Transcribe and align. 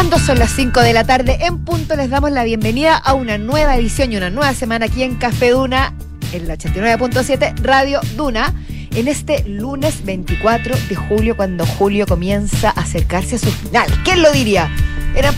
Cuando 0.00 0.18
son 0.18 0.38
las 0.38 0.52
5 0.52 0.80
de 0.80 0.94
la 0.94 1.04
tarde 1.04 1.36
en 1.42 1.58
punto 1.58 1.94
les 1.94 2.08
damos 2.08 2.30
la 2.30 2.42
bienvenida 2.42 2.96
a 2.96 3.12
una 3.12 3.36
nueva 3.36 3.76
edición 3.76 4.10
y 4.10 4.16
una 4.16 4.30
nueva 4.30 4.54
semana 4.54 4.86
aquí 4.86 5.02
en 5.02 5.16
Café 5.16 5.50
Duna, 5.50 5.92
en 6.32 6.48
la 6.48 6.56
89.7 6.56 7.60
Radio 7.60 8.00
Duna, 8.16 8.54
en 8.94 9.08
este 9.08 9.46
lunes 9.46 10.02
24 10.06 10.74
de 10.88 10.96
julio, 10.96 11.36
cuando 11.36 11.66
julio 11.66 12.06
comienza 12.06 12.70
a 12.70 12.80
acercarse 12.80 13.36
a 13.36 13.40
su 13.40 13.50
final. 13.50 13.90
¿Quién 14.02 14.22
lo 14.22 14.32
diría? 14.32 14.70
Era, 15.14 15.34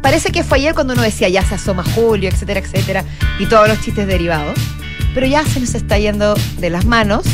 parece 0.00 0.32
que 0.32 0.42
fue 0.42 0.56
ayer 0.56 0.72
cuando 0.72 0.94
uno 0.94 1.02
decía 1.02 1.28
ya 1.28 1.44
se 1.44 1.56
asoma 1.56 1.84
julio, 1.84 2.30
etcétera, 2.30 2.60
etcétera, 2.60 3.04
y 3.38 3.44
todos 3.44 3.68
los 3.68 3.78
chistes 3.82 4.06
derivados, 4.06 4.58
pero 5.12 5.26
ya 5.26 5.44
se 5.44 5.60
nos 5.60 5.74
está 5.74 5.98
yendo 5.98 6.34
de 6.56 6.70
las 6.70 6.86
manos 6.86 7.26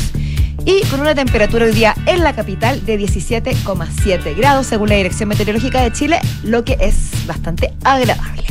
y 0.68 0.82
con 0.90 1.00
una 1.00 1.14
temperatura 1.14 1.64
hoy 1.64 1.72
día 1.72 1.94
en 2.04 2.22
la 2.22 2.34
capital 2.34 2.84
de 2.84 3.00
17,7 3.00 4.36
grados 4.36 4.66
según 4.66 4.90
la 4.90 4.96
Dirección 4.96 5.30
Meteorológica 5.30 5.80
de 5.80 5.90
Chile, 5.92 6.20
lo 6.44 6.62
que 6.62 6.76
es 6.78 7.26
bastante 7.26 7.72
agradable. 7.84 8.44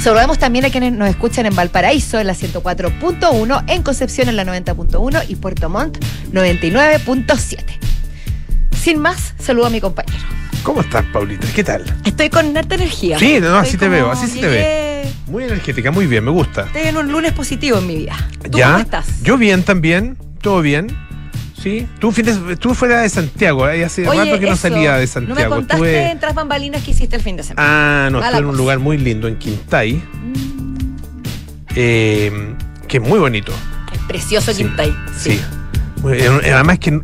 Saludamos 0.00 0.40
también 0.40 0.64
a 0.64 0.70
quienes 0.70 0.92
nos 0.92 1.08
escuchan 1.08 1.46
en 1.46 1.54
Valparaíso 1.54 2.18
en 2.18 2.26
la 2.26 2.34
104.1, 2.34 3.62
en 3.68 3.82
Concepción 3.84 4.28
en 4.28 4.34
la 4.34 4.44
90.1 4.44 5.24
y 5.28 5.36
Puerto 5.36 5.70
Montt 5.70 5.98
99.7. 6.32 7.64
Sin 8.72 8.98
más, 8.98 9.34
saludo 9.38 9.66
a 9.66 9.70
mi 9.70 9.80
compañero. 9.80 10.24
¿Cómo 10.64 10.80
estás, 10.80 11.04
Paulita? 11.12 11.46
¿Qué 11.54 11.62
tal? 11.62 11.84
Estoy 12.04 12.28
con 12.28 12.56
harta 12.56 12.74
energía. 12.74 13.20
Sí, 13.20 13.38
no, 13.40 13.56
así 13.56 13.76
te 13.76 13.88
veo, 13.88 14.10
así 14.10 14.26
se 14.26 14.40
te 14.40 14.48
ve. 14.48 15.08
Muy 15.28 15.44
energética, 15.44 15.92
muy 15.92 16.08
bien, 16.08 16.24
me 16.24 16.32
gusta. 16.32 16.62
Estoy 16.62 16.88
en 16.88 16.96
un 16.96 17.12
lunes 17.12 17.32
positivo 17.34 17.78
en 17.78 17.86
mi 17.86 17.98
vida. 17.98 18.16
¿Tú 18.50 18.58
¿Ya? 18.58 18.72
cómo 18.72 18.78
estás? 18.78 19.22
Yo 19.22 19.38
bien 19.38 19.62
también, 19.62 20.18
todo 20.42 20.60
bien. 20.60 21.06
Sí, 21.66 21.84
tú, 21.98 22.14
tú 22.60 22.74
fuera 22.76 23.00
de 23.00 23.08
Santiago, 23.08 23.68
¿eh? 23.68 23.84
hace 23.84 24.06
Oye, 24.06 24.20
rato 24.24 24.38
que 24.38 24.48
no 24.48 24.54
salía 24.54 24.94
de 24.98 25.06
No 25.06 25.08
Santiago. 25.08 25.40
me 25.40 25.46
contaste 25.56 25.84
Estuve- 25.84 26.10
en 26.12 26.20
Tras 26.20 26.32
Bambalinas 26.36 26.80
que 26.84 26.92
hiciste 26.92 27.16
el 27.16 27.22
fin 27.22 27.36
de 27.36 27.42
semana. 27.42 28.06
Ah, 28.06 28.08
no, 28.08 28.20
estuve 28.22 28.38
en 28.38 28.44
un 28.46 28.56
lugar 28.56 28.78
muy 28.78 28.98
lindo, 28.98 29.26
en 29.26 29.36
Quintay, 29.36 30.00
eh, 31.74 32.54
que 32.86 32.98
es 32.98 33.02
muy 33.02 33.18
bonito. 33.18 33.52
Es 33.92 33.98
precioso 34.06 34.52
Sí, 34.52 34.58
Quintay. 34.62 34.94
Sí. 35.18 35.40
Muy- 36.02 36.18
eh, 36.18 36.52
Además 36.54 36.78
que 36.78 37.00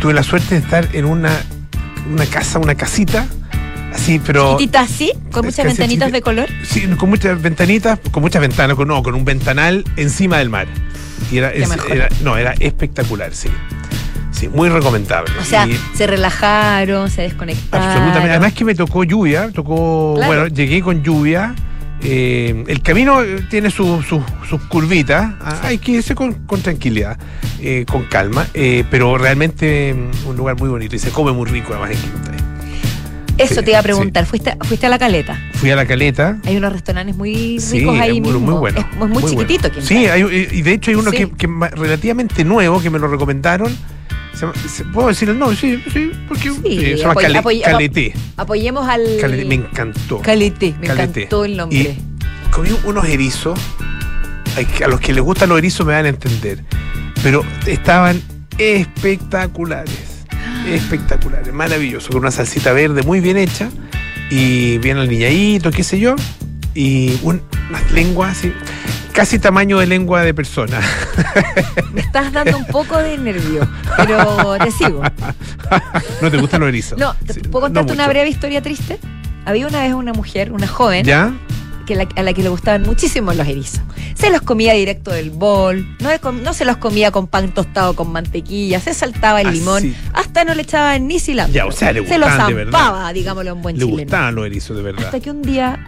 tuve 0.00 0.12
la 0.12 0.22
suerte 0.22 0.54
de 0.56 0.60
estar 0.60 0.86
en 0.92 1.06
una, 1.06 1.30
una 2.12 2.26
casa, 2.26 2.58
una 2.58 2.74
casita, 2.74 3.26
así, 3.94 4.20
pero... 4.22 4.50
Chiquitita 4.58 4.80
así, 4.82 5.12
con 5.32 5.46
muchas 5.46 5.64
ventanitas 5.64 6.12
de 6.12 6.20
color. 6.20 6.50
Sí, 6.62 6.82
con 6.98 7.08
muchas 7.08 7.40
ventanitas, 7.40 7.98
con 8.10 8.22
muchas 8.22 8.42
ventanas, 8.42 8.76
con, 8.76 8.86
no, 8.86 9.02
con 9.02 9.14
un 9.14 9.24
ventanal 9.24 9.82
encima 9.96 10.36
del 10.36 10.50
mar. 10.50 10.66
Y 11.30 11.38
era, 11.38 11.50
es- 11.50 11.68
no, 12.22 12.36
era 12.36 12.52
espectacular, 12.58 13.34
sí. 13.34 13.48
Sí, 14.30 14.48
muy 14.48 14.68
recomendable. 14.68 15.32
O 15.40 15.44
sea, 15.44 15.66
Y 15.66 15.78
se 15.94 16.06
relajaron, 16.08 17.08
se 17.08 17.22
desconectaron. 17.22 17.86
absolutamente. 17.88 18.30
Además 18.30 18.52
que 18.52 18.64
me 18.64 18.74
tocó 18.74 19.04
lluvia, 19.04 19.50
tocó, 19.52 20.14
Claro. 20.16 20.26
bueno, 20.26 20.46
llegué 20.48 20.80
con 20.82 21.02
lluvia. 21.02 21.54
eh, 22.06 22.64
el 22.68 22.82
camino 22.82 23.20
tiene 23.48 23.70
su- 23.70 24.02
su- 24.02 24.22
sus 24.46 24.60
curvitas, 24.64 25.32
ah, 25.40 25.60
hay 25.62 25.78
que 25.78 25.92
irse 25.92 26.14
con, 26.14 26.34
con 26.44 26.60
tranquilidad, 26.60 27.16
eh, 27.60 27.86
con 27.90 28.02
calma, 28.04 28.46
eh, 28.52 28.84
pero 28.90 29.16
realmente 29.16 29.94
mm, 29.94 30.26
un 30.28 30.36
lugar 30.36 30.58
muy 30.58 30.68
bonito 30.68 30.94
y 30.96 30.98
se 30.98 31.10
come 31.10 31.32
muy 31.32 31.48
rico 31.48 31.72
además 31.72 31.92
en 31.92 31.96
Quintay. 32.02 32.43
Eso 33.38 33.62
te 33.62 33.70
iba 33.70 33.80
a 33.80 33.82
preguntar. 33.82 34.26
¿Fuiste, 34.26 34.56
fuiste 34.62 34.86
a 34.86 34.88
la 34.88 34.98
caleta. 34.98 35.38
Fui 35.54 35.70
a 35.70 35.76
la 35.76 35.86
caleta, 35.86 36.38
Hay 36.44 36.56
unos 36.56 36.72
restaurantes 36.72 37.16
muy 37.16 37.58
ricos 37.58 37.98
ahí 37.98 38.16
es 38.18 38.22
muy, 38.22 38.32
mismo. 38.32 38.40
muy 38.50 38.54
bueno. 38.60 38.80
Es, 38.80 38.96
muy, 38.96 39.08
bueno. 39.08 39.28
chiquitito. 39.28 39.70
Quintay. 39.70 39.86
Sí, 39.86 40.06
hay- 40.06 40.48
y 40.52 40.62
de 40.62 40.72
hecho 40.72 40.90
hay 40.90 40.96
uno 40.96 41.10
que, 41.10 41.30
que 41.30 41.48
relativamente 41.76 42.44
nuevo 42.44 42.80
que 42.80 42.90
me 42.90 42.98
lo 42.98 43.08
recomendaron. 43.08 43.76
¿Puedo 44.92 45.08
decir 45.08 45.28
el 45.28 45.38
nombre? 45.38 45.56
Sí, 45.56 45.82
sí, 45.92 46.10
porque 46.28 46.50
Sí, 46.50 46.58
sí, 46.64 46.80
se 46.80 46.96
llama 46.96 47.14
apoy- 47.14 47.62
apoy-. 47.64 48.12
Apoyemos 48.36 48.86
al. 48.88 49.02
Me 49.46 49.54
encantó. 49.54 50.20
Calete, 50.20 50.74
me 50.80 50.86
Calete. 50.88 51.20
encantó 51.22 51.44
el 51.44 51.56
nombre. 51.56 51.96
Comí 52.50 52.68
unos 52.84 53.04
erizos. 53.08 53.58
A 54.84 54.88
los 54.88 55.00
que 55.00 55.12
les 55.12 55.22
gustan 55.22 55.48
los 55.48 55.58
erizos 55.58 55.84
me 55.86 55.92
van 55.94 56.04
a 56.06 56.08
entender. 56.08 56.62
Pero 57.22 57.44
estaban 57.66 58.20
espectaculares. 58.58 60.13
Espectaculares, 60.66 61.52
maravilloso. 61.52 62.08
Con 62.10 62.20
una 62.22 62.30
salsita 62.30 62.72
verde 62.72 63.02
muy 63.02 63.20
bien 63.20 63.36
hecha. 63.36 63.68
Y 64.30 64.78
bien 64.78 64.96
alineadito, 64.98 65.70
qué 65.70 65.84
sé 65.84 65.98
yo. 66.00 66.16
Y 66.74 67.18
un- 67.22 67.42
unas 67.70 67.90
lenguas 67.92 68.38
así. 68.38 68.52
Casi 69.12 69.38
tamaño 69.38 69.78
de 69.78 69.86
lengua 69.86 70.22
de 70.22 70.34
persona. 70.34 70.80
Me 71.92 72.00
estás 72.00 72.32
dando 72.32 72.56
un 72.56 72.66
poco 72.66 72.98
de 72.98 73.16
nervio, 73.16 73.68
pero 73.96 74.56
te 74.58 74.70
sigo. 74.72 75.02
¿No 76.22 76.30
te 76.30 76.36
gustan 76.38 76.60
los 76.60 76.68
erizos? 76.68 76.98
No, 76.98 77.14
¿te 77.24 77.34
Sí, 77.34 77.40
¿puedo 77.42 77.68
no 77.68 77.74
contarte 77.74 77.92
una 77.92 78.08
breve 78.08 78.28
historia 78.28 78.60
triste? 78.60 78.98
Había 79.44 79.68
una 79.68 79.82
vez 79.82 79.92
una 79.94 80.12
mujer, 80.14 80.50
una 80.50 80.66
joven, 80.66 81.04
¿Ya? 81.04 81.32
Que 81.84 81.94
la- 81.96 82.08
a 82.16 82.22
la 82.22 82.32
que 82.32 82.42
le 82.42 82.48
gustaban 82.48 82.82
muchísimo 82.82 83.32
los 83.32 83.46
erizos. 83.46 83.80
Se 84.14 84.30
los 84.30 84.42
comía 84.42 84.72
directo 84.74 85.10
del 85.10 85.30
bol, 85.30 85.86
no, 86.00 86.52
se 86.54 86.64
los 86.64 86.76
comía 86.78 87.10
con 87.10 87.26
pan 87.26 87.52
tostado 87.52 87.94
con 87.94 88.10
mantequilla, 88.12 88.80
se 88.80 88.94
saltaba 88.94 89.40
el 89.40 89.48
Así. 89.48 89.58
limón, 89.58 89.94
hasta 90.12 90.44
no 90.44 90.54
le 90.54 90.62
echaban 90.62 91.06
ni 91.06 91.18
cilantro. 91.20 91.54
Ya, 91.54 91.66
o 91.66 91.72
sea, 91.72 91.92
le 91.92 92.06
se 92.06 92.18
los 92.18 92.30
zampaba, 92.30 93.12
digámoslo 93.12 93.52
en 93.52 93.62
buen 93.62 93.76
Le 93.78 93.84
chileno. 93.84 94.02
gustaban 94.02 94.34
los 94.34 94.46
erizos, 94.46 94.76
de 94.76 94.82
verdad. 94.82 95.04
Hasta 95.06 95.20
que 95.20 95.30
un 95.30 95.42
día 95.42 95.84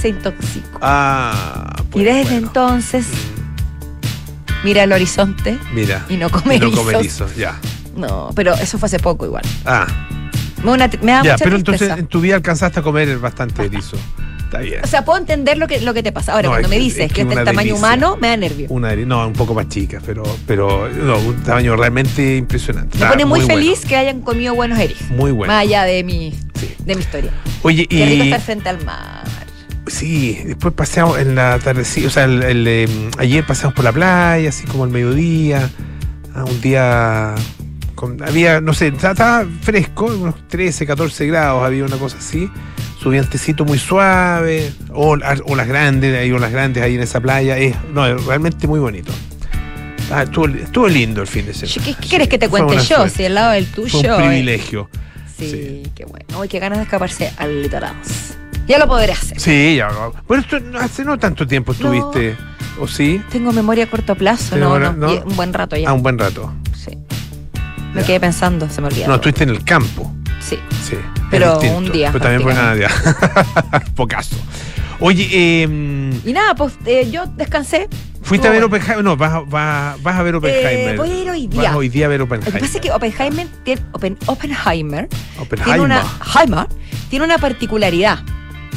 se 0.00 0.08
intoxicó. 0.10 0.78
Ah, 0.82 1.82
pues 1.90 2.02
y 2.02 2.04
desde 2.06 2.22
bueno. 2.30 2.46
entonces 2.46 3.06
Mm, 3.06 4.64
mira 4.64 4.82
el 4.84 4.92
horizonte 4.92 5.58
Mira. 5.72 6.04
y 6.08 6.16
no 6.16 6.30
come 6.30 6.56
y 6.56 6.58
no 6.60 6.66
erizos. 6.66 6.84
come 6.84 6.98
erizos, 6.98 7.36
ya. 7.36 7.58
No, 7.96 8.30
pero 8.34 8.54
eso 8.54 8.78
fue 8.78 8.86
hace 8.86 8.98
poco 8.98 9.24
igual. 9.26 9.42
Ah, 9.64 9.86
una 10.64 10.88
me 11.02 11.12
da 11.12 11.22
ya, 11.22 11.32
mucha 11.32 11.44
pero 11.44 11.56
tristeza. 11.62 11.84
entonces 11.84 11.98
en 11.98 12.06
tu 12.06 12.20
vida 12.20 12.34
alcanzaste 12.36 12.80
a 12.80 12.82
comer 12.82 13.18
bastante 13.18 13.64
erizo. 13.64 13.96
Está 14.48 14.60
bien. 14.60 14.80
O 14.82 14.86
sea, 14.86 15.04
puedo 15.04 15.18
entender 15.18 15.58
lo 15.58 15.66
que, 15.68 15.80
lo 15.82 15.92
que 15.92 16.02
te 16.02 16.10
pasa. 16.10 16.32
Ahora, 16.32 16.44
No, 16.44 16.50
cuando 16.52 16.68
es 16.68 16.70
me 16.70 16.78
dices 16.78 17.00
es 17.00 17.08
que, 17.08 17.14
que 17.16 17.20
es 17.22 17.28
del 17.28 17.44
tamaño 17.44 17.74
delicia. 17.74 17.74
humano, 17.78 18.16
me 18.18 18.28
da 18.28 18.36
nervio. 18.38 18.66
Una 18.70 18.96
no, 18.96 19.26
un 19.26 19.34
poco 19.34 19.52
más 19.52 19.68
chica, 19.68 20.00
pero, 20.06 20.22
pero 20.46 20.88
no, 20.88 21.18
un 21.18 21.36
tamaño 21.42 21.76
realmente 21.76 22.36
impresionante. 22.36 22.96
Me 22.96 23.04
Está 23.04 23.10
pone 23.10 23.26
muy, 23.26 23.40
feliz 23.42 23.84
que 23.84 23.96
hayan 23.96 24.22
comido 24.22 24.54
buenos 24.54 24.78
erizos. 24.78 25.10
Muy 25.10 25.32
bueno. 25.32 25.52
Más 25.52 25.62
allá 25.64 25.84
de 25.84 26.02
mi, 26.02 26.32
Sí. 26.54 26.74
de 26.84 26.94
mi 26.94 27.02
historia. 27.02 27.30
Oye, 27.62 27.86
Qué 27.86 28.06
rico 28.06 28.24
y 28.24 28.28
estar 28.28 28.40
frente 28.40 28.68
al 28.70 28.82
mar. 28.86 29.24
sí, 29.86 30.38
después 30.46 30.72
paseamos 30.74 31.18
en 31.18 31.34
la 31.34 31.58
tarde, 31.58 31.84
sí, 31.84 32.04
o 32.06 32.10
sea, 32.10 32.24
el, 32.24 32.42
el, 32.42 32.66
eh, 32.66 32.88
ayer 33.18 33.44
pasamos 33.46 33.74
por 33.74 33.84
la 33.84 33.92
playa, 33.92 34.48
así 34.48 34.66
como 34.66 34.84
al 34.84 34.90
mediodía, 34.90 35.70
ah, 36.34 36.44
un 36.44 36.60
día 36.60 37.34
con- 37.94 38.22
había, 38.22 38.60
no 38.60 38.72
sé, 38.74 38.88
estaba- 38.88 39.12
estaba 39.12 39.46
fresco, 39.62 40.06
unos 40.06 40.34
13, 40.48 40.86
14 40.86 41.26
grados, 41.26 41.62
había 41.64 41.84
una 41.84 41.96
cosa 41.96 42.16
así, 42.18 42.50
su 43.00 43.10
vientecito 43.10 43.64
muy 43.64 43.78
suave, 43.78 44.72
olas, 44.92 45.40
olas 45.46 45.68
grandes, 45.68 46.18
hay 46.18 46.32
olas 46.32 46.50
grandes 46.52 46.82
ahí 46.82 46.96
en 46.96 47.02
esa 47.02 47.20
playa, 47.20 47.56
es, 47.58 47.76
no, 47.92 48.06
es 48.06 48.24
realmente 48.24 48.66
muy 48.66 48.80
bonito. 48.80 49.12
Ah, 50.10 50.22
estuvo, 50.22 50.46
estuvo 50.48 50.88
lindo 50.88 51.20
el 51.20 51.26
fin 51.26 51.46
de 51.46 51.54
semana. 51.54 51.84
¿Qué, 51.84 51.94
qué 52.00 52.08
quieres 52.08 52.28
que 52.28 52.38
te 52.38 52.48
cuente 52.48 52.76
yo? 52.76 52.82
suerte. 52.82 53.10
Si 53.10 53.24
al 53.26 53.34
lado 53.34 53.52
del 53.52 53.66
tuyo. 53.66 53.90
Fue 54.00 54.08
un 54.16 54.22
eh, 54.22 54.26
privilegio. 54.26 54.88
Sí, 55.38 55.50
Sí. 55.50 55.82
qué 55.94 56.04
bueno. 56.06 56.26
Uy, 56.40 56.48
qué 56.48 56.58
ganas 56.58 56.78
de 56.78 56.84
escaparse 56.84 57.32
al 57.36 57.62
litoral. 57.62 57.94
Ya 58.66 58.78
lo 58.78 58.88
podré 58.88 59.12
hacer. 59.12 59.38
Sí, 59.38 59.76
ya. 59.76 59.88
no. 59.90 60.12
Bueno, 60.26 60.42
esto 60.42 60.58
hace 60.80 61.04
no 61.04 61.18
tanto 61.18 61.46
tiempo 61.46 61.72
estuviste, 61.72 62.36
¿o 62.80 62.88
sí? 62.88 63.22
Tengo 63.30 63.52
memoria 63.52 63.84
a 63.84 63.86
corto 63.90 64.14
plazo, 64.14 64.56
no, 64.56 64.78
no, 64.78 65.12
Un 65.24 65.36
buen 65.36 65.52
rato 65.52 65.76
ya. 65.76 65.90
Ah, 65.90 65.92
un 65.92 66.02
buen 66.02 66.18
rato. 66.18 66.52
Sí. 66.74 66.90
Me 67.94 68.00
Ya. 68.00 68.06
quedé 68.06 68.20
pensando, 68.20 68.68
se 68.68 68.80
me 68.80 68.88
olvidó. 68.88 69.08
No, 69.08 69.14
estuviste 69.16 69.44
en 69.44 69.50
el 69.50 69.62
campo. 69.62 70.12
Sí. 70.40 70.58
Sí. 70.88 70.96
Pero 71.30 71.52
distinto. 71.58 71.76
un 71.78 71.92
día, 71.92 72.12
Pero 72.12 72.22
también 72.22 72.42
fue 72.42 72.54
nada, 72.54 72.76
ya. 72.76 73.82
Pocaso. 73.94 74.36
Oye, 75.00 75.28
eh, 75.32 75.62
Y 76.24 76.32
nada, 76.32 76.54
pues 76.54 76.74
eh, 76.86 77.08
yo 77.10 77.26
descansé. 77.36 77.88
¿fuiste 78.22 78.48
a 78.48 78.50
ver 78.50 78.64
Oppenheimer? 78.64 79.02
No, 79.04 79.16
vas, 79.16 79.32
a- 79.32 79.40
vas, 79.40 80.02
vas 80.02 80.16
a 80.16 80.22
ver 80.22 80.34
Oppenheimer. 80.34 80.94
Eh, 80.94 80.96
voy 80.98 81.10
a 81.10 81.22
ir 81.22 81.30
hoy 81.30 81.46
Vas 81.46 81.58
día. 81.58 81.76
hoy 81.76 81.88
día 81.88 82.06
a 82.06 82.08
ver 82.08 82.18
Lo 82.18 82.24
Oppenheimer. 82.24 82.52
que 82.54 82.58
pasa 82.66 82.78
es 82.78 82.82
que 82.82 82.90
Oppenheimer 82.90 83.46
tiene, 83.64 83.80
Oppen- 83.92 84.16
Oppenheimer 84.26 85.08
tiene 85.08 85.40
Oppenheimer. 85.40 85.80
una, 85.80 86.02
Heimer 86.34 86.66
tiene 87.08 87.24
una 87.24 87.38
particularidad 87.38 88.18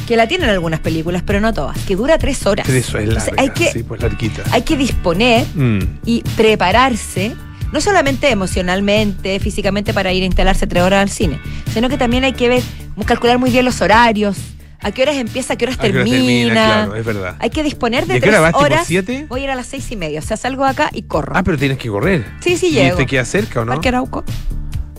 que 0.07 0.15
la 0.15 0.27
tienen 0.27 0.49
algunas 0.49 0.79
películas, 0.79 1.23
pero 1.25 1.39
no 1.41 1.53
todas, 1.53 1.77
que 1.79 1.95
dura 1.95 2.17
tres 2.17 2.45
horas. 2.45 2.65
Pero 2.67 2.77
eso 2.79 2.97
es 2.97 3.03
Entonces, 3.05 3.27
larga. 3.33 3.41
hay 3.41 3.49
que, 3.49 3.71
Sí, 3.71 3.83
pues 3.83 4.01
larguita. 4.01 4.43
hay 4.51 4.61
que 4.61 4.77
disponer 4.77 5.45
Mm. 5.55 5.79
y 6.05 6.21
prepararse, 6.37 7.33
no 7.71 7.81
solamente 7.81 8.29
emocionalmente, 8.29 9.39
físicamente 9.39 9.93
para 9.93 10.11
ir 10.13 10.23
a 10.23 10.25
instalarse 10.25 10.67
tres 10.67 10.83
horas 10.83 11.01
al 11.01 11.09
cine, 11.09 11.39
sino 11.73 11.89
que 11.89 11.97
también 11.97 12.23
hay 12.23 12.33
que 12.33 12.49
ver, 12.49 12.63
calcular 13.05 13.37
muy 13.39 13.49
bien 13.51 13.65
los 13.65 13.81
horarios, 13.81 14.37
a 14.83 14.91
qué 14.91 15.03
horas 15.03 15.15
empieza, 15.17 15.53
a 15.53 15.55
qué 15.57 15.65
horas 15.65 15.77
¿A 15.77 15.81
qué 15.83 15.89
hora 15.89 16.03
termina. 16.03 16.53
Claro, 16.53 16.95
es 16.95 17.05
verdad. 17.05 17.35
Hay 17.39 17.51
que 17.51 17.61
disponer 17.63 18.07
de 18.07 18.15
¿De 18.15 18.19
tres 18.21 18.35
horas. 18.53 18.87
siete? 18.87 19.25
Voy 19.29 19.41
a 19.41 19.43
ir 19.43 19.49
a 19.51 19.55
las 19.55 19.67
seis 19.67 19.91
y 19.91 19.95
media, 19.95 20.19
o 20.19 20.23
sea, 20.23 20.37
salgo 20.37 20.63
de 20.65 20.71
acá 20.71 20.89
y 20.91 21.03
corro. 21.03 21.33
Ah, 21.35 21.43
pero 21.43 21.57
tienes 21.57 21.77
que 21.77 21.87
correr. 21.89 22.25
sí, 22.41 22.57
sí, 22.57 22.67
¿Y 22.67 22.71
llego. 22.71 22.97
te 22.97 23.05
queda 23.05 23.23
cerca 23.25 23.61
o 23.61 23.65
no? 23.65 23.73
Parque 23.73 23.89
Arauco. 23.89 24.23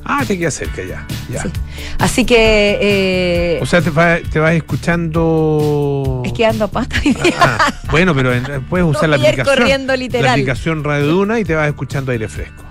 Ah, 0.04 0.24
te 0.26 0.38
queda 0.38 0.50
cerca 0.50 0.82
ya. 0.82 1.06
ya. 1.30 1.42
Sí. 1.42 1.48
Así 1.98 2.24
que 2.24 2.78
eh, 2.80 3.58
O 3.62 3.66
sea, 3.66 3.80
te, 3.80 3.90
va- 3.90 4.18
te 4.20 4.38
vas 4.38 4.54
escuchando. 4.54 6.22
es 6.24 6.32
que 6.32 6.44
ando 6.46 6.64
a 6.64 6.68
pata 6.68 6.98
día. 7.00 7.14
Ah, 7.38 7.72
bueno, 7.90 8.14
pero 8.14 8.32
puedes 8.68 8.86
usar 8.86 9.08
la 9.08 9.16
aplicación. 9.16 9.46
corriendo 9.46 9.92
La 9.92 9.96
literal. 9.96 10.30
aplicación 10.30 10.84
Radio 10.84 11.06
Duna 11.06 11.38
y 11.40 11.44
te 11.44 11.54
vas 11.54 11.68
escuchando 11.68 12.12
aire 12.12 12.28
fresco. 12.28 12.64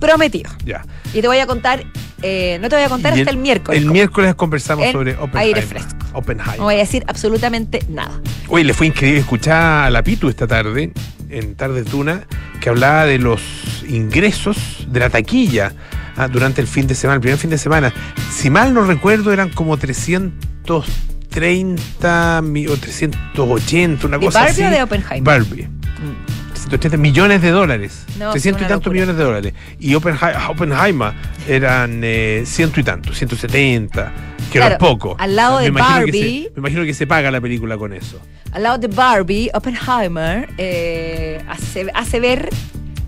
Prometido. 0.00 0.50
Ya. 0.64 0.84
Y 1.14 1.20
te 1.20 1.26
voy 1.28 1.38
a 1.38 1.46
contar 1.46 1.84
eh, 2.22 2.58
no 2.62 2.68
te 2.70 2.76
voy 2.76 2.84
a 2.84 2.88
contar 2.88 3.14
Y 3.16 3.20
hasta 3.20 3.30
el, 3.30 3.36
miércoles. 3.36 3.80
El 3.82 3.90
miércoles 3.90 4.34
conversamos 4.34 4.90
sobre 4.90 5.12
Oppenheimer. 5.12 5.38
aire 5.56 5.62
fresco. 5.62 5.90
Oppenheimer. 6.14 6.56
No 6.58 6.64
voy 6.64 6.74
a 6.76 6.78
decir 6.78 7.04
absolutamente 7.08 7.80
nada. 7.90 8.20
Oye, 8.48 8.64
le 8.64 8.72
fue 8.72 8.86
increíble 8.86 9.20
escuchar 9.20 9.84
a 9.86 9.90
la 9.90 10.02
Pitu 10.02 10.28
esta 10.30 10.46
tarde, 10.46 10.92
en 11.28 11.54
Tarde 11.56 11.84
Tuna, 11.84 12.22
que 12.60 12.70
hablaba 12.70 13.04
de 13.04 13.18
los 13.18 13.42
ingresos 13.86 14.86
de 14.88 15.00
la 15.00 15.10
taquilla 15.10 15.72
ah, 16.16 16.28
durante 16.28 16.60
el 16.60 16.66
fin 16.66 16.86
de 16.86 16.94
semana, 16.94 17.16
el 17.16 17.20
primer 17.20 17.38
fin 17.38 17.50
de 17.50 17.58
semana. 17.58 17.92
Si 18.32 18.50
mal 18.50 18.72
no 18.74 18.82
recuerdo, 18.84 19.32
eran 19.32 19.50
como 19.50 19.76
330 19.76 22.42
mi- 22.42 22.66
o 22.66 22.76
380, 22.76 24.06
una 24.06 24.18
¿De 24.18 24.26
cosa 24.26 24.40
Barbie 24.40 24.52
así. 24.52 24.62
o 24.64 24.70
de 24.70 24.82
Oppenheimer? 24.82 25.22
Barbie. 25.22 25.62
Mm. 25.64 26.26
380 26.52 26.96
millones 26.96 27.42
de 27.42 27.50
dólares. 27.50 28.04
No, 28.18 28.30
300 28.32 28.60
sí, 28.60 28.64
y 28.64 28.68
tantos 28.68 28.92
millones 28.92 29.16
de 29.16 29.22
dólares. 29.24 29.52
Y 29.78 29.94
Oppenheimer, 29.94 31.12
eran 31.46 32.00
eh, 32.02 32.42
ciento 32.44 32.80
y 32.80 32.82
tantos, 32.82 33.16
170, 33.16 34.12
que 34.52 34.58
no 34.58 34.66
Claro, 34.66 34.74
es 34.74 34.78
poco. 34.80 35.14
al 35.18 35.36
lado 35.36 35.58
me 35.58 35.64
de 35.64 35.70
Barbie- 35.72 36.44
se- 36.44 36.50
me 36.54 36.58
imagino 36.60 36.84
que 36.84 36.94
se 36.94 37.06
paga 37.06 37.30
la 37.30 37.40
película 37.40 37.76
con 37.78 37.92
eso. 37.92 38.20
Al 38.52 38.62
lado 38.64 38.78
de 38.78 38.88
Barbie, 38.88 39.50
Oppenheimer 39.54 40.48
eh, 40.58 41.40
hace, 41.48 41.86
hace 41.94 42.18
ver 42.20 42.48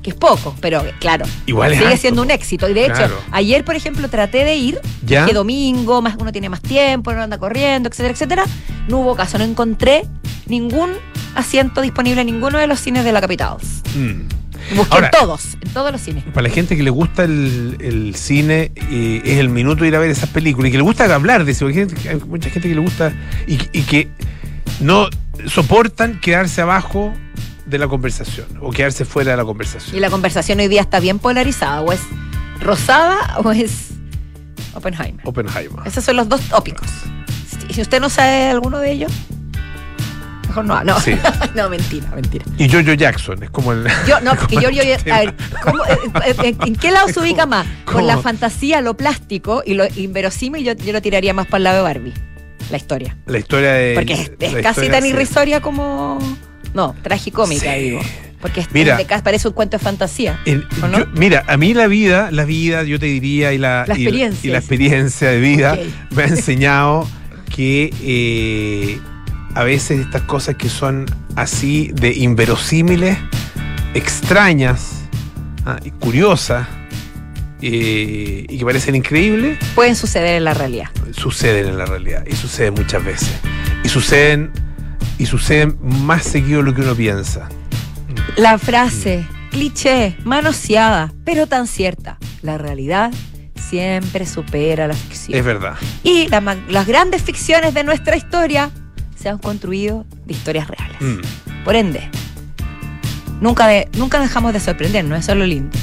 que 0.09 0.15
es 0.15 0.21
poco, 0.21 0.55
pero 0.61 0.83
claro, 1.01 1.25
Igual 1.47 1.73
sigue 1.75 1.87
harto, 1.87 1.99
siendo 1.99 2.23
un 2.23 2.31
éxito. 2.31 2.69
Y 2.69 2.75
de 2.75 2.85
hecho, 2.87 2.95
Claro. 2.95 3.21
ayer, 3.31 3.65
por 3.65 3.77
ejemplo, 3.77 4.09
traté 4.09 4.45
de 4.45 4.57
ir, 4.57 4.81
¿Ya? 5.05 5.27
que 5.27 5.33
domingo, 5.33 6.03
más, 6.03 6.17
uno 6.19 6.33
tiene 6.33 6.49
más 6.49 6.61
tiempo, 6.63 7.13
no 7.13 7.23
anda 7.23 7.39
corriendo, 7.39 7.89
etcétera, 7.89 8.13
etcétera. 8.15 8.45
No 8.89 8.99
hubo 8.99 9.17
caso, 9.17 9.39
no 9.39 9.45
encontré 9.45 10.05
ningún 10.47 10.91
asiento 11.35 11.81
disponible 11.83 12.21
en 12.23 12.27
ninguno 12.27 12.59
de 12.59 12.67
los 12.67 12.81
cines 12.81 13.05
de 13.05 13.13
la 13.13 13.21
capital. 13.21 13.57
Mm. 13.95 14.77
Busqué 14.77 14.95
Ahora- 14.95 15.11
en 15.15 15.21
todos, 15.21 15.57
en 15.63 15.71
todos 15.73 15.93
los 15.93 16.01
cines. 16.01 16.25
Para 16.25 16.49
la 16.49 16.53
gente 16.55 16.77
que 16.77 16.83
le 16.83 16.91
gusta 16.91 17.25
el, 17.25 17.77
el 17.81 18.15
cine, 18.15 18.73
eh, 18.91 19.23
es 19.25 19.39
el 19.39 19.49
minuto 19.49 19.83
de 19.83 19.89
ir 19.89 19.97
a 19.97 19.99
ver 19.99 20.11
esas 20.11 20.29
películas 20.31 20.69
y 20.69 20.73
que 20.73 20.79
le 20.79 20.83
gusta 20.83 21.13
hablar 21.15 21.45
de 21.45 21.53
eso. 21.53 21.67
hay 21.69 21.75
gente- 21.75 22.09
hay 22.09 22.17
mucha 22.17 22.51
gente 22.51 22.69
que 22.69 22.75
le 22.75 22.81
gusta 22.81 23.13
y, 23.47 23.59
y 23.73 23.83
que 23.83 24.09
no 24.81 25.09
soportan 25.47 26.21
quedarse 26.21 26.61
abajo 26.61 27.15
de 27.69 27.79
la 27.79 27.87
conversación 27.89 28.47
o 28.61 28.71
quedarse 28.71 29.05
fuera 29.05 29.33
de 29.33 29.37
la 29.37 29.45
conversación. 29.45 29.97
Y 29.97 30.01
la 30.01 30.11
conversación 30.11 30.59
hoy 30.61 30.69
día 30.69 30.81
está 30.81 31.01
bien 31.01 31.19
polarizada, 31.19 31.83
o 31.83 31.93
es 31.93 32.01
Rosada 32.61 33.39
o 33.45 33.53
es 33.53 33.89
Oppenheimer. 34.75 35.21
Oppenheimer. 35.27 35.87
Esos 35.87 36.05
son 36.05 36.17
los 36.17 36.29
dos 36.29 36.41
tópicos. 36.43 36.89
Si- 37.71 37.81
usted 37.81 38.01
no 38.01 38.09
sabe 38.09 38.49
alguno 38.51 38.79
de 38.79 38.91
ellos, 38.93 39.13
mejor 40.49 40.65
no. 40.65 40.83
No, 40.83 40.99
Sí. 41.01 41.15
no 41.55 41.69
mentira, 41.69 42.09
mentira. 42.15 42.45
Y 42.57 42.69
Jojo 42.69 42.95
Jackson, 42.95 43.43
es 43.43 43.51
como 43.51 43.73
el. 43.73 43.87
Yo, 44.09 44.21
no, 44.21 44.35
porque 44.41 44.57
yo, 44.57 44.71
yo, 44.71 44.83
yo- 44.83 45.15
a 45.15 45.19
ver, 45.21 45.35
¿cómo- 45.63 45.85
eh, 45.85 45.99
eh, 46.27 46.35
eh, 46.45 46.57
¿en 46.67 46.75
qué 46.77 46.91
lado 46.91 47.09
se 47.09 47.21
ubica 47.21 47.47
más? 47.47 47.67
¿Cómo? 47.85 47.99
Con 47.99 48.07
la 48.07 48.19
fantasía, 48.19 48.81
lo 48.81 48.97
plástico 48.97 49.63
y 49.65 49.75
lo 49.75 49.85
inverosímil, 49.97 50.65
yo, 50.65 50.73
yo 50.73 50.93
lo 50.93 51.03
tiraría 51.03 51.35
más 51.35 51.47
para 51.47 51.59
el 51.59 51.65
lado 51.65 51.77
de 51.79 51.83
Barbie, 51.83 52.15
la 52.71 52.77
historia. 52.77 53.17
La 53.27 53.39
historia 53.39 53.73
de. 53.73 53.95
Porque 53.95 54.15
es, 54.39 54.55
casi 54.63 54.89
tan 54.89 55.05
irrisoria 55.07 55.61
como. 55.61 56.19
No, 56.79 56.95
tragicómica, 57.03 57.75
Sí. 57.75 57.81
digo. 57.81 58.01
Porque 58.41 58.65
Mira. 58.73 58.97
parece 59.25 59.49
un 59.49 59.55
cuento 59.55 59.79
de 59.79 59.83
fantasía. 59.83 60.39
El- 60.45 60.65
¿O 60.81 60.87
no? 60.87 61.01
yo- 61.01 61.07
mira, 61.17 61.43
a 61.49 61.57
mí 61.57 61.75
la 61.75 61.89
vida, 61.89 62.31
la 62.31 62.45
vida, 62.45 62.85
yo 62.85 63.01
te 63.01 63.07
diría, 63.07 63.53
y 63.53 63.59
la, 63.59 63.81
experiencia, 63.89 64.49
y, 64.49 64.53
la 64.53 64.59
experiencia 64.59 65.29
de 65.29 65.41
vida 65.41 65.77
me 66.15 66.23
ha 66.23 66.27
enseñado 66.29 67.09
que 67.55 67.93
eh, 68.01 69.01
a 69.57 69.65
veces 69.65 69.99
estas 69.99 70.23
cosas 70.23 70.55
que 70.55 70.69
son 70.69 71.07
así 71.35 71.91
de 71.95 72.13
inverosímiles, 72.15 73.19
extrañas 73.95 75.01
ah, 75.67 75.81
y 75.85 75.91
curiosas 75.91 76.69
eh, 77.61 78.47
y 78.49 78.57
que 78.57 78.65
parecen 78.65 78.95
increíbles, 78.95 79.59
Pueden 79.75 79.97
suceder 79.97 80.37
en 80.37 80.45
la 80.45 80.55
realidad. 80.55 80.91
suceden 81.11 81.67
en 81.67 81.77
la 81.77 81.87
realidad 81.87 82.25
y 82.31 82.37
suceden 82.37 82.75
muchas 82.75 83.05
veces. 83.05 83.31
Y 83.83 83.89
suceden, 83.89 84.53
y 85.19 85.27
suceden 85.27 85.77
más 85.83 86.23
seguido 86.25 86.59
de 86.59 86.65
lo 86.71 86.75
que 86.75 86.83
uno 86.83 86.95
piensa. 86.95 87.49
La 88.37 88.59
frase, 88.59 89.27
cliché, 89.51 90.17
manoseada, 90.25 91.13
pero 91.25 91.47
tan 91.47 91.67
cierta. 91.67 92.19
La 92.43 92.57
realidad 92.59 93.11
siempre 93.69 94.25
supera 94.27 94.87
la 94.87 94.95
ficción. 94.95 95.39
Es 95.39 95.45
verdad. 95.45 95.75
Y 96.05 96.29
la 96.29 96.57
las 96.69 96.87
grandes 96.87 97.23
ficciones 97.23 97.75
de 97.75 97.85
nuestra 97.85 98.17
historia 98.17 98.71
se 99.17 99.29
han 99.29 99.39
construido 99.39 100.07
de 100.25 100.33
historias 100.33 100.69
reales. 100.69 100.97
Mm. 101.01 101.65
Por 101.65 101.75
ende, 101.75 102.09
nunca, 103.41 103.67
de- 103.67 103.89
nunca 103.97 104.21
dejamos 104.21 104.53
de 104.53 104.61
sorprendernos, 104.61 105.19
eso 105.19 105.33
es 105.33 105.39
lo 105.39 105.47
lindo. 105.47 105.77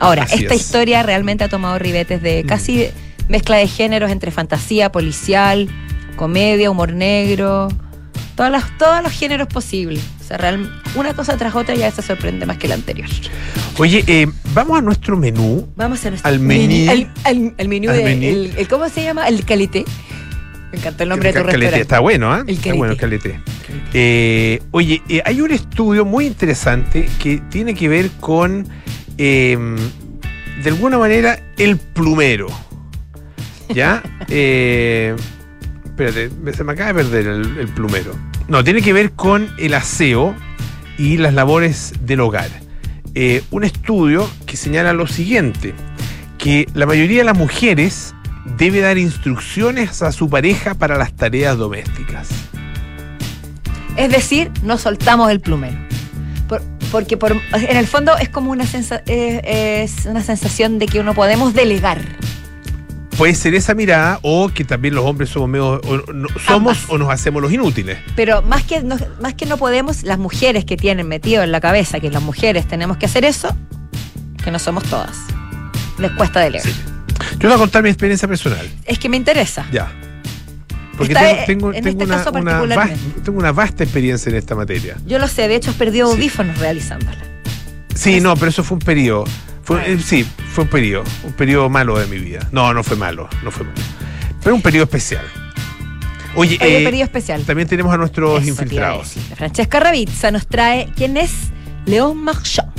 Ahora, 0.00 0.24
Así 0.24 0.42
esta 0.42 0.54
es. 0.54 0.60
historia 0.60 1.02
realmente 1.02 1.44
ha 1.44 1.48
tomado 1.48 1.78
ribetes 1.78 2.22
de 2.22 2.42
Mm. 2.44 2.46
casi 2.46 2.88
mezcla 3.28 3.56
de 3.56 3.68
géneros 3.68 4.10
entre 4.10 4.30
fantasía, 4.30 4.90
policial, 4.92 5.68
comedia, 6.16 6.70
humor 6.70 6.92
negro, 6.92 7.68
todas 8.38 8.52
las, 8.52 8.78
todos 8.78 9.02
los 9.02 9.12
géneros 9.12 9.48
posibles. 9.48 10.00
O 10.20 10.24
sea, 10.24 10.36
real- 10.38 10.70
una 10.94 11.12
cosa 11.12 11.36
tras 11.36 11.54
otra 11.56 11.74
ya 11.74 11.90
se 11.90 12.02
sorprende 12.02 12.46
más 12.46 12.56
que 12.56 12.68
la 12.68 12.74
anterior. 12.76 13.08
Oye, 13.78 14.04
eh, 14.06 14.28
vamos 14.54 14.78
a 14.78 14.80
nuestro 14.80 15.16
menú. 15.16 15.68
Vamos 15.74 16.04
a 16.06 16.10
nuestro 16.10 16.28
Al 16.30 16.38
menú. 16.38 16.88
al, 16.90 17.10
al- 17.24 17.54
al 17.58 17.68
menú 17.68 17.90
Al 17.90 17.96
de- 17.96 18.04
menú. 18.04 18.26
el- 18.26 18.52
el- 18.56 18.68
¿cómo 18.68 18.88
se 18.88 19.02
llama? 19.02 19.26
El 19.26 19.44
calité. 19.44 19.84
Me 20.70 20.78
encantó 20.78 21.02
el 21.02 21.08
nombre 21.08 21.32
de 21.32 21.40
tu 21.40 21.46
Calete, 21.46 21.56
restaurante. 21.58 21.82
Está 21.82 21.98
bueno, 21.98 22.32
¿ah? 22.32 22.44
El 22.46 22.54
Está 22.54 22.74
bueno 22.74 22.92
el 22.92 22.98
calete. 22.98 23.40
calete. 23.66 23.84
Eh, 23.94 24.62
oye, 24.70 25.02
eh, 25.08 25.20
hay 25.24 25.40
un 25.40 25.50
estudio 25.50 26.04
muy 26.04 26.26
interesante 26.26 27.08
que 27.20 27.38
tiene 27.50 27.74
que 27.74 27.88
ver 27.88 28.10
con, 28.20 28.68
eh, 29.18 29.58
de 30.62 30.68
alguna 30.70 30.96
manera, 30.98 31.40
el 31.56 31.76
plumero. 31.76 32.46
¿Ya? 33.74 34.02
Eh, 34.30 35.16
espérate, 35.86 36.30
se 36.54 36.62
me 36.64 36.72
acaba 36.72 36.92
de 36.92 36.94
perder 37.02 37.26
el, 37.26 37.58
el 37.58 37.68
plumero. 37.68 38.14
No, 38.48 38.64
tiene 38.64 38.80
que 38.82 38.92
ver 38.92 39.12
con 39.12 39.50
el 39.58 39.74
aseo 39.74 40.34
y 40.96 41.18
las 41.18 41.34
labores 41.34 41.92
del 42.00 42.20
hogar. 42.20 42.48
Eh, 43.14 43.42
un 43.50 43.64
estudio 43.64 44.28
que 44.46 44.56
señala 44.56 44.92
lo 44.92 45.06
siguiente, 45.06 45.74
que 46.38 46.66
la 46.74 46.86
mayoría 46.86 47.18
de 47.18 47.24
las 47.24 47.36
mujeres 47.36 48.14
debe 48.56 48.80
dar 48.80 48.96
instrucciones 48.96 50.02
a 50.02 50.12
su 50.12 50.30
pareja 50.30 50.74
para 50.74 50.96
las 50.96 51.12
tareas 51.14 51.58
domésticas. 51.58 52.28
Es 53.96 54.10
decir, 54.10 54.50
no 54.62 54.78
soltamos 54.78 55.30
el 55.30 55.40
plumero. 55.40 55.76
Por- 56.48 56.62
porque 56.90 57.18
por, 57.18 57.32
en 57.32 57.76
el 57.76 57.86
fondo 57.86 58.16
es 58.16 58.30
como 58.30 58.50
una, 58.50 58.64
una 58.64 60.22
sensación 60.22 60.78
de 60.78 60.86
que 60.86 61.00
uno 61.00 61.12
podemos 61.12 61.52
delegar. 61.52 62.00
Puede 63.18 63.34
ser 63.34 63.54
esa 63.56 63.74
mirada 63.74 64.20
o 64.22 64.48
que 64.48 64.64
también 64.64 64.94
los 64.94 65.04
hombres 65.04 65.28
somos 65.30 65.48
medio, 65.48 65.80
o 65.80 66.12
no- 66.12 66.28
somos 66.28 66.48
Ambas. 66.48 66.78
o 66.88 66.98
nos 66.98 67.10
hacemos 67.10 67.42
los 67.42 67.52
inútiles. 67.52 67.98
Pero 68.14 68.42
más 68.42 68.62
que, 68.62 68.80
no, 68.82 68.96
más 69.20 69.34
que 69.34 69.44
no 69.44 69.56
podemos, 69.58 70.04
las 70.04 70.18
mujeres 70.18 70.64
que 70.64 70.76
tienen 70.76 71.08
metido 71.08 71.42
en 71.42 71.50
la 71.50 71.60
cabeza 71.60 71.98
que 71.98 72.10
las 72.10 72.22
mujeres 72.22 72.66
tenemos 72.68 72.96
que 72.96 73.06
hacer 73.06 73.24
eso, 73.24 73.54
que 74.44 74.52
no 74.52 74.60
somos 74.60 74.84
todas. 74.84 75.16
Les 75.98 76.12
cuesta 76.12 76.38
delegar. 76.40 76.66
Sí. 76.68 76.74
Yo 77.40 77.48
voy 77.48 77.56
a 77.56 77.58
contar 77.58 77.82
mi 77.82 77.88
experiencia 77.88 78.28
personal. 78.28 78.70
Es 78.84 79.00
que 79.00 79.08
me 79.08 79.16
interesa. 79.16 79.66
Ya. 79.72 79.90
Porque 80.96 81.12
Está, 81.12 81.44
tengo, 81.44 81.72
tengo, 81.72 81.72
en 81.74 81.82
tengo 81.84 81.88
este 81.90 82.04
una, 82.04 82.16
caso 82.18 82.30
una 82.30 82.42
particularmente. 82.44 83.04
vas- 83.16 83.24
tengo 83.24 83.38
una 83.40 83.52
vasta 83.52 83.82
experiencia 83.84 84.30
en 84.30 84.36
esta 84.36 84.54
materia. 84.54 84.96
Yo 85.06 85.18
lo 85.18 85.26
sé, 85.26 85.48
de 85.48 85.56
hecho 85.56 85.70
has 85.70 85.76
perdido 85.76 86.06
Sí. 86.08 86.12
audífonos 86.14 86.56
realizándola. 86.58 87.18
Sí, 87.94 88.20
no, 88.20 88.36
pero 88.36 88.50
eso 88.50 88.62
fue 88.62 88.76
un 88.76 88.80
periodo. 88.80 89.24
Fue, 89.68 89.92
eh, 89.92 89.98
sí, 89.98 90.26
fue 90.54 90.64
un 90.64 90.70
periodo. 90.70 91.04
Un 91.24 91.34
periodo 91.34 91.68
malo 91.68 91.98
de 91.98 92.06
mi 92.06 92.16
vida. 92.16 92.48
No, 92.52 92.72
no 92.72 92.82
fue 92.82 92.96
malo, 92.96 93.28
no 93.44 93.50
fue 93.50 93.66
malo. 93.66 93.78
Pero 94.42 94.56
un 94.56 94.62
periodo 94.62 94.84
especial. 94.84 95.26
Oye, 96.34 96.56
Oye, 96.62 96.80
eh, 96.80 96.84
periodo 96.84 97.04
especial. 97.04 97.42
también 97.44 97.68
tenemos 97.68 97.92
a 97.92 97.98
nuestros 97.98 98.40
Eso 98.40 98.46
a 98.46 98.48
infiltrados. 98.48 99.16
Francesca 99.36 99.78
Ravizza 99.78 100.30
nos 100.30 100.46
trae 100.46 100.90
quién 100.96 101.18
es 101.18 101.50
Léon 101.84 102.16
Marchand. 102.16 102.72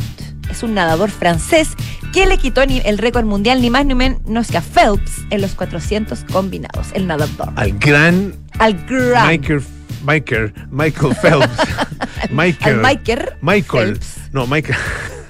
Es 0.50 0.64
un 0.64 0.74
nadador 0.74 1.12
francés 1.12 1.70
que 2.12 2.26
le 2.26 2.40
quitó 2.40 2.64
el 2.64 2.98
récord 2.98 3.26
mundial 3.26 3.62
ni 3.62 3.70
más 3.70 3.86
ni 3.86 3.94
menos 3.94 4.48
que 4.48 4.58
a 4.58 4.62
Phelps 4.62 5.12
en 5.30 5.42
los 5.42 5.52
400 5.52 6.26
combinados. 6.32 6.88
El 6.96 7.06
nadador. 7.06 7.54
Al 7.56 7.78
gran 7.78 8.34
Al 8.58 8.74
gran. 8.88 9.28
Michael, 9.28 9.62
Michael, 10.04 10.54
Michael 10.72 11.16
Phelps. 11.22 11.50
Michael. 12.32 12.80
Al 12.80 12.82
Michael. 12.82 13.30
Michael. 13.42 13.86
Phelps. 14.00 14.34
No, 14.34 14.48
Michael, 14.48 14.80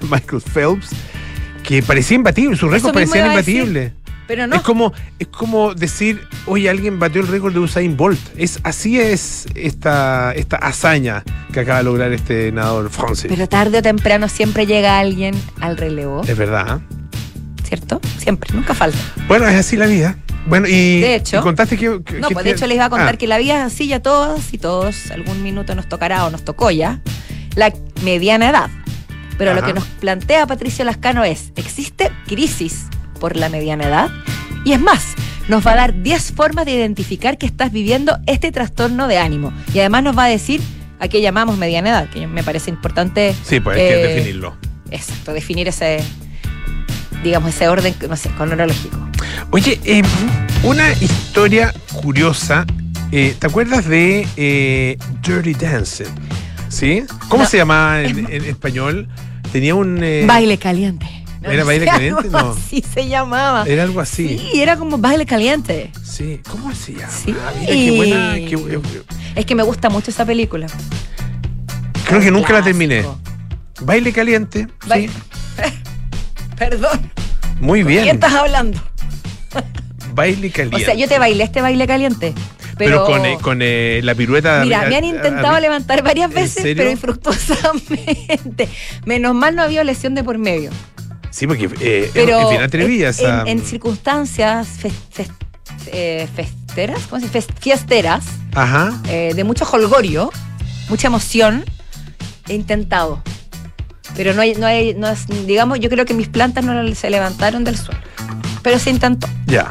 Michael 0.10 0.40
Phelps. 0.40 0.88
Que 1.70 1.82
parecía 1.84 2.16
imbatible, 2.16 2.56
sus 2.56 2.68
récords 2.68 2.82
mismo 2.96 3.12
parecían 3.12 3.26
iba 3.26 3.32
a 3.34 3.36
decir. 3.36 3.54
imbatibles. 3.58 3.92
Pero 4.26 4.46
no. 4.48 4.56
Es 4.56 4.62
como, 4.62 4.92
es 5.20 5.26
como 5.28 5.72
decir, 5.74 6.20
oye, 6.46 6.68
alguien 6.68 6.98
batió 6.98 7.20
el 7.20 7.28
récord 7.28 7.52
de 7.52 7.60
Usain 7.60 7.96
Bolt. 7.96 8.18
Es, 8.36 8.58
así 8.64 8.98
es 9.00 9.46
esta, 9.54 10.32
esta 10.34 10.56
hazaña 10.56 11.22
que 11.52 11.60
acaba 11.60 11.78
de 11.78 11.84
lograr 11.84 12.12
este 12.12 12.50
nadador 12.50 12.90
francés. 12.90 13.26
Pero 13.32 13.48
tarde 13.48 13.78
o 13.78 13.82
temprano 13.82 14.28
siempre 14.28 14.66
llega 14.66 14.98
alguien 14.98 15.34
al 15.60 15.76
relevo, 15.76 16.22
es 16.26 16.36
verdad. 16.36 16.80
¿cierto? 17.64 18.00
Siempre, 18.18 18.50
nunca 18.52 18.74
falta. 18.74 18.98
Bueno, 19.28 19.46
es 19.46 19.54
así 19.56 19.76
la 19.76 19.86
vida. 19.86 20.16
Bueno, 20.46 20.66
y, 20.66 21.00
De 21.00 21.14
hecho- 21.14 21.38
y 21.38 21.42
contaste 21.42 21.76
que. 21.76 22.02
que- 22.04 22.18
No, 22.18 22.26
que 22.28 22.34
pues 22.34 22.44
de 22.44 22.50
hecho 22.50 22.66
les 22.66 22.74
iba 22.74 22.86
a 22.86 22.90
contar 22.90 23.14
Ah, 23.14 23.16
que 23.16 23.28
la 23.28 23.38
vida 23.38 23.60
es 23.64 23.72
así 23.72 23.86
ya 23.86 24.00
todos 24.00 24.52
y 24.52 24.58
todos, 24.58 25.12
algún 25.12 25.42
minuto 25.44 25.76
nos 25.76 25.88
tocará 25.88 26.24
o 26.26 26.30
nos 26.30 26.44
tocó 26.44 26.72
ya, 26.72 27.00
la 27.54 27.72
mediana 28.02 28.50
edad. 28.50 28.70
Pero 29.40 29.54
lo 29.54 29.66
que 29.66 29.72
nos 29.74 29.84
plantea 29.84 30.46
Patricio 30.46 30.84
Lascano 30.84 31.24
es, 31.24 31.52
¿existe 31.56 32.10
crisis 32.26 32.86
por 33.18 33.36
la 33.36 33.48
mediana 33.48 33.84
edad? 33.84 34.10
Y 34.64 34.72
es 34.72 34.80
más, 34.80 35.14
nos 35.48 35.66
va 35.66 35.72
a 35.72 35.76
dar 35.76 36.02
10 36.02 36.32
formas 36.32 36.64
de 36.66 36.72
identificar 36.72 37.38
que 37.38 37.46
estás 37.46 37.72
viviendo 37.72 38.18
este 38.26 38.52
trastorno 38.52 39.08
de 39.08 39.18
ánimo. 39.18 39.52
Y 39.74 39.80
además 39.80 40.02
nos 40.04 40.16
va 40.16 40.24
a 40.24 40.28
decir 40.28 40.60
a 41.00 41.08
qué 41.08 41.20
llamamos 41.22 41.56
mediana 41.56 41.88
edad, 41.90 42.08
que 42.10 42.26
me 42.26 42.42
parece 42.44 42.70
importante. 42.70 43.34
Sí, 43.42 43.58
pues 43.60 43.76
hay 43.78 43.82
que 43.88 44.02
eh, 44.04 44.06
definirlo. 44.14 44.56
Exacto, 44.90 45.32
definir 45.32 45.66
ese, 45.68 46.04
digamos, 47.22 47.50
ese 47.54 47.68
orden, 47.68 47.94
no 48.08 48.16
sé, 48.16 48.28
cronológico. 48.30 48.98
Oye, 49.50 49.80
eh, 49.84 50.02
una 50.62 50.92
historia 50.92 51.72
curiosa. 52.02 52.66
eh, 53.12 53.34
¿Te 53.38 53.46
acuerdas 53.46 53.86
de 53.86 54.26
eh, 54.36 54.98
Dirty 55.22 55.54
Dancing? 55.54 56.06
¿Sí? 56.68 57.02
¿Cómo 57.28 57.42
No, 57.44 57.48
se 57.48 57.56
llamaba 57.56 58.02
en, 58.02 58.26
es- 58.26 58.30
en 58.30 58.44
español? 58.44 59.08
Tenía 59.52 59.74
un. 59.74 60.02
eh, 60.02 60.24
baile 60.26 60.58
caliente. 60.58 61.06
¿Era 61.42 61.64
baile 61.64 61.86
caliente? 61.94 62.24
algo 62.26 62.30
No. 62.30 62.50
Así 62.50 62.82
se 62.92 63.08
llamaba. 63.08 63.64
Era 63.66 63.82
algo 63.84 64.00
así. 64.00 64.38
Sí, 64.38 64.60
era 64.60 64.76
como 64.76 64.98
baile 64.98 65.24
caliente. 65.26 65.90
Sí. 66.04 66.40
¿Cómo 66.50 66.74
se 66.74 66.92
llama? 66.94 67.10
Sí. 67.12 67.34
Mira, 67.34 67.52
qué 67.66 67.90
buena. 67.96 68.34
qué 68.34 68.56
bu- 68.58 69.02
Es 69.34 69.46
que 69.46 69.54
me 69.54 69.62
gusta 69.62 69.88
mucho 69.90 70.10
esa 70.10 70.24
película. 70.26 70.66
creo 72.06 72.20
que 72.20 72.30
nunca 72.30 72.52
la 72.52 72.62
terminé. 72.62 73.04
Baile 73.82 74.12
caliente. 74.12 74.68
Ba- 74.86 74.96
Sí. 74.96 75.08
Perdón, 76.58 77.10
Muy 77.60 77.80
¿qué 77.82 77.88
bien. 77.88 78.08
estás 78.08 78.34
hablando? 78.34 78.78
Baile 80.14 80.50
caliente. 80.50 80.76
O 80.82 80.84
sea, 80.84 80.94
yo 80.94 81.08
te 81.08 81.18
bailé 81.18 81.44
este 81.44 81.62
baile 81.62 81.86
caliente. 81.86 82.34
Pero, 82.80 83.04
Pero, 83.04 83.06
con, 83.06 83.26
eh, 83.26 83.38
con 83.42 83.58
eh, 83.60 84.00
la 84.02 84.14
pirueta. 84.14 84.62
Mira, 84.64 84.86
me 84.86 84.96
han 84.96 85.04
intentado 85.04 85.60
levantar 85.60 86.02
varias 86.02 86.30
¿En 86.30 86.34
veces, 86.34 86.62
serio? 86.62 86.76
pero 86.78 86.90
infructuosamente. 86.90 88.68
Menos 89.04 89.34
mal 89.34 89.54
no 89.54 89.60
había 89.62 89.84
lesión 89.84 90.14
de 90.14 90.24
por 90.24 90.38
medio. 90.38 90.70
Sí, 91.30 91.46
porque 91.46 91.68
eh, 91.80 92.10
Pero 92.14 92.40
es 92.40 92.48
bien 92.50 92.62
atrevida 92.62 93.10
en, 93.46 93.62
circunstancias 93.62 94.78
eh, 95.92 96.26
festeras, 96.34 97.02
¿cómo 97.08 97.20
se 97.20 97.26
dice? 97.26 97.52
Fiesteras, 97.60 98.24
Ajá. 98.54 98.98
de 99.04 99.44
mucho 99.44 99.68
holgorio, 99.70 100.30
mucha 100.88 101.08
emoción, 101.08 101.64
he 102.48 102.54
intentado. 102.54 103.22
Pero 104.16 104.32
no 104.32 104.40
hay, 104.40 104.54
no 104.54 104.66
hay, 104.66 104.94
no 104.94 105.06
es- 105.08 105.26
digamos, 105.46 105.80
yo 105.80 105.90
creo 105.90 106.06
que 106.06 106.14
mis 106.14 106.28
plantas 106.28 106.64
no 106.64 106.94
se 106.94 107.10
levantaron 107.10 107.62
del 107.62 107.76
suelo. 107.76 108.00
Pero 108.62 108.78
se 108.78 108.88
intentó, 108.90 109.28
Ya. 109.46 109.70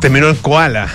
Terminó 0.00 0.28
en 0.28 0.36
koala. 0.36 0.88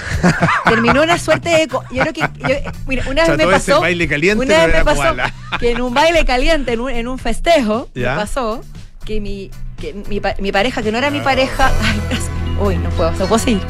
Terminó 0.66 1.02
una 1.04 1.18
suerte 1.18 1.50
de. 1.50 1.68
Yo 1.68 2.02
creo 2.02 2.14
que. 2.14 2.22
yo- 2.22 2.72
mira, 2.88 3.04
una 3.10 3.24
O 3.24 3.26
sea, 3.26 3.36
vez 3.36 3.48
me 3.48 3.56
ese 3.56 3.72
pasó. 3.72 3.82
baile 3.82 4.08
caliente 4.08 4.46
Una 4.46 4.58
no 4.58 4.66
vez 4.68 4.76
me 4.78 4.86
pasó 4.86 4.98
koala. 5.02 5.34
que 5.60 5.72
en 5.72 5.82
un 5.82 5.94
baile 5.94 6.26
caliente, 6.26 6.74
en 6.74 6.80
un, 6.82 6.90
en 6.90 7.08
un 7.08 7.18
festejo, 7.18 7.90
Ya. 7.96 8.12
me 8.16 8.22
pasó 8.22 8.62
que 9.06 9.20
mi, 9.22 9.50
que 9.80 9.94
mi, 10.08 10.22
mi 10.40 10.52
pareja, 10.52 10.82
que 10.82 10.92
no 10.92 10.98
era 10.98 11.10
mi 11.10 11.22
pareja. 11.22 11.72
Ay, 11.82 12.02
uy, 12.60 12.78
no 12.78 12.90
puedo, 12.92 13.12
no 13.12 13.26
puedo 13.26 13.40
seguir. 13.40 13.62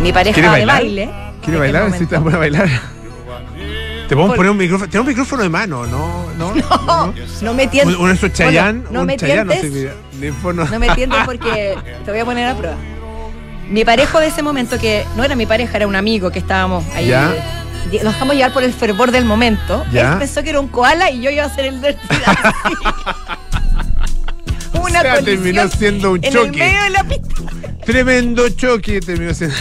Mi 0.00 0.12
pareja 0.12 0.34
¿Quiere 0.34 0.48
de 0.48 0.52
bailar? 0.52 0.76
baile. 0.82 1.10
¿Quiere 1.44 1.58
bailar? 1.58 1.92
¿Sí 1.98 2.06
te 2.06 2.16
vas 2.18 2.34
a 2.34 2.38
bailar? 2.38 2.68
Te 4.08 4.14
podemos 4.16 4.28
Por- 4.30 4.36
poner 4.36 4.50
un 4.50 4.58
micrófono. 4.58 4.90
Tenemos 4.90 5.06
un 5.06 5.10
micrófono 5.10 5.42
de 5.42 5.48
mano, 5.48 5.86
¿no? 5.86 6.26
No. 6.36 6.52
No, 6.86 7.14
no 7.42 7.54
me 7.54 7.64
Un- 7.64 7.70
tientes. 7.70 7.96
Uno 7.96 8.14
Chayán. 8.32 8.84
no 8.90 9.00
un 9.00 9.06
me 9.06 9.16
Chayán, 9.16 9.46
no 9.46 9.52
sé, 9.54 9.60
tientes. 9.60 9.90
teléfono. 10.12 10.64
No 10.66 10.78
me 10.78 10.90
tientes 10.90 11.18
porque 11.24 11.76
te 12.04 12.10
voy 12.10 12.20
a 12.20 12.24
poner 12.24 12.48
a 12.48 12.54
prueba. 12.56 12.76
Mi 13.68 13.84
parejo 13.84 14.20
de 14.20 14.26
ese 14.28 14.42
momento, 14.42 14.78
que 14.78 15.04
no 15.16 15.24
era 15.24 15.34
mi 15.34 15.46
pareja, 15.46 15.76
era 15.76 15.86
un 15.86 15.96
amigo 15.96 16.30
que 16.30 16.38
estábamos 16.40 16.84
ahí. 16.94 17.08
Ya. 17.08 17.32
Nos 17.92 18.12
dejamos 18.14 18.36
llevar 18.36 18.52
por 18.52 18.62
el 18.62 18.72
fervor 18.72 19.10
del 19.10 19.24
momento. 19.24 19.84
Ya. 19.92 20.12
Él 20.12 20.18
pensó 20.18 20.42
que 20.42 20.50
era 20.50 20.60
un 20.60 20.68
koala 20.68 21.10
y 21.10 21.20
yo 21.20 21.30
iba 21.30 21.44
a 21.44 21.54
ser 21.54 21.66
el 21.66 21.80
dirty 21.80 21.98
dancing. 22.08 22.76
Una 24.80 24.98
O 25.00 25.02
sea, 25.02 25.22
terminó 25.22 25.68
siendo 25.68 26.12
un 26.12 26.24
en 26.24 26.32
choque. 26.32 26.50
medio 26.58 26.82
de 26.82 26.90
la 26.90 27.04
pista. 27.04 27.28
Tremendo 27.84 28.48
choque 28.50 29.00
terminó 29.00 29.32
siendo. 29.34 29.56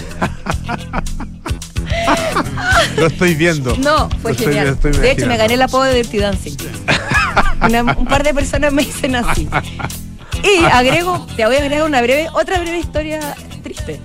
Lo 2.98 3.08
estoy 3.08 3.36
viendo. 3.36 3.76
No, 3.78 4.10
fue 4.22 4.34
Lo 4.34 4.38
genial. 4.40 4.68
estoy 4.70 4.92
de 4.94 5.12
hecho, 5.12 5.28
me 5.28 5.38
gané 5.38 5.54
el 5.56 5.62
apodo 5.62 5.84
de 5.84 5.96
Dirty 5.96 6.18
Dancing. 6.20 6.58
Una- 7.62 7.84
un 7.96 8.06
par 8.06 8.24
de 8.24 8.34
personas 8.34 8.72
me 8.74 8.84
dicen 8.84 9.16
así. 9.16 9.48
Y 10.44 10.64
agrego, 10.66 11.26
te 11.36 11.46
voy 11.46 11.56
a 11.56 11.60
agregar 11.60 11.84
una 11.88 12.02
breve, 12.02 12.28
otra 12.34 12.60
breve 12.60 12.80
historia 12.80 13.20
triste. 13.62 14.00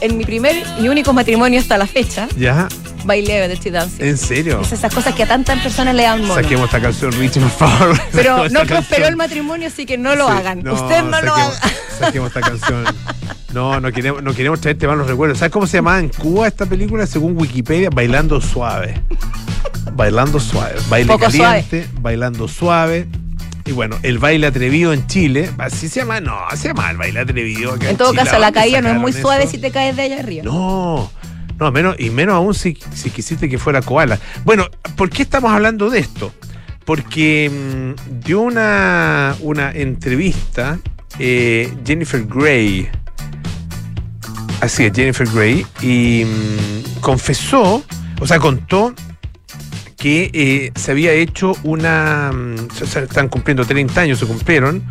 En 0.00 0.16
mi 0.16 0.24
primer 0.24 0.54
y 0.80 0.88
único 0.88 1.12
matrimonio 1.12 1.58
hasta 1.60 1.76
la 1.76 1.86
fecha, 1.86 2.28
¿Ya? 2.36 2.68
bailé 3.04 3.48
Dirty 3.48 3.70
Dancing. 3.70 4.04
¿En 4.04 4.16
serio? 4.16 4.60
Es 4.60 4.70
esas 4.72 4.94
cosas 4.94 5.14
que 5.14 5.24
a 5.24 5.26
tantas 5.26 5.60
personas 5.60 5.94
le 5.94 6.02
dan 6.04 6.22
mono. 6.22 6.34
Saquemos 6.34 6.66
esta 6.66 6.80
canción, 6.80 7.10
Richie, 7.12 7.40
por 7.40 7.50
favor. 7.50 8.00
Pero 8.12 8.48
no 8.48 8.64
prosperó 8.64 9.06
el 9.08 9.16
matrimonio, 9.16 9.68
así 9.68 9.86
que 9.86 9.98
no 9.98 10.14
lo 10.14 10.26
Sí, 10.28 10.32
hagan. 10.36 10.68
Usted 10.68 11.02
no 11.02 11.20
lo 11.22 11.34
haga. 11.34 11.60
Saquemos 11.98 12.28
esta 12.28 12.40
canción. 12.40 12.84
No, 13.52 13.80
no 13.80 13.90
queremos, 13.90 14.22
no 14.22 14.34
queremos 14.34 14.60
traerte 14.60 14.86
malos 14.86 15.08
recuerdos. 15.08 15.38
¿Sabes 15.38 15.52
cómo 15.52 15.66
se 15.66 15.78
llamaba 15.78 15.98
en 16.00 16.10
Cuba 16.10 16.46
esta 16.46 16.66
película? 16.66 17.06
Según 17.06 17.36
Wikipedia, 17.36 17.88
Bailando 17.90 18.40
Suave. 18.40 19.00
Bailando 19.94 20.38
Suave. 20.38 20.74
Baile 20.88 21.10
Poco 21.12 21.24
caliente, 21.24 21.88
bailando 22.00 22.46
suave. 22.46 23.08
Y 23.68 23.72
bueno, 23.72 23.98
el 24.02 24.18
baile 24.18 24.46
atrevido 24.46 24.94
en 24.94 25.06
Chile, 25.08 25.50
así 25.58 25.90
se 25.90 26.00
llama, 26.00 26.20
no, 26.20 26.38
se 26.56 26.68
llama 26.68 26.90
el 26.90 26.96
baile 26.96 27.20
atrevido. 27.20 27.74
En 27.82 27.98
todo 27.98 28.12
Chile. 28.12 28.24
caso, 28.24 28.36
¿A 28.36 28.38
la 28.38 28.50
caída 28.50 28.80
no 28.80 28.88
es 28.88 28.96
muy 28.96 29.12
suave 29.12 29.42
eso? 29.42 29.52
si 29.52 29.58
te 29.58 29.70
caes 29.70 29.94
de 29.94 30.02
allá 30.04 30.20
arriba. 30.20 30.42
No, 30.42 31.12
no, 31.58 31.70
menos, 31.70 31.96
y 31.98 32.08
menos 32.08 32.34
aún 32.34 32.54
si, 32.54 32.78
si 32.94 33.10
quisiste 33.10 33.46
que 33.46 33.58
fuera 33.58 33.82
koala. 33.82 34.18
Bueno, 34.46 34.64
¿por 34.96 35.10
qué 35.10 35.20
estamos 35.20 35.52
hablando 35.52 35.90
de 35.90 35.98
esto? 35.98 36.32
Porque 36.86 37.50
mm, 37.50 38.20
dio 38.24 38.40
una, 38.40 39.36
una 39.40 39.70
entrevista 39.70 40.78
eh, 41.18 41.70
Jennifer 41.84 42.24
Grey. 42.24 42.88
Así 44.62 44.86
es, 44.86 44.92
Jennifer 44.94 45.28
Grey. 45.28 45.66
Y 45.82 46.24
mm, 46.24 47.00
confesó, 47.02 47.84
o 48.18 48.26
sea, 48.26 48.38
contó 48.38 48.94
que 49.98 50.30
eh, 50.32 50.72
se 50.74 50.92
había 50.92 51.12
hecho 51.12 51.54
una. 51.64 52.32
mm, 52.32 52.68
están 52.82 53.28
cumpliendo 53.28 53.64
30 53.66 54.00
años, 54.00 54.18
se 54.18 54.26
cumplieron. 54.26 54.82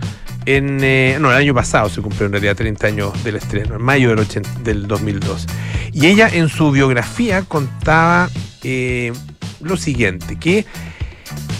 En, 0.45 0.79
eh, 0.81 1.17
no, 1.19 1.31
el 1.31 1.37
año 1.37 1.53
pasado 1.53 1.89
se 1.89 2.01
cumplieron 2.01 2.27
en 2.27 2.41
realidad 2.41 2.55
30 2.55 2.87
años 2.87 3.23
del 3.23 3.35
estreno, 3.35 3.75
en 3.75 3.81
mayo 3.81 4.09
del, 4.09 4.19
80 4.19 4.59
del 4.63 4.87
2002. 4.87 5.47
Y 5.91 6.05
ella 6.05 6.29
en 6.31 6.47
su 6.47 6.71
biografía 6.71 7.41
contaba 7.41 8.29
eh, 8.63 9.11
lo 9.61 9.77
siguiente, 9.77 10.37
que 10.37 10.65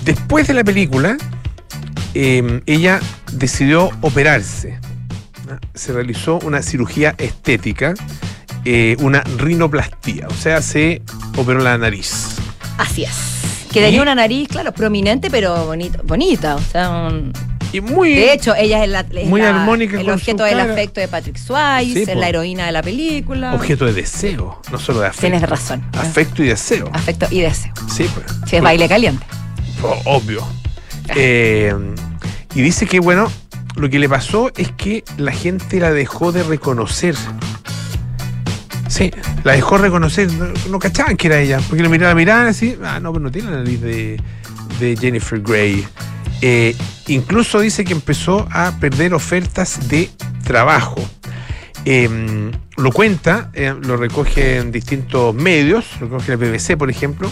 después 0.05 0.47
de 0.47 0.53
la 0.53 0.63
película, 0.63 1.17
eh, 2.13 2.61
ella 2.65 2.99
decidió 3.33 3.91
operarse. 4.01 4.79
Se 5.73 5.93
realizó 5.93 6.39
una 6.39 6.61
cirugía 6.61 7.15
estética, 7.17 7.93
eh, 8.65 8.97
una 8.99 9.21
rinoplastía, 9.37 10.27
o 10.27 10.33
sea, 10.33 10.61
se 10.61 11.01
operó 11.37 11.59
la 11.59 11.77
nariz. 11.77 12.35
Así 12.77 13.03
es. 13.03 13.36
Que 13.71 13.81
tenía 13.81 14.01
una 14.01 14.15
nariz, 14.15 14.47
claro, 14.47 14.71
prominente, 14.73 15.29
pero 15.29 15.65
bonita. 15.65 15.99
bonita 16.03 16.55
o 16.55 16.61
sea, 16.61 16.89
un- 17.11 17.33
Y 17.73 17.81
muy... 17.81 18.13
de 18.15 18.33
hecho, 18.33 18.55
ella 18.55 18.83
es, 18.83 18.89
la, 18.89 19.01
es 19.01 19.27
Muy 19.27 19.41
la- 19.41 19.49
armónica 19.49 19.99
el 19.99 20.09
objeto 20.09 20.43
del 20.45 20.57
cara. 20.57 20.71
afecto 20.73 21.01
de 21.01 21.07
Patrick 21.09 21.37
Swayze, 21.37 22.05
Sí, 22.05 22.11
es 22.11 22.17
la 22.17 22.29
heroína 22.29 22.65
de 22.65 22.71
la 22.71 22.81
película. 22.81 23.53
objeto 23.53 23.85
de 23.85 23.93
deseo, 23.93 24.61
no 24.71 24.79
solo 24.79 25.01
de 25.01 25.07
afecto. 25.07 25.21
Tienes 25.27 25.41
razón. 25.49 25.83
Afecto 25.93 26.43
y 26.43 26.47
deseo. 26.47 26.89
Afecto 26.93 27.27
y 27.29 27.41
deseo. 27.41 27.73
Sí, 27.93 28.09
pues. 28.13 28.25
Si 28.49 28.55
es 28.55 28.61
baile 28.61 28.87
caliente. 28.87 29.25
Oh, 29.83 29.99
obvio. 30.05 30.47
Eh, 31.15 31.73
y 32.55 32.61
dice 32.61 32.85
que, 32.87 32.99
bueno, 32.99 33.31
lo 33.75 33.89
que 33.89 33.99
le 33.99 34.09
pasó 34.09 34.51
es 34.57 34.71
que 34.71 35.03
la 35.17 35.31
gente 35.31 35.79
la 35.79 35.91
dejó 35.91 36.31
de 36.31 36.43
reconocer. 36.43 37.15
Sí, 38.87 39.11
la 39.43 39.53
dejó 39.53 39.77
reconocer. 39.77 40.29
No, 40.69 40.79
cachaban 40.79 41.17
que 41.17 41.27
era 41.27 41.39
ella. 41.39 41.59
Porque 41.67 41.83
le 41.83 41.89
miraban, 41.89 42.15
miraban 42.15 42.47
así. 42.47 42.77
Ah, 42.83 42.99
no, 42.99 43.11
pero 43.11 43.23
no 43.23 43.31
tiene 43.31 43.51
la 43.51 43.57
nariz 43.57 43.81
de, 43.81 44.97
Jennifer 44.99 45.39
Grey. 45.41 45.85
Eh, 46.41 46.75
incluso 47.07 47.59
dice 47.59 47.83
que 47.83 47.93
empezó 47.93 48.47
a 48.51 48.71
perder 48.79 49.13
ofertas 49.13 49.87
de 49.89 50.09
trabajo. 50.43 51.01
Eh, 51.85 52.51
lo 52.77 52.91
cuenta, 52.91 53.49
eh, 53.53 53.73
lo 53.81 53.97
recoge 53.97 54.57
en 54.57 54.71
distintos 54.71 55.33
medios, 55.33 55.85
lo 55.99 56.07
recoge 56.07 56.31
la 56.31 56.37
BBC, 56.37 56.77
por 56.77 56.89
ejemplo, 56.89 57.31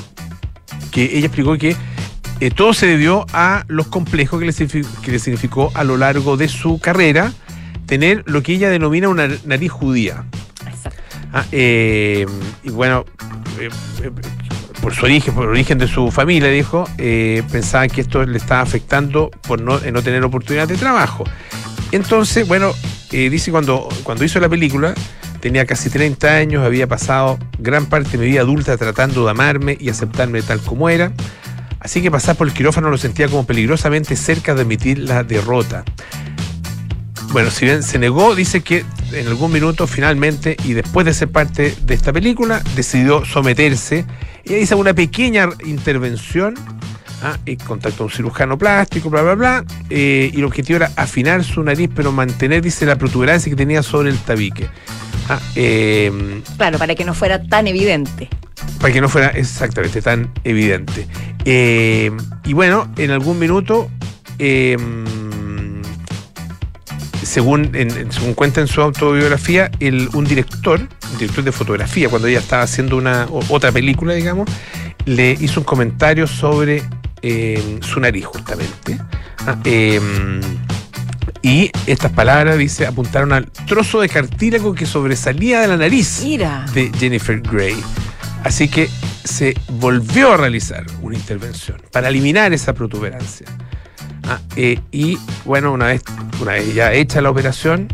que 0.91 1.03
ella 1.17 1.27
explicó 1.27 1.57
que 1.57 1.75
eh, 2.39 2.51
todo 2.51 2.73
se 2.73 2.87
debió 2.87 3.25
a 3.31 3.63
los 3.67 3.87
complejos 3.87 4.39
que 4.39 5.11
le 5.11 5.19
significó 5.19 5.71
a 5.73 5.83
lo 5.83 5.97
largo 5.97 6.35
de 6.35 6.47
su 6.47 6.79
carrera 6.79 7.31
tener 7.85 8.23
lo 8.25 8.41
que 8.43 8.53
ella 8.53 8.69
denomina 8.69 9.07
una 9.07 9.29
nariz 9.45 9.71
judía. 9.71 10.25
Ah, 11.35 11.45
eh, 11.51 12.25
y 12.63 12.69
bueno, 12.69 13.03
eh, 13.59 13.67
eh, 14.01 14.11
por 14.81 14.95
su 14.95 15.03
origen, 15.03 15.33
por 15.33 15.43
el 15.43 15.49
origen 15.49 15.77
de 15.77 15.85
su 15.85 16.09
familia, 16.09 16.47
dijo, 16.47 16.87
pensaban 17.51 17.89
que 17.89 17.99
esto 17.99 18.25
le 18.25 18.37
estaba 18.37 18.61
afectando 18.61 19.29
por 19.45 19.59
no, 19.59 19.77
no 19.77 20.01
tener 20.01 20.23
oportunidad 20.23 20.65
de 20.65 20.77
trabajo. 20.77 21.25
Entonces, 21.91 22.47
bueno, 22.47 22.71
dice 23.11 23.51
cuando, 23.51 23.89
cuando 24.03 24.23
hizo 24.23 24.39
la 24.39 24.47
película, 24.47 24.93
tenía 25.41 25.65
casi 25.65 25.89
30 25.89 26.25
años, 26.25 26.63
había 26.63 26.87
pasado 26.87 27.37
gran 27.59 27.87
parte 27.87 28.11
de 28.11 28.17
mi 28.19 28.27
vida 28.27 28.39
adulta 28.39 28.77
tratando 28.77 29.25
de 29.25 29.31
amarme 29.31 29.77
y 29.77 29.89
aceptarme 29.89 30.41
tal 30.41 30.61
como 30.61 30.87
era. 30.87 31.11
Así 31.81 32.01
que 32.01 32.09
pasar 32.09 32.37
por 32.37 32.47
el 32.47 32.53
quirófano 32.53 32.89
lo 32.89 32.97
sentía 32.97 33.27
como 33.27 33.45
peligrosamente 33.45 34.15
cerca 34.15 34.55
de 34.55 34.61
admitir 34.61 34.99
la 34.99 35.23
derrota. 35.25 35.83
Bueno, 37.35 37.51
si 37.51 37.65
bien 37.65 37.83
se 37.83 37.99
negó, 37.99 38.33
dice 38.33 38.61
que 38.61 38.85
en 39.11 39.27
algún 39.27 39.51
minuto 39.51 39.87
finalmente 39.87 40.55
y 40.63 40.71
después 40.71 41.05
de 41.05 41.13
ser 41.13 41.27
parte 41.27 41.75
de 41.81 41.93
esta 41.93 42.13
película, 42.13 42.63
decidió 42.77 43.25
someterse 43.25 44.05
y 44.45 44.53
hizo 44.53 44.77
una 44.77 44.93
pequeña 44.93 45.49
intervención 45.65 46.55
¿ah? 47.21 47.37
y 47.45 47.57
contactó 47.57 48.03
a 48.03 48.05
un 48.05 48.11
cirujano 48.13 48.57
plástico, 48.57 49.09
bla, 49.09 49.21
bla, 49.21 49.35
bla, 49.35 49.65
eh, 49.89 50.31
y 50.33 50.37
el 50.37 50.45
objetivo 50.45 50.77
era 50.77 50.93
afinar 50.95 51.43
su 51.43 51.61
nariz, 51.61 51.89
pero 51.93 52.13
mantener, 52.13 52.61
dice, 52.61 52.85
la 52.85 52.95
protuberancia 52.95 53.49
que 53.49 53.57
tenía 53.57 53.83
sobre 53.83 54.11
el 54.11 54.17
tabique. 54.19 54.69
Ah, 55.27 55.41
eh, 55.57 56.41
Claro, 56.55 56.77
para 56.77 56.95
que 56.95 57.03
no 57.03 57.13
fuera 57.13 57.43
tan 57.43 57.67
evidente. 57.67 58.29
para 58.79 58.93
que 58.93 59.01
no 59.01 59.09
fuera 59.09 59.27
exactamente 59.31 60.01
tan 60.01 60.31
evidente. 60.45 61.05
Eh, 61.43 62.11
y 62.45 62.53
bueno, 62.53 62.89
en 62.95 63.11
algún 63.11 63.39
minuto, 63.39 63.89
eh, 64.39 64.77
según, 67.25 67.71
en- 67.75 68.11
según 68.11 68.33
cuenta 68.33 68.61
en 68.61 68.67
su 68.67 68.81
autobiografía, 68.81 69.69
el, 69.79 70.09
un 70.13 70.25
director, 70.25 70.79
un 70.79 71.17
director 71.17 71.43
de 71.43 71.51
fotografía, 71.51 72.09
cuando 72.09 72.27
ella 72.27 72.39
estaba 72.39 72.63
haciendo 72.63 72.97
una 72.97 73.27
otra 73.49 73.71
película, 73.71 74.13
digamos, 74.13 74.49
le 75.05 75.31
hizo 75.39 75.59
un 75.59 75.65
comentario 75.65 76.27
sobre 76.27 76.83
eh, 77.21 77.79
su 77.81 77.99
nariz, 77.99 78.25
justamente. 78.25 78.97
Ah, 79.47 79.57
eh, 79.65 79.99
y 81.41 81.71
estas 81.85 82.11
palabras, 82.11 82.57
dice, 82.57 82.87
apuntaron 82.87 83.31
al 83.31 83.51
trozo 83.67 84.01
de 84.01 84.09
cartílago 84.09 84.73
que 84.73 84.85
sobresalía 84.87 85.61
de 85.61 85.67
la 85.67 85.77
nariz 85.77 86.21
Mira. 86.23 86.65
de 86.73 86.91
Jennifer 86.97 87.39
Grey. 87.41 87.75
Así 88.43 88.67
que 88.67 88.89
se 89.23 89.55
volvió 89.69 90.33
a 90.33 90.37
realizar 90.37 90.85
una 91.01 91.15
intervención 91.15 91.81
para 91.91 92.09
eliminar 92.09 92.51
esa 92.53 92.73
protuberancia. 92.73 93.45
Ah, 94.27 94.39
eh, 94.55 94.79
y 94.91 95.17
bueno, 95.45 95.71
una 95.71 95.87
vez, 95.87 96.03
una 96.41 96.53
vez 96.53 96.73
ya 96.73 96.93
hecha 96.93 97.21
la 97.21 97.29
operación, 97.29 97.87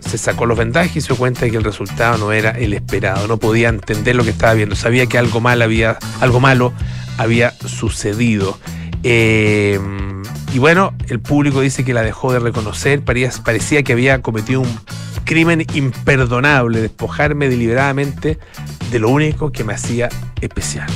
se 0.00 0.18
sacó 0.18 0.46
los 0.46 0.58
vendajes 0.58 0.96
y 0.96 1.00
se 1.00 1.08
dio 1.08 1.16
cuenta 1.16 1.42
de 1.42 1.50
que 1.50 1.56
el 1.56 1.64
resultado 1.64 2.18
no 2.18 2.32
era 2.32 2.50
el 2.50 2.74
esperado. 2.74 3.26
No 3.26 3.38
podía 3.38 3.68
entender 3.68 4.16
lo 4.16 4.24
que 4.24 4.30
estaba 4.30 4.54
viendo. 4.54 4.74
Sabía 4.76 5.06
que 5.06 5.18
algo 5.18 5.40
mal 5.40 5.62
había, 5.62 5.98
algo 6.20 6.40
malo 6.40 6.72
había 7.16 7.52
sucedido. 7.52 8.58
Eh, 9.02 9.78
y 10.52 10.58
bueno, 10.58 10.94
el 11.08 11.20
público 11.20 11.60
dice 11.60 11.84
que 11.84 11.92
la 11.92 12.02
dejó 12.02 12.32
de 12.32 12.38
reconocer. 12.38 13.02
Parecía, 13.02 13.42
parecía 13.44 13.82
que 13.82 13.92
había 13.92 14.22
cometido 14.22 14.60
un 14.60 14.80
crimen 15.24 15.66
imperdonable, 15.74 16.80
despojarme 16.80 17.48
deliberadamente 17.48 18.38
de 18.90 18.98
lo 18.98 19.10
único 19.10 19.52
que 19.52 19.62
me 19.64 19.74
hacía 19.74 20.08
especial. 20.40 20.88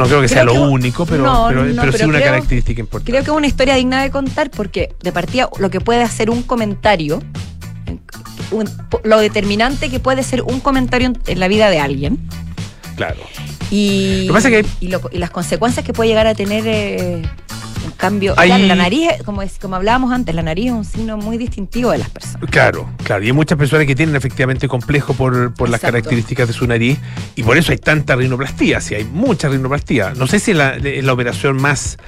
No 0.00 0.08
creo 0.08 0.20
que 0.20 0.28
sea 0.28 0.44
lo 0.44 0.52
que- 0.52 0.58
único, 0.58 1.06
pero, 1.06 1.22
no, 1.24 1.46
pero, 1.48 1.64
no, 1.64 1.80
pero 1.82 1.92
sí 1.92 1.98
pero 1.98 2.08
una 2.10 2.18
creo- 2.18 2.30
característica 2.32 2.80
importante. 2.80 3.12
Creo 3.12 3.24
que 3.24 3.30
es 3.30 3.36
una 3.36 3.46
historia 3.46 3.74
digna 3.76 4.02
de 4.02 4.10
contar 4.10 4.50
porque 4.50 4.94
de 5.02 5.12
partida 5.12 5.48
lo 5.58 5.70
que 5.70 5.80
puede 5.80 6.02
hacer 6.02 6.30
un 6.30 6.42
comentario, 6.42 7.22
un- 8.50 8.68
lo 9.04 9.18
determinante 9.18 9.90
que 9.90 10.00
puede 10.00 10.22
ser 10.22 10.42
un 10.42 10.60
comentario 10.60 11.08
en, 11.08 11.18
en 11.26 11.40
la 11.40 11.48
vida 11.48 11.70
de 11.70 11.78
alguien 11.80 12.18
Claro. 12.96 13.20
y, 13.70 14.26
Lo 14.26 14.32
que 14.34 14.36
pasa 14.38 14.48
es 14.50 14.66
que- 14.66 14.86
y, 14.86 14.88
lo- 14.88 15.00
y 15.12 15.18
las 15.18 15.30
consecuencias 15.30 15.84
que 15.86 15.92
puede 15.92 16.08
llegar 16.10 16.26
a 16.26 16.34
tener 16.34 16.64
eh, 16.66 17.22
cambio. 18.00 18.34
Hay- 18.36 18.48
Claro, 18.48 18.64
la 18.66 18.74
nariz, 18.74 19.08
como, 19.24 19.42
es- 19.42 19.58
como 19.60 19.76
hablábamos 19.76 20.12
antes, 20.12 20.34
la 20.34 20.42
nariz 20.42 20.66
es 20.66 20.72
un 20.72 20.84
signo 20.84 21.16
muy 21.16 21.36
distintivo 21.38 21.90
de 21.92 21.98
las 21.98 22.10
personas. 22.10 22.48
Claro, 22.50 22.88
claro. 23.04 23.22
Y 23.22 23.26
hay 23.28 23.32
muchas 23.32 23.58
personas 23.58 23.86
que 23.86 23.94
tienen 23.94 24.16
efectivamente 24.16 24.66
complejo 24.68 25.14
por, 25.14 25.52
por 25.54 25.68
las 25.68 25.80
características 25.80 26.48
de 26.48 26.54
su 26.54 26.66
nariz 26.66 26.98
y 27.36 27.42
por 27.42 27.56
eso 27.56 27.72
hay 27.72 27.78
tanta 27.78 28.16
rinoplastía. 28.16 28.80
Sí, 28.80 28.94
hay 28.94 29.04
mucha 29.04 29.48
rinoplastía. 29.48 30.12
No 30.16 30.26
sé 30.26 30.40
si 30.40 30.50
es 30.52 30.56
la, 30.56 30.76
la 30.78 31.12
operación 31.12 31.60
más 31.60 31.98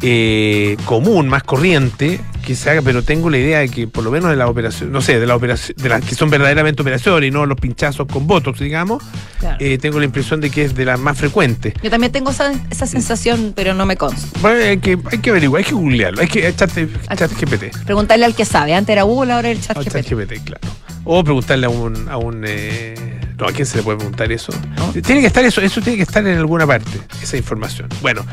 eh, 0.00 0.76
común, 0.84 1.28
más 1.28 1.42
corriente 1.42 2.20
que 2.48 2.54
se 2.54 2.70
haga, 2.70 2.80
pero 2.80 3.02
tengo 3.02 3.28
la 3.28 3.36
idea 3.36 3.58
de 3.58 3.68
que 3.68 3.86
por 3.86 4.02
lo 4.02 4.10
menos 4.10 4.30
de 4.30 4.36
la 4.36 4.48
operación, 4.48 4.90
no 4.90 5.02
sé, 5.02 5.20
de 5.20 5.26
la 5.26 5.36
operación, 5.36 5.76
de 5.76 5.88
las 5.90 6.02
que 6.02 6.14
son 6.14 6.30
verdaderamente 6.30 6.80
operaciones 6.80 7.28
y 7.28 7.30
no 7.30 7.44
los 7.44 7.60
pinchazos 7.60 8.06
con 8.10 8.26
botox, 8.26 8.58
digamos, 8.58 9.02
Claro. 9.38 9.58
eh, 9.60 9.76
tengo 9.76 9.98
la 9.98 10.06
impresión 10.06 10.40
de 10.40 10.48
que 10.48 10.64
es 10.64 10.74
de 10.74 10.86
las 10.86 10.98
más 10.98 11.18
frecuentes. 11.18 11.74
Yo 11.82 11.90
también 11.90 12.10
tengo 12.10 12.30
esa, 12.30 12.50
esa 12.70 12.86
sensación, 12.86 13.52
pero 13.54 13.74
no 13.74 13.84
me 13.84 13.98
consta. 13.98 14.26
Bueno, 14.40 14.64
hay 14.64 14.78
que, 14.78 14.98
hay 15.12 15.18
que 15.18 15.28
averiguar, 15.28 15.58
hay 15.60 15.64
que 15.66 15.74
googlearlo, 15.74 16.22
hay 16.22 16.28
que 16.28 16.48
echarte 16.48 16.88
chat 17.14 17.30
GPT. 17.30 17.84
Preguntarle 17.84 18.24
al 18.24 18.34
que 18.34 18.46
sabe. 18.46 18.72
Antes 18.74 18.94
era 18.94 19.02
Google, 19.02 19.34
ahora 19.34 19.50
el 19.50 19.60
chat 19.60 19.76
GPT. 19.76 19.92
ChatGPT, 19.92 20.44
claro. 20.44 20.68
O 21.04 21.22
preguntarle 21.22 21.66
a 21.66 21.68
un. 21.68 22.08
A 22.08 22.16
un 22.16 22.44
eh, 22.46 22.94
no, 23.38 23.46
¿a 23.46 23.52
quién 23.52 23.66
se 23.66 23.76
le 23.76 23.82
puede 23.82 23.98
preguntar 23.98 24.32
eso? 24.32 24.52
No. 24.76 24.90
Tiene 25.02 25.20
que 25.20 25.26
estar 25.28 25.44
eso, 25.44 25.60
eso 25.60 25.80
tiene 25.82 25.98
que 25.98 26.02
estar 26.02 26.26
en 26.26 26.38
alguna 26.38 26.66
parte, 26.66 26.90
esa 27.22 27.36
información. 27.36 27.88
Bueno, 28.02 28.24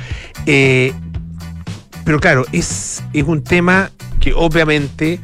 eh, 0.48 0.94
pero 2.06 2.20
claro, 2.20 2.46
es, 2.52 3.04
es 3.14 3.24
un 3.24 3.44
tema 3.44 3.90
que 4.22 4.34
obviamente 4.34 5.20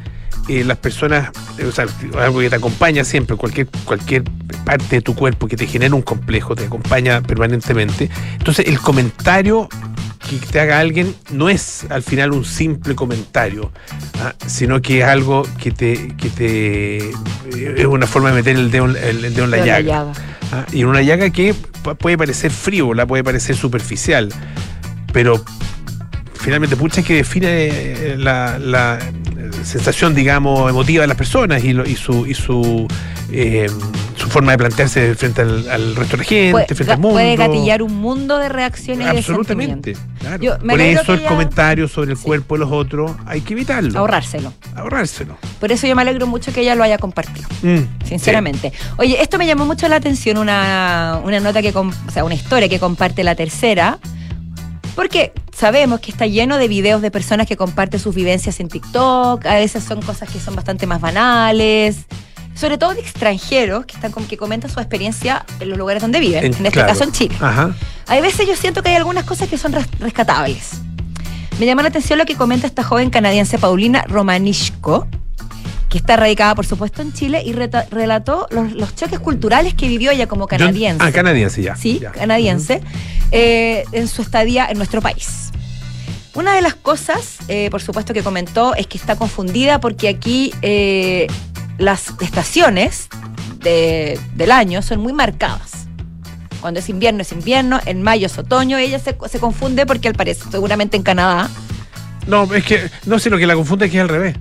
eh, 0.50 0.63
las 0.65 0.78
personas, 0.78 1.30
eh, 1.58 1.65
o 1.65 1.72
sea, 1.72 1.86
algo 2.20 2.39
que 2.39 2.50
te 2.50 2.56
acompaña 2.56 3.04
siempre, 3.04 3.36
cualquier, 3.38 3.67
cualquier 3.86 4.24
parte 4.65 4.98
de 4.98 5.02
tu 5.02 5.15
cuerpo 5.15 5.48
que 5.48 5.56
te 5.56 5.67
genera 5.67 5.94
un 5.96 6.02
complejo, 6.02 6.56
te 6.56 6.65
acompaña 6.65 7.22
permanentemente. 7.22 8.10
Entonces, 8.34 8.67
el 8.67 8.80
comentario 8.80 9.70
que 10.30 10.38
te 10.38 10.60
haga 10.60 10.80
alguien 10.80 11.15
no 11.32 11.50
es 11.50 11.86
al 11.89 12.04
final 12.04 12.32
un 12.32 12.46
simple 12.46 12.96
comentario, 12.96 13.72
¿ah? 14.22 14.34
sino 14.48 14.82
que 14.82 15.00
es 15.00 15.06
algo 15.06 15.44
que 15.60 15.72
te, 15.72 16.15
que 16.15 16.30
te 16.30 16.98
eh, 17.10 17.13
es 17.78 17.86
una 17.86 18.08
forma 18.08 18.30
de 18.30 18.36
meter 18.36 18.56
el 18.56 18.72
dedo, 18.72 18.86
en- 18.89 18.96
el, 18.98 19.26
el 19.26 19.34
dedo 19.34 19.46
en 19.46 19.52
la 19.52 19.58
llaga. 19.58 19.82
llaga. 19.82 20.13
¿ah? 20.52 20.65
Y 20.72 20.82
en 20.82 20.88
una 20.88 21.02
llaga 21.02 21.30
que 21.32 21.54
pu- 21.84 21.96
puede 21.98 22.17
parecer 22.17 22.52
frívola, 22.52 23.06
puede 23.06 23.24
parecer 23.24 23.56
superficial, 23.56 24.30
pero 25.12 25.44
finalmente 26.42 26.76
pucha 26.76 27.02
que 27.04 27.16
define 27.16 27.48
eh, 27.50 28.16
la, 28.18 28.58
la, 28.60 28.98
eh, 29.00 29.50
sensación, 29.64 30.14
digamos, 30.16 30.70
emotiva 30.70 31.02
de 31.02 31.08
las 31.08 31.18
personas 31.18 31.64
y, 31.64 31.74
lo- 31.74 31.86
y 31.88 31.96
su, 31.96 32.26
y 32.28 32.34
su, 32.34 32.88
eh, 33.32 33.70
su 34.16 34.28
forma 34.28 34.52
de 34.54 34.58
plantearse 34.58 35.16
frente 35.16 35.42
al, 35.42 35.70
al 35.70 35.96
resto 35.96 36.18
de 36.18 36.24
la 36.24 36.30
gente, 36.30 36.52
Puede, 36.52 36.66
frente 36.68 36.92
al 36.94 37.00
mundo. 37.00 37.16
puede 37.16 37.36
gatillar 37.36 37.82
un 37.84 37.96
mundo 37.96 38.38
de 38.40 38.50
reacciones 38.50 39.08
y 39.08 39.12
de 39.12 39.18
Absolutamente. 39.20 39.96
claro. 40.20 40.44
Yo 40.44 40.58
me 40.64 40.74
Por 40.74 40.82
eso 40.82 41.14
el 41.14 41.24
comentario 41.24 41.88
sobre 41.88 42.12
el 42.12 42.18
Sí. 42.18 42.24
cuerpo 42.24 42.56
de 42.56 42.60
los 42.60 42.72
otros 42.72 43.12
hay 43.26 43.42
que 43.42 43.54
evitarlo. 43.54 43.98
Ahorrárselo. 44.00 44.54
Ahorrárselo. 44.76 45.38
Por 45.60 45.72
eso 45.72 45.86
yo 45.88 45.96
me 45.96 46.02
alegro 46.02 46.28
mucho 46.28 46.52
que 46.54 46.62
ella 46.62 46.76
lo 46.76 46.84
haya 46.84 46.98
compartido. 46.98 47.48
Mm, 47.62 48.06
Sinceramente. 48.08 48.74
Oye, 48.98 49.22
esto 49.22 49.38
me 49.38 49.46
llamó 49.48 49.66
mucho 49.66 49.88
la 49.88 49.98
atención, 49.98 50.38
una, 50.38 51.20
una 51.24 51.40
nota 51.40 51.62
que, 51.62 51.70
o 51.76 51.92
sea, 52.12 52.24
una 52.24 52.36
historia 52.36 52.68
que 52.68 52.80
comparte 52.80 53.24
la 53.24 53.36
tercera, 53.36 54.00
porque 54.96 55.32
sabemos 55.56 56.00
que 56.00 56.12
está 56.12 56.26
lleno 56.28 56.58
de 56.58 56.68
videos 56.68 57.02
de 57.02 57.12
personas 57.12 57.48
que 57.48 57.56
comparten 57.58 58.00
sus 58.00 58.14
vivencias 58.16 58.60
en 58.60 58.68
TikTok, 58.68 59.46
a 59.46 59.56
veces 59.56 59.84
son 59.84 60.02
cosas 60.02 60.30
que 60.30 60.40
son 60.40 60.56
bastante 60.56 60.86
más 60.88 61.00
banales, 61.02 62.06
sobre 62.56 62.78
todo 62.78 62.94
de 62.94 63.00
extranjeros 63.02 63.86
que 63.86 63.96
están 63.96 64.12
como 64.12 64.28
que 64.28 64.38
comentan 64.38 64.70
su 64.70 64.80
experiencia 64.80 65.46
en 65.60 65.70
los 65.70 65.78
lugares 65.78 66.02
donde 66.02 66.20
viven, 66.20 66.44
en, 66.46 66.52
este 66.54 66.72
claro. 66.72 66.90
caso 66.90 67.04
en 67.06 67.12
Chile. 67.12 67.36
Ajá. 67.40 67.74
Hay 68.08 68.22
veces 68.22 68.48
yo 68.48 68.56
siento 68.56 68.84
que 68.84 68.90
hay 68.90 68.96
algunas 68.96 69.24
cosas 69.24 69.48
que 69.48 69.58
son 69.58 69.72
res- 69.74 69.88
rescatables. 70.00 70.72
Me 71.60 71.66
llama 71.66 71.82
la 71.84 71.90
atención 71.90 72.18
lo 72.20 72.26
que 72.26 72.36
comenta 72.36 72.68
esta 72.68 72.84
joven 72.84 73.10
canadiense 73.10 73.58
Paulina 73.58 74.04
Romanishko, 74.08 75.08
que 75.90 75.98
está 75.98 76.16
radicada, 76.18 76.56
por 76.56 76.66
supuesto, 76.66 77.02
en 77.02 77.14
Chile 77.14 77.44
y 77.46 77.54
reta- 77.54 77.86
relató 77.92 78.48
los, 78.52 78.72
los 78.74 78.96
choques 78.96 79.20
culturales 79.20 79.74
que 79.74 79.88
vivió 79.88 80.12
ella 80.12 80.28
como 80.28 80.48
canadiense. 80.48 81.04
Ah, 81.06 81.12
canadiense 81.12 81.62
ya. 81.62 81.76
Sí, 81.76 82.00
ya. 82.02 82.12
canadiense, 82.12 82.82
eh, 83.32 83.84
en 83.91 84.08
su 84.08 84.22
estadía 84.22 84.67
en 84.70 84.78
nuestro 84.78 85.02
país. 85.02 85.52
Una 86.34 86.54
de 86.56 86.62
las 86.62 86.76
cosas, 86.76 87.38
eh, 87.50 87.70
por 87.72 87.82
supuesto, 87.82 88.13
que 88.13 88.24
comentó 88.24 88.74
es 88.76 88.88
que 88.88 88.98
está 88.98 89.15
confundida 89.17 89.80
porque 89.82 90.08
aquí 90.08 90.54
eh, 90.62 91.28
las 91.78 92.13
estaciones 92.22 93.10
de- 93.60 94.20
del 94.36 94.52
año 94.52 94.82
son 94.82 95.00
muy 95.02 95.13
marcadas. 95.13 95.88
Cuando 96.62 96.80
es 96.80 96.89
invierno 96.89 97.22
es 97.24 97.32
invierno, 97.32 97.80
en 97.86 98.02
mayo 98.04 98.28
es 98.28 98.38
otoño, 98.38 98.78
ella 98.78 99.00
se, 99.00 99.15
se 99.30 99.39
confunde 99.39 99.86
porque 99.86 100.08
al 100.08 100.13
parecer, 100.13 100.46
seguramente 100.52 100.96
en 100.96 101.04
Canadá. 101.04 101.50
No, 102.28 102.44
es 102.54 102.63
que 102.63 102.89
no 103.06 103.17
sé, 103.20 103.30
lo 103.30 103.38
que 103.38 103.48
la 103.48 103.56
confunde 103.56 103.86
es 103.88 103.91
que 103.91 103.98
es 103.98 104.02
al 104.04 104.10
revés. 104.10 104.36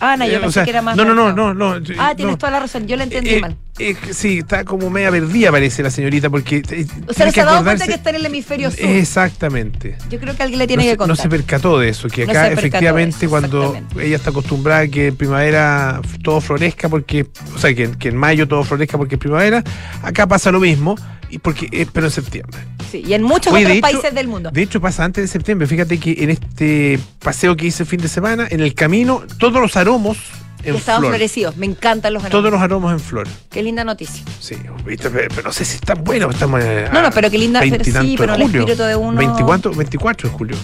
Ana, 0.00 0.26
yo 0.26 0.34
Eh, 0.34 0.38
o 0.38 0.40
pensé 0.40 0.54
sea, 0.54 0.64
que 0.64 0.70
era 0.70 0.82
más. 0.82 0.96
no, 0.96 1.04
no, 1.04 1.14
no, 1.14 1.32
no, 1.32 1.54
no. 1.54 1.74
Ah, 1.98 2.14
tienes 2.16 2.32
no. 2.32 2.38
toda 2.38 2.50
la 2.50 2.58
razón, 2.60 2.88
yo 2.88 2.96
la 2.96 3.04
entendí 3.04 3.40
mal. 3.40 3.56
Eh, 3.78 3.96
sí, 4.12 4.38
está 4.38 4.64
como 4.64 4.90
media 4.90 5.10
perdida 5.10 5.50
parece 5.50 5.82
la 5.82 5.90
señorita 5.90 6.28
porque 6.28 6.62
eh, 6.70 6.86
O 7.08 7.12
sea, 7.12 7.30
se 7.32 7.40
ha 7.40 7.44
dado 7.44 7.64
cuenta 7.64 7.86
que 7.86 7.94
está 7.94 8.10
en 8.10 8.16
el 8.16 8.26
hemisferio 8.26 8.70
sur. 8.70 8.80
Exactamente. 8.80 9.96
Yo 10.10 10.18
creo 10.20 10.36
que 10.36 10.42
alguien 10.42 10.58
le 10.58 10.66
tiene 10.66 10.82
no, 10.84 10.86
que 10.86 10.90
se, 10.92 10.96
no 10.96 11.06
contar. 11.06 11.16
se 11.22 11.28
percató 11.28 11.78
de 11.78 11.88
eso, 11.88 12.08
que 12.08 12.24
acá 12.24 12.48
efectivamente 12.50 13.16
eso, 13.26 13.30
cuando 13.30 13.76
ella 14.00 14.16
está 14.16 14.30
acostumbrada 14.30 14.82
a 14.82 14.88
que 14.88 15.08
en 15.08 15.16
primavera 15.16 16.00
todo 16.22 16.40
florezca 16.40 16.88
porque, 16.88 17.26
o 17.54 17.58
sea, 17.58 17.74
que, 17.74 17.90
que 17.92 18.08
en 18.08 18.16
mayo 18.16 18.46
todo 18.46 18.62
florezca 18.64 18.98
porque 18.98 19.14
es 19.14 19.18
primavera, 19.20 19.64
acá 20.02 20.26
pasa 20.26 20.50
lo 20.52 20.60
mismo, 20.60 20.96
y 21.30 21.38
porque 21.38 21.68
eh, 21.72 21.86
pero 21.90 22.06
en 22.06 22.12
septiembre. 22.12 22.58
Sí, 22.90 23.02
y 23.06 23.14
en 23.14 23.22
muchos 23.22 23.52
Oye, 23.54 23.64
otros 23.64 23.72
de 23.72 23.78
hecho- 23.78 23.80
países 24.00 24.14
del 24.14 24.28
mundo. 24.28 24.50
De 24.50 24.60
hecho 24.62 24.80
pasa 24.82 25.02
antes 25.04 25.24
de 25.24 25.28
septiembre, 25.28 25.66
fíjate 25.66 25.98
que 25.98 26.12
en 26.22 26.28
este 26.28 26.98
paseo 27.20 27.56
que 27.56 27.66
hice 27.66 27.84
el 27.84 27.88
fin 27.88 28.00
de 28.02 28.08
semana, 28.08 28.46
en 28.50 28.60
el 28.60 28.74
camino, 28.74 29.22
todos 29.38 29.60
los 29.62 29.76
aromos 29.78 30.18
en 30.64 30.72
Que 30.72 30.78
estaban 30.78 31.00
flor. 31.02 31.12
florecidos. 31.12 31.56
Me 31.56 31.66
encantan 31.66 32.12
los 32.14 32.22
Todos 32.22 32.34
aromas. 32.34 32.52
los 32.52 32.62
aromos 32.62 32.92
en 32.92 33.00
flor. 33.00 33.28
Qué 33.50 33.62
linda 33.62 33.84
noticia. 33.84 34.24
Sí, 34.40 34.56
¿viste? 34.86 35.10
pero, 35.10 35.42
no 35.42 35.52
sé 35.52 35.64
si 35.64 35.76
están 35.76 36.02
buenos. 36.04 36.32
Estamos 36.34 36.60
eh, 36.62 36.88
No, 36.92 37.02
no, 37.02 37.10
pero 37.10 37.30
qué 37.30 37.38
linda- 37.38 37.60
pero 37.60 37.84
sí, 37.84 38.14
pero 38.18 38.34
el 38.34 38.42
espíritu 38.42 38.82
de 38.82 38.96
uno- 38.96 39.18
24, 39.18 39.72
24 39.72 40.28
de 40.30 40.34
julio. 40.36 40.56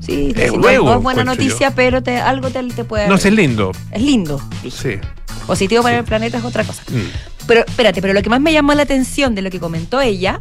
Sí, 0.00 0.32
Es 0.36 0.50
sí, 0.50 0.56
luego, 0.56 0.86
no 0.90 0.96
es 0.96 1.02
buena 1.02 1.22
noticia, 1.24 1.70
pero 1.74 2.02
te, 2.02 2.16
algo 2.18 2.50
te, 2.50 2.60
te 2.64 2.84
puede. 2.84 3.06
No 3.08 3.14
es 3.14 3.24
lindo. 3.26 3.70
Es 3.92 4.02
lindo. 4.02 4.40
Sí. 4.68 4.98
Positivo 5.46 5.82
para 5.82 5.98
el 5.98 6.04
planeta 6.04 6.38
es 6.38 6.44
otra 6.44 6.64
cosa. 6.64 6.82
Mm. 6.90 7.46
Pero 7.46 7.60
espérate, 7.66 8.00
pero 8.00 8.12
lo 8.12 8.22
que 8.22 8.30
más 8.30 8.40
me 8.40 8.52
llamó 8.52 8.74
la 8.74 8.82
atención 8.82 9.34
de 9.34 9.42
lo 9.42 9.50
que 9.50 9.60
comentó 9.60 10.00
ella 10.00 10.40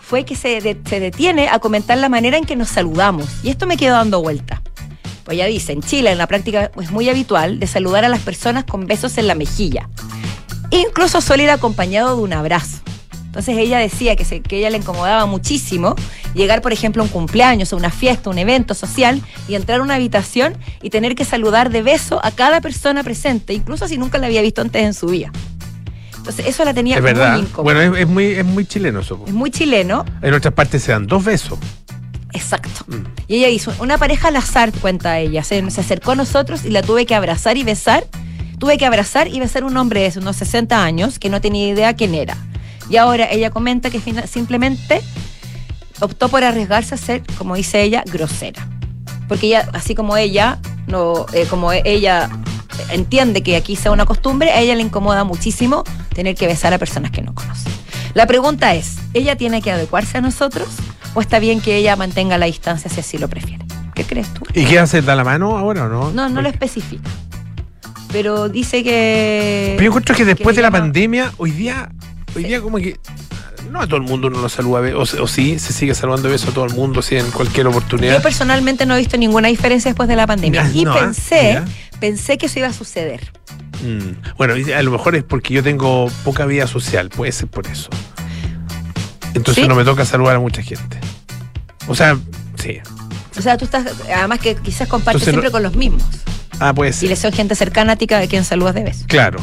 fue 0.00 0.24
que 0.24 0.36
se, 0.36 0.60
de- 0.60 0.76
se 0.88 1.00
detiene 1.00 1.48
a 1.48 1.58
comentar 1.58 1.98
la 1.98 2.08
manera 2.08 2.36
en 2.36 2.44
que 2.44 2.54
nos 2.56 2.68
saludamos. 2.68 3.26
Y 3.42 3.50
esto 3.50 3.66
me 3.66 3.76
quedó 3.76 3.94
dando 3.94 4.20
vuelta. 4.22 4.62
Pues 5.26 5.34
ella 5.34 5.46
dice, 5.46 5.72
en 5.72 5.82
Chile 5.82 6.12
en 6.12 6.18
la 6.18 6.28
práctica 6.28 6.70
es 6.80 6.92
muy 6.92 7.08
habitual 7.08 7.58
de 7.58 7.66
saludar 7.66 8.04
a 8.04 8.08
las 8.08 8.20
personas 8.20 8.62
con 8.64 8.86
besos 8.86 9.18
en 9.18 9.26
la 9.26 9.34
mejilla. 9.34 9.88
Incluso 10.70 11.20
suele 11.20 11.42
ir 11.42 11.50
acompañado 11.50 12.16
de 12.16 12.22
un 12.22 12.32
abrazo. 12.32 12.78
Entonces 13.26 13.58
ella 13.58 13.78
decía 13.78 14.14
que, 14.14 14.24
se, 14.24 14.40
que 14.40 14.58
ella 14.58 14.70
le 14.70 14.78
incomodaba 14.78 15.26
muchísimo 15.26 15.96
llegar, 16.34 16.62
por 16.62 16.72
ejemplo, 16.72 17.02
a 17.02 17.06
un 17.06 17.10
cumpleaños, 17.10 17.72
a 17.72 17.76
una 17.76 17.90
fiesta, 17.90 18.30
un 18.30 18.38
evento 18.38 18.72
social 18.72 19.20
y 19.48 19.56
entrar 19.56 19.80
a 19.80 19.82
una 19.82 19.96
habitación 19.96 20.56
y 20.80 20.90
tener 20.90 21.16
que 21.16 21.24
saludar 21.24 21.70
de 21.70 21.82
beso 21.82 22.24
a 22.24 22.30
cada 22.30 22.60
persona 22.60 23.02
presente, 23.02 23.52
incluso 23.52 23.88
si 23.88 23.98
nunca 23.98 24.18
la 24.18 24.26
había 24.28 24.42
visto 24.42 24.62
antes 24.62 24.84
en 24.84 24.94
su 24.94 25.08
vida. 25.08 25.32
Entonces 26.16 26.46
eso 26.46 26.64
la 26.64 26.72
tenía 26.72 26.96
Es 26.98 27.02
verdad. 27.02 27.32
muy 27.32 27.40
incómoda. 27.42 27.74
Bueno, 27.74 27.96
es, 27.96 28.02
es 28.02 28.08
muy, 28.08 28.24
es 28.26 28.44
muy 28.44 28.64
chileno 28.64 29.00
eso. 29.00 29.22
Es 29.26 29.32
muy 29.34 29.50
chileno, 29.50 30.04
En 30.22 30.34
otras 30.34 30.54
partes 30.54 30.84
se 30.84 30.92
dan 30.92 31.06
dos 31.08 31.24
besos. 31.24 31.58
Exacto. 32.36 32.84
Mm. 32.86 33.06
Y 33.28 33.36
ella 33.36 33.48
hizo 33.48 33.72
una 33.80 33.98
pareja 33.98 34.28
al 34.28 34.36
azar, 34.36 34.72
cuenta 34.72 35.18
ella. 35.18 35.42
Se, 35.42 35.70
se 35.70 35.80
acercó 35.80 36.12
a 36.12 36.14
nosotros 36.14 36.64
y 36.64 36.70
la 36.70 36.82
tuve 36.82 37.06
que 37.06 37.14
abrazar 37.14 37.56
y 37.56 37.64
besar. 37.64 38.06
Tuve 38.58 38.78
que 38.78 38.86
abrazar 38.86 39.28
y 39.28 39.38
besar 39.40 39.64
a 39.64 39.66
un 39.66 39.76
hombre 39.76 40.08
de 40.08 40.18
unos 40.18 40.36
60 40.36 40.82
años 40.82 41.18
que 41.18 41.28
no 41.28 41.40
tenía 41.40 41.68
idea 41.68 41.94
quién 41.94 42.14
era. 42.14 42.36
Y 42.88 42.96
ahora 42.96 43.30
ella 43.30 43.50
comenta 43.50 43.90
que 43.90 44.00
simplemente 44.26 45.02
optó 46.00 46.28
por 46.28 46.44
arriesgarse 46.44 46.94
a 46.94 46.98
ser, 46.98 47.22
como 47.36 47.54
dice 47.54 47.82
ella, 47.82 48.02
grosera. 48.06 48.66
Porque 49.28 49.48
ella, 49.48 49.68
así 49.72 49.94
como 49.94 50.16
ella, 50.16 50.58
no, 50.86 51.26
eh, 51.32 51.46
como 51.50 51.72
ella 51.72 52.30
entiende 52.90 53.42
que 53.42 53.56
aquí 53.56 53.76
sea 53.76 53.90
una 53.90 54.04
costumbre, 54.04 54.52
a 54.52 54.60
ella 54.60 54.74
le 54.74 54.82
incomoda 54.82 55.24
muchísimo 55.24 55.84
tener 56.14 56.34
que 56.34 56.46
besar 56.46 56.72
a 56.72 56.78
personas 56.78 57.10
que 57.10 57.22
no 57.22 57.34
conoce. 57.34 57.68
La 58.14 58.26
pregunta 58.26 58.74
es, 58.74 58.96
¿ella 59.14 59.36
tiene 59.36 59.60
que 59.62 59.70
adecuarse 59.70 60.18
a 60.18 60.20
nosotros 60.20 60.68
o 61.16 61.20
está 61.22 61.38
bien 61.38 61.60
que 61.60 61.76
ella 61.76 61.96
mantenga 61.96 62.36
la 62.38 62.46
distancia 62.46 62.90
si 62.90 63.00
así 63.00 63.16
lo 63.18 63.26
prefiere? 63.28 63.64
¿Qué 63.94 64.04
crees 64.04 64.28
tú? 64.34 64.42
¿Y 64.54 64.66
qué 64.66 64.78
hace? 64.78 65.00
¿Da 65.00 65.16
la 65.16 65.24
mano 65.24 65.56
ahora 65.56 65.86
o 65.86 65.88
no? 65.88 66.10
No, 66.12 66.28
no 66.28 66.42
lo 66.42 66.48
especifica. 66.48 67.08
Pero 68.12 68.48
dice 68.48 68.84
que... 68.84 69.72
Pero 69.76 69.82
yo 69.84 69.88
encuentro 69.88 70.14
que 70.14 70.24
después 70.24 70.54
de 70.56 70.62
la 70.62 70.68
llama- 70.68 70.78
pandemia, 70.80 71.32
hoy 71.38 71.50
día, 71.50 71.90
hoy 72.34 72.44
día 72.44 72.60
como 72.60 72.76
que 72.78 72.98
no 73.70 73.80
a 73.80 73.86
todo 73.86 73.96
el 73.96 74.02
mundo 74.02 74.28
uno 74.28 74.40
lo 74.40 74.48
saluda, 74.48 74.80
o, 74.96 75.00
o 75.00 75.26
sí, 75.26 75.58
se 75.58 75.72
sigue 75.72 75.94
saludando 75.94 76.28
beso 76.28 76.50
a 76.50 76.52
todo 76.54 76.66
el 76.66 76.74
mundo, 76.74 77.02
sí, 77.02 77.16
en 77.16 77.30
cualquier 77.30 77.64
Yo 77.64 77.70
oportunidad. 77.70 78.22
personalmente 78.22 78.86
no 78.86 78.94
he 78.94 78.98
visto 78.98 79.16
ninguna 79.16 79.48
diferencia 79.48 79.90
después 79.90 80.08
de 80.08 80.16
la 80.16 80.26
pandemia. 80.26 80.70
Y 80.72 80.84
no, 80.84 80.92
ah, 80.92 81.00
pensé, 81.00 81.62
pensé 81.98 82.38
que 82.38 82.46
eso 82.46 82.58
iba 82.60 82.68
a 82.68 82.72
suceder. 82.72 83.32
Mm. 83.82 84.36
Bueno, 84.38 84.54
a 84.54 84.82
lo 84.82 84.90
mejor 84.92 85.16
es 85.16 85.24
porque 85.24 85.52
yo 85.54 85.62
tengo 85.62 86.08
poca 86.24 86.46
vida 86.46 86.66
social, 86.66 87.08
puede 87.10 87.32
ser 87.32 87.48
por 87.48 87.66
eso. 87.66 87.88
Entonces 89.36 89.62
¿Sí? 89.62 89.68
no 89.68 89.74
me 89.74 89.84
toca 89.84 90.04
saludar 90.04 90.36
a 90.36 90.40
mucha 90.40 90.62
gente. 90.62 90.98
O 91.88 91.94
sea, 91.94 92.16
sí. 92.56 92.78
O 93.38 93.42
sea, 93.42 93.56
tú 93.56 93.64
estás, 93.66 93.84
además 94.14 94.38
que 94.40 94.54
quizás 94.56 94.88
compartes 94.88 95.22
Entonces 95.22 95.34
no- 95.34 95.40
siempre 95.40 95.50
con 95.50 95.62
los 95.62 95.76
mismos. 95.76 96.02
Ah, 96.58 96.72
puede 96.74 96.92
Y 97.00 97.06
les 97.08 97.18
son 97.18 97.32
gente 97.32 97.54
cercana 97.54 97.92
a 97.92 97.96
ti 97.96 98.06
a 98.12 98.26
quien 98.26 98.44
saludas 98.44 98.74
de 98.74 98.82
vez. 98.84 99.04
Claro, 99.06 99.38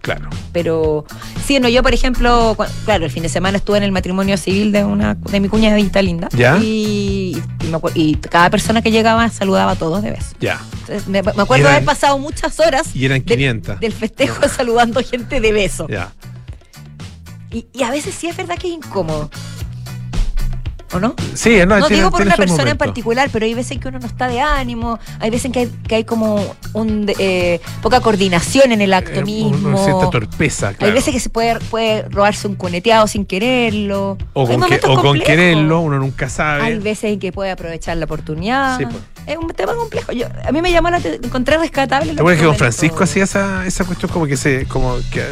claro. 0.00 0.30
Pero 0.52 1.04
sí, 1.44 1.58
no, 1.58 1.68
yo 1.68 1.82
por 1.82 1.92
ejemplo, 1.92 2.56
claro, 2.84 3.04
el 3.04 3.10
fin 3.10 3.24
de 3.24 3.28
semana 3.28 3.58
estuve 3.58 3.78
en 3.78 3.82
el 3.82 3.90
matrimonio 3.90 4.36
civil 4.38 4.70
de 4.70 4.84
una 4.84 5.14
de 5.14 5.40
mi 5.40 5.48
cuñadita 5.48 6.00
linda. 6.02 6.28
¿Ya? 6.32 6.56
Y, 6.58 7.36
y 7.64 7.66
me 7.66 7.78
y 7.96 8.14
cada 8.14 8.48
persona 8.48 8.80
que 8.80 8.92
llegaba 8.92 9.28
saludaba 9.28 9.72
a 9.72 9.76
todos 9.76 10.02
de 10.04 10.12
vez. 10.12 10.36
Ya. 10.40 10.60
Entonces, 10.82 11.08
me, 11.08 11.20
me 11.22 11.30
acuerdo 11.30 11.54
de 11.54 11.60
eran- 11.62 11.72
haber 11.74 11.84
pasado 11.84 12.16
muchas 12.18 12.60
horas 12.60 12.94
Y 12.94 13.04
eran 13.04 13.18
de- 13.18 13.24
500. 13.24 13.80
del 13.80 13.92
festejo 13.92 14.48
saludando 14.56 15.00
gente 15.02 15.40
de 15.40 15.52
beso. 15.52 15.88
Ya. 15.88 16.12
Y, 17.50 17.66
y 17.72 17.82
a 17.84 17.90
veces 17.90 18.14
sí 18.14 18.26
es 18.28 18.36
verdad 18.36 18.56
que 18.58 18.68
es 18.68 18.74
incómodo. 18.74 19.30
¿O 20.92 21.00
no? 21.00 21.16
Sí, 21.34 21.56
no, 21.66 21.80
No 21.80 21.88
tiene- 21.88 21.96
digo 21.96 22.10
por 22.12 22.22
una 22.22 22.36
persona 22.36 22.70
en 22.70 22.78
particular, 22.78 23.28
pero 23.32 23.44
hay 23.44 23.54
veces 23.54 23.72
en 23.72 23.80
que 23.80 23.88
uno 23.88 23.98
no 23.98 24.06
está 24.06 24.28
de 24.28 24.40
ánimo, 24.40 25.00
hay 25.18 25.30
veces 25.30 25.46
en 25.46 25.52
que 25.52 25.58
hay, 25.60 25.66
que 25.88 25.94
hay 25.96 26.04
como 26.04 26.36
un, 26.74 27.12
eh, 27.18 27.60
poca 27.82 28.00
coordinación 28.00 28.70
en 28.70 28.80
el 28.80 28.94
acto 28.94 29.18
Eh, 29.20 29.24
mismo. 29.24 29.82
Cierta 29.84 30.10
torpeza, 30.10 30.74
claro. 30.74 30.86
Hay 30.86 30.92
veces 30.92 31.12
que 31.12 31.18
se 31.18 31.28
puede, 31.28 31.58
puede 31.58 32.02
robarse 32.08 32.46
un 32.46 32.54
cuneteado 32.54 33.08
sin 33.08 33.26
quererlo. 33.26 34.16
o 34.32 34.46
con, 34.46 34.52
que- 34.52 34.58
momentos 34.58 34.90
o 34.90 34.94
con 34.94 35.02
complejos. 35.02 35.26
quererlo, 35.26 35.80
uno 35.80 35.98
nunca 35.98 36.28
sabe. 36.28 36.62
Hay 36.62 36.78
veces 36.78 37.12
en 37.14 37.18
que 37.18 37.32
puede 37.32 37.50
aprovechar 37.50 37.96
la 37.96 38.04
oportunidad. 38.04 38.78
Sí, 38.78 38.84
pues. 38.86 38.96
Es 39.26 39.36
un 39.36 39.48
tema 39.48 39.74
complejo. 39.74 40.12
Yo, 40.12 40.26
a 40.46 40.52
mí 40.52 40.62
me 40.62 40.70
llamó 40.70 40.88
la 40.90 40.98
encontré 40.98 41.58
rescatable. 41.58 42.14
¿Te 42.14 42.20
acuerdas 42.20 42.40
que 42.40 42.46
con. 42.46 42.56
Francisco 42.56 43.02
hacía 43.02 43.24
esa, 43.24 43.66
esa 43.66 43.84
cuestión 43.84 44.12
como 44.12 44.26
que 44.26 44.36
se, 44.36 44.66
como 44.66 44.98
que 45.10 45.24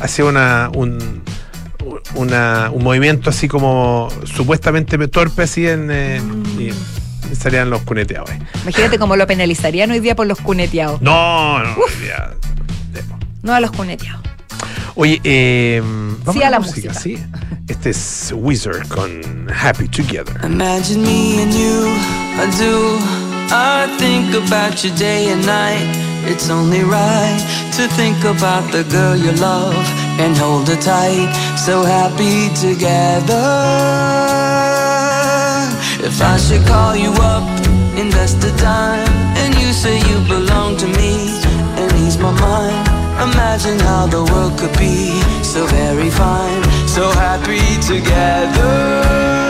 hacía 0.00 0.24
una, 0.24 0.70
un, 0.74 1.22
una, 2.14 2.70
un 2.72 2.82
movimiento 2.84 3.30
así 3.30 3.48
como 3.48 4.08
supuestamente 4.24 4.96
torpe 5.08 5.42
así 5.42 5.66
en, 5.66 5.88
eh, 5.90 6.20
Mm. 6.20 6.60
y 6.60 7.34
salían 7.34 7.70
los 7.70 7.82
cuneteados. 7.82 8.30
Imagínate 8.62 8.98
cómo 8.98 9.16
lo 9.16 9.26
penalizarían 9.26 9.90
hoy 9.90 10.00
día 10.00 10.14
por 10.14 10.26
los 10.26 10.40
cuneteados. 10.40 11.00
No, 11.02 11.58
no, 11.62 11.74
ya. 12.06 12.32
No 13.42 13.54
a 13.54 13.60
los 13.60 13.70
cuneteados. 13.72 14.20
Oye, 14.94 15.20
eh, 15.24 15.82
vamos 16.24 16.34
Sí, 16.34 16.42
a 16.42 16.50
la 16.50 16.58
música. 16.60 16.94
sí. 16.94 17.18
Este 17.68 17.90
es 17.90 18.32
Wizard 18.34 18.86
con 18.88 19.10
Happy 19.52 19.88
Together. 19.88 20.36
Imagine 20.44 21.02
me 21.02 21.42
and 21.42 21.52
you, 21.52 21.88
I 22.40 22.46
do. 22.58 23.25
I 23.50 23.86
think 23.98 24.34
about 24.34 24.82
you 24.82 24.90
day 24.94 25.28
and 25.28 25.44
night. 25.46 25.86
It's 26.28 26.50
only 26.50 26.82
right 26.82 27.38
to 27.76 27.86
think 27.88 28.18
about 28.24 28.72
the 28.72 28.82
girl 28.84 29.16
you 29.16 29.32
love 29.32 29.74
and 30.18 30.36
hold 30.36 30.68
her 30.68 30.80
tight. 30.80 31.30
So 31.56 31.82
happy 31.82 32.52
together. 32.54 33.46
If 36.02 36.20
I 36.20 36.36
should 36.36 36.66
call 36.66 36.96
you 36.96 37.12
up, 37.34 37.46
invest 37.96 38.40
the 38.40 38.52
time, 38.58 39.08
and 39.42 39.54
you 39.60 39.72
say 39.72 39.98
you 39.98 40.18
belong 40.28 40.76
to 40.78 40.86
me 40.86 41.38
and 41.78 41.92
ease 42.02 42.18
my 42.18 42.32
mind. 42.32 42.88
Imagine 43.30 43.78
how 43.80 44.06
the 44.06 44.22
world 44.24 44.58
could 44.58 44.76
be 44.78 45.20
so 45.42 45.66
very 45.66 46.10
fine, 46.10 46.62
so 46.86 47.10
happy 47.10 47.64
together. 47.80 49.45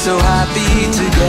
So 0.00 0.16
happy 0.16 0.90
together. 0.90 1.19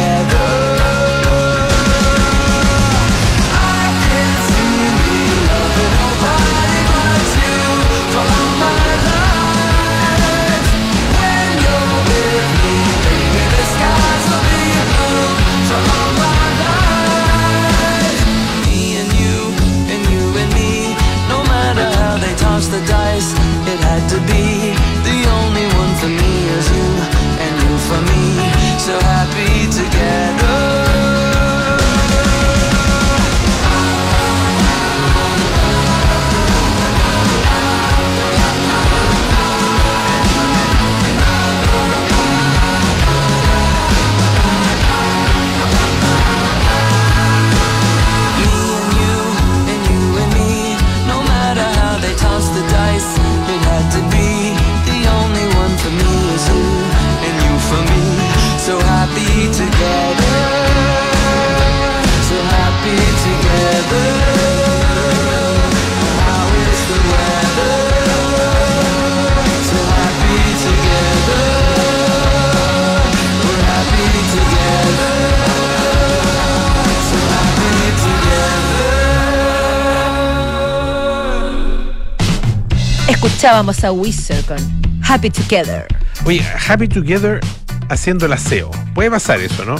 Escuchábamos 83.41 83.83
a 83.83 83.91
Wizard 83.91 84.45
con 84.45 84.57
Happy 85.01 85.31
Together. 85.31 85.87
Oye, 86.25 86.45
Happy 86.67 86.87
Together 86.87 87.39
haciendo 87.89 88.27
el 88.27 88.33
aseo. 88.33 88.69
Puede 88.93 89.09
pasar 89.09 89.39
eso, 89.39 89.65
¿no? 89.65 89.77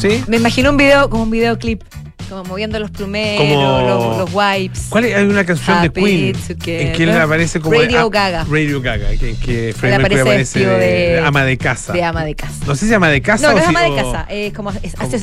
¿Sí? 0.00 0.24
Me 0.28 0.38
imagino 0.38 0.70
un 0.70 0.78
video, 0.78 1.10
como 1.10 1.24
un 1.24 1.30
videoclip, 1.30 1.82
como 2.30 2.44
moviendo 2.44 2.80
los 2.80 2.90
plumeros, 2.90 3.36
Como- 3.38 3.82
los, 3.86 4.16
los 4.16 4.30
wipes. 4.32 4.86
¿Cuál 4.88 5.04
es? 5.04 5.14
Hay 5.14 5.26
una 5.26 5.44
canción 5.44 5.76
Happy 5.76 5.88
de 5.88 5.92
Queen 5.92 6.32
Together. 6.32 6.86
en 6.86 6.92
que 6.94 7.02
él 7.02 7.10
aparece 7.20 7.60
como 7.60 7.78
Radio 7.78 8.00
ah, 8.00 8.08
Gaga. 8.10 8.46
Radio 8.50 8.80
Gaga, 8.80 9.08
que, 9.20 9.28
en 9.28 9.40
que 9.40 9.74
Freddie 9.76 9.96
aparece 9.96 10.20
aparece 10.22 10.58
de, 10.60 10.78
de- 10.78 11.20
ama 11.20 11.44
de 11.44 11.58
casa. 11.58 11.92
De 11.92 12.02
ama 12.02 12.24
de 12.24 12.34
casa. 12.34 12.64
No 12.66 12.74
sé 12.74 12.88
si 12.88 12.94
ama 12.94 13.10
de 13.10 13.20
casa 13.20 13.42
No, 13.42 13.48
o 13.50 13.52
no 13.52 13.58
es 13.58 13.64
si- 13.64 13.68
ama 13.68 13.80
de 13.82 13.90
o- 13.90 13.96
casa, 13.96 14.26
es 14.30 14.52
como 14.54 14.70
es- 14.70 14.94
hace- 14.98 15.18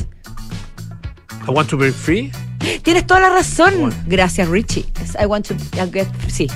I 1.48 1.50
want 1.50 1.68
to 1.70 1.76
break 1.76 1.92
free. 1.94 2.30
Tienes 2.82 3.06
toda 3.06 3.20
la 3.20 3.28
razón. 3.30 3.74
Bueno. 3.78 3.96
Gracias, 4.06 4.48
Richie. 4.48 4.86
I 5.20 5.26
want 5.26 5.46
to 5.48 5.54
get 5.92 6.06
sí. 6.28 6.46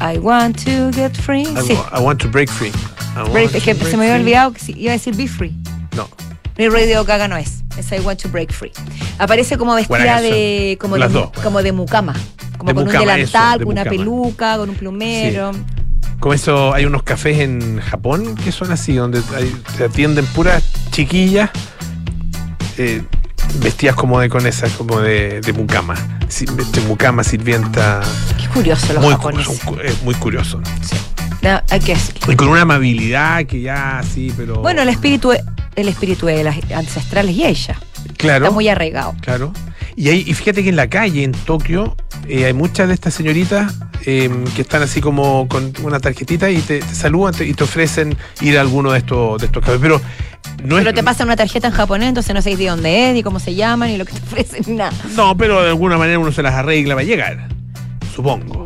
I, 0.00 0.14
I 0.16 0.18
want 0.18 0.56
to 0.64 0.90
get 0.92 1.12
free. 1.16 1.42
I, 1.42 1.62
sí. 1.66 1.72
I 1.96 2.00
want 2.00 2.20
to 2.22 2.28
break 2.28 2.48
free. 2.50 2.72
Break- 3.32 3.54
es 3.54 3.62
que 3.64 3.74
break 3.74 3.90
se 3.90 3.96
me 3.96 4.04
había 4.10 4.16
olvidado 4.20 4.52
que 4.52 4.60
sí, 4.60 4.74
iba 4.76 4.92
a 4.92 4.96
decir 4.96 5.14
be 5.16 5.26
free. 5.28 5.54
No. 5.96 6.08
Ni 6.58 6.68
Radio 6.68 7.04
Gaga 7.04 7.28
no 7.28 7.36
es. 7.36 7.62
Es 7.76 7.90
I 7.92 8.00
want 8.00 8.20
to 8.22 8.28
break 8.28 8.52
free. 8.52 8.72
Aparece 9.18 9.56
como 9.58 9.74
vestida 9.74 10.20
de 10.20 10.76
como 10.80 10.96
Las 10.96 11.12
de, 11.12 11.18
dos, 11.18 11.28
bueno. 11.28 11.42
como 11.42 11.62
de 11.62 11.72
mucama. 11.72 12.14
Como 12.58 12.68
De 12.70 12.74
con 12.74 12.84
mucama, 12.84 13.00
un 13.02 13.08
delantal, 13.08 13.48
eso, 13.54 13.58
de 13.60 13.64
con 13.64 13.72
una 13.72 13.84
mucama. 13.84 13.96
peluca, 13.96 14.56
con 14.58 14.70
un 14.70 14.76
plumero. 14.76 15.50
Como 16.18 16.34
eso, 16.34 16.74
hay 16.74 16.84
unos 16.84 17.02
cafés 17.02 17.38
en 17.38 17.80
Japón 17.80 18.34
que 18.36 18.52
son 18.52 18.70
así, 18.72 18.94
donde 18.94 19.22
hay- 19.34 19.54
te 19.78 19.84
atienden 19.84 20.26
puras 20.26 20.62
chiquillas 20.90 21.48
eh, 22.76 23.02
vestidas 23.58 23.94
como 23.96 24.20
de 24.20 24.28
con 24.28 24.46
esas, 24.46 24.72
como 24.72 25.00
de, 25.00 25.40
de 25.40 25.52
mucama. 25.52 25.94
Sí, 26.28 26.44
de 26.46 26.80
mucama, 26.82 27.24
sirvienta. 27.24 28.00
Qué 28.40 28.46
curioso 28.48 28.92
los 28.92 29.02
Muy, 29.02 29.12
japoneses. 29.14 29.60
es 29.84 30.02
muy 30.02 30.14
curioso. 30.14 30.60
No, 31.42 31.60
hay 31.70 31.80
que. 31.80 31.96
Y 32.28 32.36
con 32.36 32.48
una 32.48 32.62
amabilidad 32.62 33.44
que 33.46 33.60
ya 33.62 34.02
sí, 34.14 34.32
pero. 34.36 34.56
Bueno, 34.60 34.82
el 34.82 34.88
espíritu, 34.90 35.32
el 35.74 35.88
espíritu 35.88 36.26
de 36.26 36.44
las 36.44 36.56
ancestrales 36.74 37.34
y 37.34 37.44
ella. 37.46 37.76
claro. 38.16 38.44
Está 38.44 38.54
muy 38.54 38.68
arraigado. 38.68 39.14
Claro. 39.22 39.52
Y, 39.96 40.08
ahí, 40.08 40.24
y 40.26 40.34
fíjate 40.34 40.62
que 40.62 40.68
en 40.68 40.76
la 40.76 40.88
calle, 40.88 41.24
en 41.24 41.32
Tokio, 41.32 41.96
eh, 42.28 42.44
hay 42.46 42.52
muchas 42.52 42.88
de 42.88 42.94
estas 42.94 43.12
señoritas 43.12 43.74
eh, 44.06 44.30
que 44.54 44.62
están 44.62 44.82
así 44.82 45.00
como 45.00 45.46
con 45.48 45.72
una 45.82 45.98
tarjetita 45.98 46.48
y 46.48 46.58
te, 46.60 46.78
te 46.80 46.94
saludan 46.94 47.34
te- 47.34 47.46
y 47.46 47.52
te 47.54 47.64
ofrecen 47.64 48.16
ir 48.40 48.56
a 48.56 48.60
alguno 48.60 48.92
de 48.92 48.98
estos, 48.98 49.40
de 49.40 49.46
estos 49.46 49.62
cafés. 49.64 49.78
Pero 49.82 50.00
no 50.64 50.76
Pero 50.76 50.90
es. 50.90 50.94
te 50.96 51.02
pasan 51.02 51.26
una 51.28 51.36
tarjeta 51.36 51.68
en 51.68 51.72
japonés, 51.74 52.08
entonces 52.08 52.34
no 52.34 52.42
sabéis 52.42 52.58
de 52.58 52.66
dónde 52.66 53.08
es, 53.08 53.14
ni 53.14 53.22
cómo 53.22 53.38
se 53.40 53.54
llama, 53.54 53.86
ni 53.86 53.96
lo 53.96 54.04
que 54.04 54.12
te 54.12 54.18
ofrecen, 54.22 54.62
ni 54.66 54.74
nada. 54.74 54.92
No, 55.16 55.36
pero 55.36 55.62
de 55.62 55.68
alguna 55.70 55.96
manera 55.98 56.18
uno 56.18 56.32
se 56.32 56.42
las 56.42 56.54
arregla 56.54 56.94
para 56.94 57.06
llegar. 57.06 57.48
Supongo. 58.14 58.64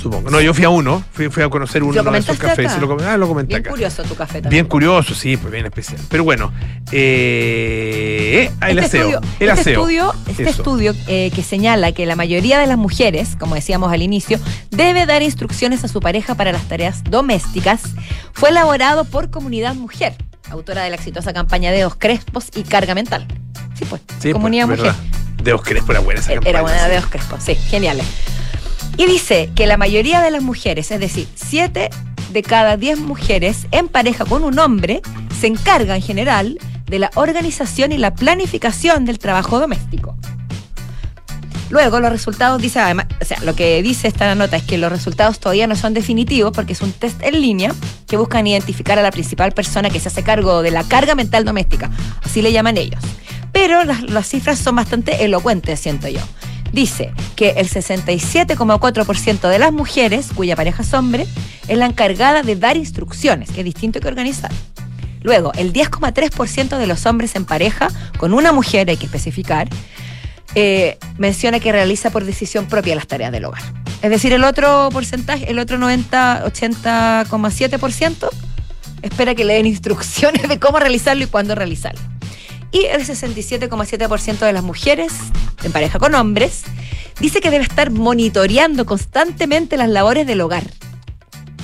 Supongo. 0.00 0.30
No, 0.30 0.40
yo 0.40 0.54
fui 0.54 0.64
a 0.64 0.70
uno, 0.70 1.02
fui, 1.12 1.28
fui 1.28 1.42
a 1.42 1.48
conocer 1.50 1.82
uno 1.82 2.02
¿Lo 2.02 2.10
de 2.10 2.18
esos 2.18 2.38
cafés. 2.38 2.72
acá? 2.72 2.80
Lo, 2.80 2.96
ah, 3.06 3.16
lo 3.16 3.28
comenté 3.28 3.48
Bien 3.54 3.60
acá. 3.60 3.70
curioso 3.70 4.02
tu 4.04 4.14
café 4.14 4.34
también. 4.40 4.50
Bien 4.50 4.66
curioso, 4.66 5.14
sí, 5.14 5.36
pues 5.36 5.52
bien 5.52 5.66
especial. 5.66 6.00
Pero 6.08 6.24
bueno, 6.24 6.52
eh, 6.92 8.50
el 8.62 8.78
Este 8.78 8.98
aseo. 8.98 9.00
estudio, 9.20 9.20
el 9.40 9.48
este 9.48 9.60
aseo. 9.60 9.72
estudio, 9.80 10.14
este 10.28 10.42
Eso. 10.42 10.50
estudio 10.50 10.94
eh, 11.06 11.30
que 11.34 11.42
señala 11.42 11.92
que 11.92 12.06
la 12.06 12.16
mayoría 12.16 12.58
de 12.58 12.66
las 12.66 12.78
mujeres, 12.78 13.36
como 13.38 13.54
decíamos 13.54 13.92
al 13.92 14.02
inicio, 14.02 14.38
debe 14.70 15.06
dar 15.06 15.22
instrucciones 15.22 15.84
a 15.84 15.88
su 15.88 16.00
pareja 16.00 16.34
para 16.34 16.52
las 16.52 16.62
tareas 16.68 17.02
domésticas, 17.04 17.82
fue 18.32 18.50
elaborado 18.50 19.04
por 19.04 19.30
Comunidad 19.30 19.74
Mujer, 19.74 20.14
autora 20.50 20.82
de 20.82 20.90
la 20.90 20.96
exitosa 20.96 21.32
campaña 21.32 21.70
de 21.72 21.82
Dos 21.82 21.94
Crespos 21.96 22.46
y 22.54 22.62
Carga 22.62 22.94
Mental. 22.94 23.26
Sí, 23.74 23.84
pues, 23.88 24.02
Sí, 24.18 24.32
Comunidad 24.32 24.66
pues, 24.66 24.78
Mujer. 24.80 24.94
verdad. 24.94 25.10
De 25.44 25.52
Os 25.54 25.62
Crespo 25.62 25.92
era 25.92 26.00
buena 26.00 26.20
esa 26.20 26.34
campaña. 26.34 26.50
Era 26.50 26.62
buena 26.62 26.88
de 26.88 26.96
Dos 26.96 27.06
Crespos, 27.06 27.42
sí, 27.42 27.54
genial. 27.54 28.00
Y 29.00 29.06
dice 29.06 29.50
que 29.56 29.66
la 29.66 29.78
mayoría 29.78 30.20
de 30.20 30.30
las 30.30 30.42
mujeres, 30.42 30.90
es 30.90 31.00
decir, 31.00 31.26
7 31.34 31.88
de 32.34 32.42
cada 32.42 32.76
10 32.76 32.98
mujeres 32.98 33.66
en 33.70 33.88
pareja 33.88 34.26
con 34.26 34.44
un 34.44 34.58
hombre, 34.58 35.00
se 35.40 35.46
encarga 35.46 35.96
en 35.96 36.02
general 36.02 36.58
de 36.84 36.98
la 36.98 37.10
organización 37.14 37.92
y 37.92 37.96
la 37.96 38.14
planificación 38.14 39.06
del 39.06 39.18
trabajo 39.18 39.58
doméstico. 39.58 40.18
Luego 41.70 41.98
los 42.00 42.12
resultados 42.12 42.60
dice 42.60 42.78
además, 42.78 43.06
o 43.22 43.24
sea, 43.24 43.38
lo 43.40 43.56
que 43.56 43.82
dice 43.82 44.06
esta 44.06 44.34
nota 44.34 44.58
es 44.58 44.64
que 44.64 44.76
los 44.76 44.92
resultados 44.92 45.40
todavía 45.40 45.66
no 45.66 45.76
son 45.76 45.94
definitivos 45.94 46.52
porque 46.52 46.74
es 46.74 46.82
un 46.82 46.92
test 46.92 47.22
en 47.22 47.40
línea 47.40 47.74
que 48.06 48.18
buscan 48.18 48.46
identificar 48.46 48.98
a 48.98 49.02
la 49.02 49.12
principal 49.12 49.52
persona 49.52 49.88
que 49.88 49.98
se 49.98 50.08
hace 50.08 50.22
cargo 50.22 50.60
de 50.60 50.72
la 50.72 50.84
carga 50.84 51.14
mental 51.14 51.46
doméstica, 51.46 51.90
así 52.22 52.42
le 52.42 52.52
llaman 52.52 52.76
ellos. 52.76 53.02
Pero 53.50 53.82
las, 53.82 54.02
las 54.02 54.28
cifras 54.28 54.58
son 54.58 54.76
bastante 54.76 55.24
elocuentes, 55.24 55.80
siento 55.80 56.06
yo. 56.08 56.20
Dice 56.72 57.12
que 57.36 57.50
el 57.50 57.68
67,4% 57.68 59.48
de 59.48 59.58
las 59.58 59.72
mujeres 59.72 60.28
cuya 60.34 60.56
pareja 60.56 60.82
es 60.82 60.94
hombre 60.94 61.26
es 61.68 61.78
la 61.78 61.86
encargada 61.86 62.42
de 62.42 62.56
dar 62.56 62.76
instrucciones, 62.76 63.50
que 63.50 63.60
es 63.60 63.64
distinto 63.64 64.00
que 64.00 64.08
organizar. 64.08 64.50
Luego, 65.22 65.52
el 65.54 65.72
10,3% 65.72 66.78
de 66.78 66.86
los 66.86 67.06
hombres 67.06 67.34
en 67.36 67.44
pareja 67.44 67.88
con 68.16 68.32
una 68.32 68.52
mujer, 68.52 68.88
hay 68.88 68.96
que 68.96 69.06
especificar, 69.06 69.68
eh, 70.54 70.98
menciona 71.18 71.60
que 71.60 71.72
realiza 71.72 72.10
por 72.10 72.24
decisión 72.24 72.66
propia 72.66 72.94
las 72.94 73.06
tareas 73.06 73.30
del 73.30 73.44
hogar. 73.44 73.62
Es 74.02 74.10
decir, 74.10 74.32
el 74.32 74.44
otro 74.44 74.88
porcentaje, 74.92 75.50
el 75.50 75.58
otro 75.58 75.76
90, 75.78 76.44
80,7% 76.46 78.30
espera 79.02 79.34
que 79.34 79.44
le 79.44 79.54
den 79.54 79.66
instrucciones 79.66 80.48
de 80.48 80.58
cómo 80.58 80.78
realizarlo 80.78 81.24
y 81.24 81.26
cuándo 81.26 81.54
realizarlo. 81.54 82.00
Y 82.72 82.84
el 82.86 83.04
67,7% 83.04 84.38
de 84.38 84.52
las 84.52 84.62
mujeres 84.62 85.12
en 85.64 85.72
pareja 85.72 85.98
con 85.98 86.14
hombres 86.14 86.62
dice 87.20 87.40
que 87.40 87.50
debe 87.50 87.64
estar 87.64 87.90
monitoreando 87.90 88.86
constantemente 88.86 89.76
las 89.76 89.88
labores 89.88 90.26
del 90.26 90.40
hogar. 90.40 90.62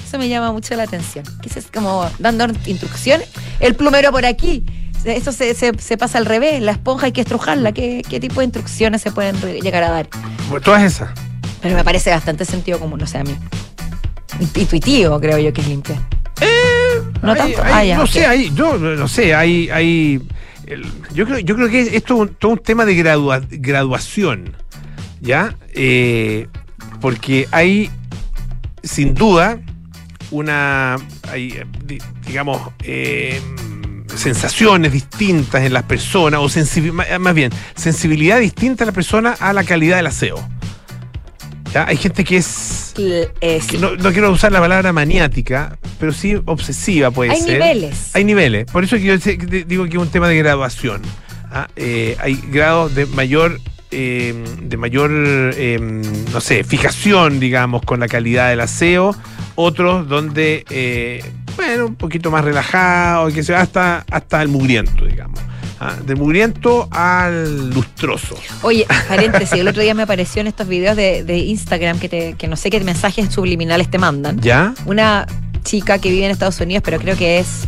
Eso 0.07 0.19
me 0.19 0.29
llama 0.29 0.53
mucho 0.53 0.75
la 0.77 0.83
atención. 0.85 1.25
Que 1.43 1.49
es 1.59 1.67
como 1.73 2.09
dando 2.19 2.47
instrucciones. 2.67 3.29
El 3.61 3.75
plumero 3.77 4.11
por 4.13 4.25
aquí. 4.27 4.65
Eso 5.05 5.31
se, 5.31 5.55
se- 5.55 5.79
se 5.79 5.97
pasa 5.97 6.19
al 6.19 6.27
revés. 6.27 6.61
La 6.61 6.73
esponja 6.73 7.07
hay 7.07 7.13
que 7.13 7.21
estrujarla. 7.21 7.71
¿Qué, 7.73 8.03
qué 8.09 8.19
tipo 8.19 8.41
de 8.41 8.45
instrucciones 8.47 9.03
se 9.03 9.13
pueden 9.13 9.37
llegar 9.63 9.85
a 9.85 9.91
dar? 9.91 10.09
Todas 10.65 10.83
esas. 10.83 11.11
Pero 11.63 11.77
me 11.77 11.85
parece 11.85 12.11
bastante 12.11 12.45
sentido 12.45 12.79
común, 12.81 13.01
o 13.03 13.07
sea, 13.07 13.21
a 13.21 13.25
mí. 13.25 13.37
Intuitivo, 14.57 15.19
creo 15.21 15.39
yo 15.39 15.53
que 15.53 15.61
es 15.61 15.69
limpiar. 15.69 15.99
no 17.23 17.33
Hay- 17.33 17.39
tanto. 17.39 17.63
hay- 17.63 17.73
Ah, 17.73 17.85
ya, 17.85 17.97
no 17.97 18.07
sé, 18.07 18.27
hay, 18.27 18.53
yo 18.55 18.77
no 18.79 19.09
sé, 19.09 19.35
hay, 19.35 19.69
hay 19.71 20.21
yo 21.15 21.27
creo, 21.27 21.39
yo 21.39 21.55
creo 21.57 21.69
que 21.69 21.81
esto 21.97 22.15
es 22.15 22.21
un- 22.21 22.35
todo 22.35 22.53
un 22.53 22.59
tema 22.59 22.85
de 22.85 22.95
gradua- 22.97 23.47
graduación, 23.51 24.53
¿ya? 25.21 25.55
Eh, 25.75 26.49
porque 27.01 27.47
hay, 27.53 27.91
sin 28.83 29.15
duda, 29.15 29.61
una, 30.31 30.97
hay, 31.31 31.61
di- 31.85 31.99
digamos, 32.27 32.61
eh, 32.83 33.41
sensaciones 34.15 34.93
distintas 34.93 35.63
en 35.65 35.73
las 35.73 35.83
personas, 35.85 36.41
o 36.41 36.49
sensibi- 36.49 36.93
ma- 36.93 37.19
más 37.19 37.35
bien, 37.35 37.51
sensibilidad 37.75 38.41
distinta 38.41 38.85
a 38.85 38.87
la 38.87 38.93
persona 38.93 39.37
a 39.39 39.53
la 39.53 39.63
calidad 39.65 39.97
del 39.97 40.07
aseo. 40.07 40.37
¿Ya? 41.73 41.87
Hay 41.87 41.97
gente 41.97 42.25
que 42.25 42.39
es 42.39 42.86
eh, 42.99 43.61
sí. 43.61 43.79
no, 43.79 43.97
no 43.97 44.13
quiero 44.13 44.31
usar 44.31 44.53
la 44.53 44.61
palabra 44.61 44.93
maniática, 44.93 45.79
pero 45.99 46.13
sí 46.13 46.37
obsesiva 46.45 47.11
puede 47.11 47.33
Hay 47.33 47.41
ser. 47.41 47.53
niveles. 47.61 48.11
Hay 48.15 48.25
niveles. 48.25 48.67
Por 48.71 48.85
eso 48.85 48.97
que 48.97 49.03
yo 49.03 49.17
digo 49.67 49.85
que 49.85 49.91
es 49.91 50.03
un 50.03 50.09
tema 50.09 50.29
de 50.29 50.37
graduación. 50.39 51.03
¿ah? 51.51 51.69
Eh, 51.77 52.17
hay 52.21 52.41
grados 52.51 52.95
de 52.95 53.07
mayor, 53.07 53.61
eh, 53.91 54.35
de 54.63 54.77
mayor, 54.77 55.11
eh, 55.13 55.79
no 56.33 56.41
sé, 56.41 56.65
fijación, 56.65 57.41
digamos, 57.41 57.83
con 57.83 58.01
la 58.01 58.09
calidad 58.09 58.51
del 58.51 58.61
aseo. 58.61 59.15
Otros 59.55 60.07
donde, 60.09 60.65
eh, 60.71 61.25
bueno, 61.57 61.87
un 61.87 61.95
poquito 61.95 62.31
más 62.31 62.45
relajado, 62.45 63.29
que 63.29 63.43
sea 63.43 63.63
hasta, 63.63 64.05
hasta 64.11 64.43
el 64.43 64.49
mugriento, 64.49 65.05
digamos. 65.07 65.41
¿Ah? 65.81 65.95
Del 66.05 66.17
mugriento 66.17 66.89
al 66.91 67.71
lustroso. 67.71 68.37
Oye, 68.63 68.87
paréntesis, 69.09 69.53
el 69.53 69.69
otro 69.69 69.83
día 69.83 69.95
me 69.95 70.03
apareció 70.03 70.41
en 70.41 70.47
estos 70.47 70.67
videos 70.69 70.97
de, 70.97 71.25
de 71.25 71.39
Instagram 71.39 71.99
que, 71.99 72.09
te- 72.09 72.35
que 72.35 72.49
no 72.49 72.57
sé 72.57 72.71
qué 72.71 72.81
mensajes 72.81 73.33
subliminales 73.33 73.91
te 73.91 73.99
mandan. 73.99 74.41
¿Ya? 74.41 74.75
Una 74.87 75.27
chica 75.65 75.99
que 75.99 76.11
vive 76.11 76.25
en 76.27 76.31
Estados 76.31 76.61
Unidos, 76.61 76.83
pero 76.85 76.99
creo 76.99 77.17
que 77.17 77.39
es 77.39 77.67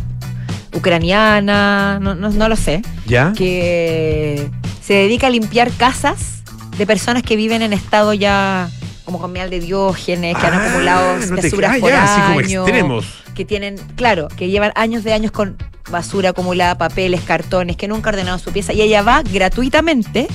ucraniana, 0.73 1.99
no, 1.99 2.15
no, 2.15 2.29
no 2.29 2.47
lo 2.49 2.55
sé, 2.55 2.81
¿Ya? 3.05 3.33
que 3.35 4.49
se 4.83 4.93
dedica 4.93 5.27
a 5.27 5.29
limpiar 5.29 5.71
casas 5.71 6.43
de 6.77 6.85
personas 6.87 7.23
que 7.23 7.35
viven 7.35 7.61
en 7.61 7.73
estado 7.73 8.13
ya 8.13 8.69
como 9.09 9.19
con 9.19 9.31
miel 9.31 9.49
de 9.49 9.59
diógenes, 9.59 10.37
que 10.37 10.45
han 10.45 10.53
Ah, 10.53 10.65
acumulado 10.67 11.17
no 11.17 11.35
te- 11.35 11.41
basuras 11.49 11.71
ah, 11.75 11.77
por 11.79 11.89
ya, 11.89 12.03
así 12.03 12.21
como 12.21 12.39
año, 12.39 12.61
extremos. 12.61 13.05
que 13.33 13.43
tienen, 13.43 13.75
claro, 13.95 14.27
que 14.27 14.49
llevan 14.49 14.71
años 14.75 15.03
de 15.03 15.13
años 15.13 15.31
con 15.31 15.57
basura 15.89 16.29
acumulada, 16.29 16.77
papeles, 16.77 17.21
cartones, 17.21 17.75
que 17.75 17.87
nunca 17.87 18.11
ha 18.11 18.13
ordenado 18.13 18.37
su 18.37 18.51
pieza, 18.51 18.71
y 18.73 18.81
ella 18.81 19.01
va 19.01 19.23
gratuitamente 19.23 20.27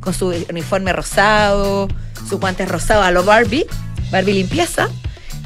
con 0.00 0.12
su 0.12 0.34
uniforme 0.50 0.92
rosado, 0.92 1.86
sus 2.28 2.40
guantes 2.40 2.68
rosados 2.68 3.04
a 3.06 3.12
lo 3.12 3.22
Barbie, 3.22 3.66
Barbie 4.10 4.32
limpieza, 4.34 4.88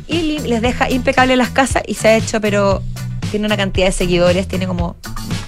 y 0.06 0.38
les 0.38 0.62
deja 0.62 0.90
impecable 0.90 1.36
las 1.36 1.50
casas 1.50 1.82
y 1.86 1.94
se 1.94 2.08
ha 2.08 2.16
hecho, 2.16 2.40
pero 2.40 2.82
tiene 3.30 3.44
una 3.46 3.56
cantidad 3.58 3.86
de 3.86 3.92
seguidores, 3.92 4.48
tiene 4.48 4.66
como 4.66 4.96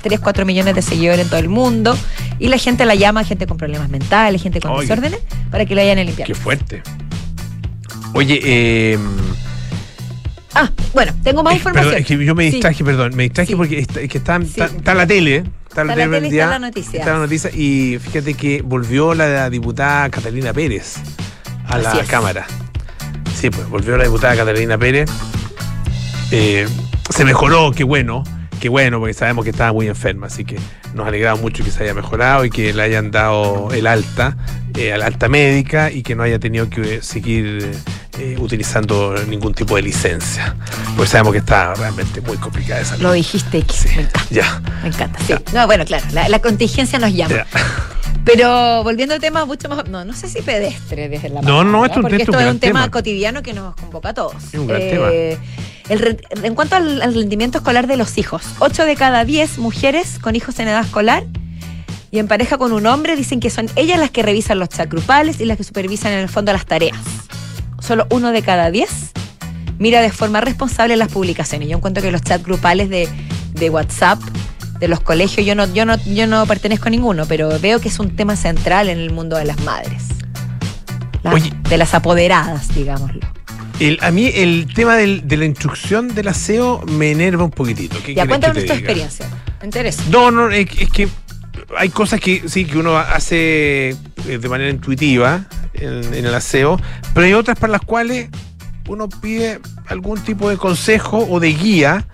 3, 0.03 0.21
4 0.21 0.45
millones 0.45 0.75
de 0.75 0.83
seguidores 0.83 1.21
en 1.21 1.29
todo 1.31 1.41
el 1.41 1.49
mundo, 1.49 1.97
y 2.39 2.49
la 2.49 2.59
gente 2.59 2.85
la 2.85 2.95
llama, 2.95 3.25
gente 3.25 3.47
con 3.47 3.57
problemas 3.57 3.89
mentales, 3.89 4.43
gente 4.43 4.61
con 4.61 4.73
Oye. 4.73 4.83
desórdenes, 4.83 5.21
para 5.51 5.65
que 5.65 5.75
la 5.75 5.83
vayan 5.83 5.99
a 5.99 6.05
limpiar. 6.05 6.27
Qué 6.27 6.35
fuerte. 6.35 6.83
Oye, 8.15 8.41
eh, 8.43 8.99
Ah, 10.59 10.71
bueno, 10.95 11.13
tengo 11.23 11.43
más 11.43 11.55
información. 11.55 11.91
Perdón, 11.93 12.01
es 12.01 12.07
que 12.07 12.25
yo 12.25 12.35
me 12.35 12.45
Sí. 12.47 12.53
distraje, 12.53 12.83
perdón, 12.83 13.15
me 13.15 13.25
distraje 13.25 13.49
Sí. 13.51 13.57
porque 13.57 13.79
está, 13.79 14.01
es 14.01 14.09
que 14.09 14.17
está, 14.19 14.41
Sí. 14.41 14.47
está, 14.47 14.65
está 14.65 14.95
la 14.95 15.07
tele, 15.07 15.37
está 15.37 15.49
Está 15.69 15.85
la 15.85 15.95
tele, 15.95 16.09
prendida, 16.19 16.43
está 16.45 16.59
la 16.59 16.67
noticia. 16.67 16.99
está 17.01 17.13
la 17.13 17.19
noticia, 17.19 17.51
y 17.53 17.99
fíjate 17.99 18.33
que 18.33 18.63
volvió 18.63 19.13
la 19.13 19.51
diputada 19.51 20.09
Catalina 20.09 20.55
Pérez 20.55 20.95
a 21.69 21.77
la 21.77 21.93
es. 22.01 22.09
Cámara. 22.09 22.47
Sí, 23.39 23.51
pues 23.51 23.69
volvió 23.69 23.99
la 23.99 24.05
diputada 24.05 24.35
Catalina 24.35 24.79
Pérez. 24.79 25.11
Eh, 26.31 26.67
se 27.11 27.25
mejoró, 27.27 27.73
qué 27.73 27.85
bueno, 27.85 28.25
qué 28.61 28.69
bueno, 28.69 28.99
porque 28.99 29.15
sabemos 29.15 29.45
que 29.45 29.51
estaba 29.51 29.73
muy 29.73 29.87
enferma, 29.89 30.27
así 30.29 30.45
que 30.45 30.57
nos 30.95 31.07
alegramos 31.07 31.41
mucho 31.43 31.63
que 31.65 31.71
se 31.71 31.83
haya 31.85 31.95
mejorado 31.95 32.45
y 32.45 32.51
que 32.51 32.73
le 32.73 32.83
hayan 32.83 33.11
dado 33.11 33.69
el 33.73 33.87
alta, 33.87 34.37
eh, 34.77 34.93
al 34.93 35.03
alta 35.03 35.29
médica 35.29 35.91
y 35.91 36.03
que 36.03 36.15
no 36.15 36.23
haya 36.23 36.39
tenido 36.39 36.69
que 36.71 37.03
seguir 37.03 37.71
eh, 38.19 38.37
utilizando 38.39 39.15
ningún 39.29 39.53
tipo 39.55 39.77
de 39.77 39.83
licencia. 39.83 40.55
Porque 40.97 41.11
sabemos 41.11 41.33
que 41.33 41.39
está 41.39 41.75
realmente 41.75 42.21
muy 42.23 42.37
complicada 42.39 42.81
esa 42.81 42.97
Lo 42.99 43.13
dijiste, 43.13 43.59
X. 43.59 43.77
Sí, 43.77 43.89
Me 43.97 44.03
encanta. 44.03 44.21
ya. 44.31 44.63
Me 44.83 44.89
encanta, 44.89 45.19
sí. 45.27 45.35
No, 45.53 45.67
bueno, 45.67 45.85
claro, 45.85 46.05
la, 46.13 46.29
la 46.29 46.39
contingencia 46.41 46.99
nos 46.99 47.13
llama. 47.13 47.35
ya. 47.37 47.47
Pero 48.25 48.83
volviendo 48.83 49.15
al 49.15 49.21
tema 49.21 49.45
mucho 49.45 49.69
más, 49.69 49.87
no, 49.89 50.05
no 50.05 50.13
sé 50.13 50.29
si 50.29 50.43
pedestre 50.43 51.09
desde 51.09 51.29
la 51.29 51.43
No, 51.43 51.63
no, 51.63 51.81
palabra, 51.83 51.87
esto 51.87 51.93
es 51.93 51.97
un- 51.97 52.03
porque 52.03 52.23
esto 52.25 52.41
es 52.41 52.51
un 52.51 52.59
tema, 52.59 52.91
cotidiano 52.91 53.43
que 53.43 53.53
nos 53.53 53.77
convoca 53.77 54.09
a 54.09 54.15
todos. 54.15 54.35
Eh, 54.35 54.49
Es 54.53 54.59
un 54.59 54.67
gran 54.67 54.81
tema. 54.81 55.09
El 55.89 56.21
en 56.43 56.55
cuanto 56.55 56.77
al, 56.77 57.01
al 57.03 57.15
rendimiento 57.15 57.59
escolar 57.59 57.87
de 57.87 57.97
los 57.97 58.19
hijos, 58.19 58.43
8 58.59 58.85
de 58.85 58.97
cada 58.97 59.25
10 59.25 59.59
mujeres 59.59 60.19
con 60.21 60.35
hijos 60.37 60.59
en 60.59 60.69
edad 60.69 60.85
escolar 60.85 61.25
y 62.11 62.19
en 62.19 62.29
pareja 62.29 62.59
con 62.59 62.73
un 62.73 62.87
hombre 62.87 63.17
dicen 63.17 63.41
que 63.41 63.51
son 63.51 63.69
ellas 63.77 63.99
las 63.99 64.11
que 64.11 64.23
revisan 64.23 64.59
los 64.59 64.69
chat 64.69 64.89
grupales 64.91 65.41
y 65.41 65.45
las 65.45 65.57
que 65.57 65.65
supervisan 65.65 66.13
en 66.13 66.21
el 66.21 66.29
fondo 66.29 66.53
las 66.53 66.67
tareas. 66.67 66.99
Solo 67.81 68.07
uno 68.11 68.33
de 68.33 68.43
cada 68.43 68.71
10 68.71 68.89
mira 69.79 70.01
de 70.01 70.11
forma 70.11 70.41
responsable 70.41 70.97
las 70.97 71.13
publicaciones. 71.13 71.69
Yo 71.69 71.77
encuentro 71.77 72.03
que 72.03 72.11
los 72.11 72.23
chat 72.23 72.43
grupales 72.43 72.89
de, 72.89 73.09
de 73.55 73.71
WhatsApp 73.71 74.21
de 74.81 74.89
los 74.89 75.01
colegios, 75.01 75.47
yo 75.47 75.55
no, 75.55 75.67
yo 75.73 75.85
no, 75.87 75.97
yo 76.05 76.27
no 76.27 76.45
pertenezco 76.47 76.89
a 76.89 76.91
ninguno, 76.91 77.27
pero 77.27 77.59
veo 77.61 77.81
que 77.81 77.89
es 77.89 77.99
un 77.99 78.15
tema 78.17 78.37
central 78.37 78.89
en 78.89 78.99
el 78.99 79.11
mundo 79.11 79.37
de 79.37 79.45
las 79.45 79.59
madres. 79.63 80.03
Las- 81.23 81.35
Oye. 81.35 81.53
de 81.69 81.77
las 81.79 81.95
apoderadas, 81.95 82.75
digámoslo. 82.75 83.21
El- 83.79 83.99
a 84.03 84.11
mí 84.11 84.31
el 84.35 84.69
tema 84.75 84.97
del- 84.97 85.27
de 85.29 85.37
la 85.37 85.45
instrucción 85.45 86.15
del 86.15 86.29
aseo 86.29 86.83
me 86.87 87.11
enerva 87.11 87.45
un 87.45 87.51
poquitito. 87.51 87.97
¿Qué 88.05 88.15
Ya 88.15 88.27
cuéntanos 88.27 88.65
tu 88.65 88.73
experiencia. 88.73 89.27
Me 89.61 89.67
interesa. 89.67 90.03
No, 90.11 90.31
no, 90.31 90.51
es, 90.51 90.67
es 90.79 90.91
que 90.91 91.09
hay 91.77 91.89
cosas 91.91 92.21
que 92.21 92.49
sí, 92.49 92.65
que 92.65 92.79
uno 92.79 92.97
hace 92.97 93.91
eh, 93.91 94.39
de 94.41 94.49
manera 94.49 94.71
intuitiva 94.71 95.45
en, 95.75 96.15
en 96.15 96.25
el 96.27 96.35
aseo, 96.35 96.81
pero 97.15 97.27
hay 97.27 97.35
otras 97.35 97.59
para 97.59 97.73
las 97.73 97.83
cuales 97.83 98.29
uno 98.89 99.09
pide 99.09 99.61
algún 99.89 100.21
tipo 100.21 100.49
de 100.49 100.57
consejo 100.57 101.27
o 101.29 101.41
de 101.41 101.53
guía 101.53 102.07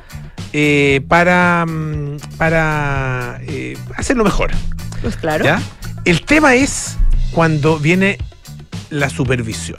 eh, 0.54 1.00
para, 1.08 1.64
mm, 1.66 2.16
para 2.38 3.38
eh, 3.42 3.76
hacerlo 3.96 4.24
mejor. 4.24 4.50
Pues 5.00 5.16
claro. 5.16 5.44
¿ya? 5.44 5.60
El 6.04 6.22
tema 6.22 6.54
es 6.54 6.96
cuando 7.30 7.78
viene 7.78 8.18
la 8.90 9.08
supervisión. 9.10 9.78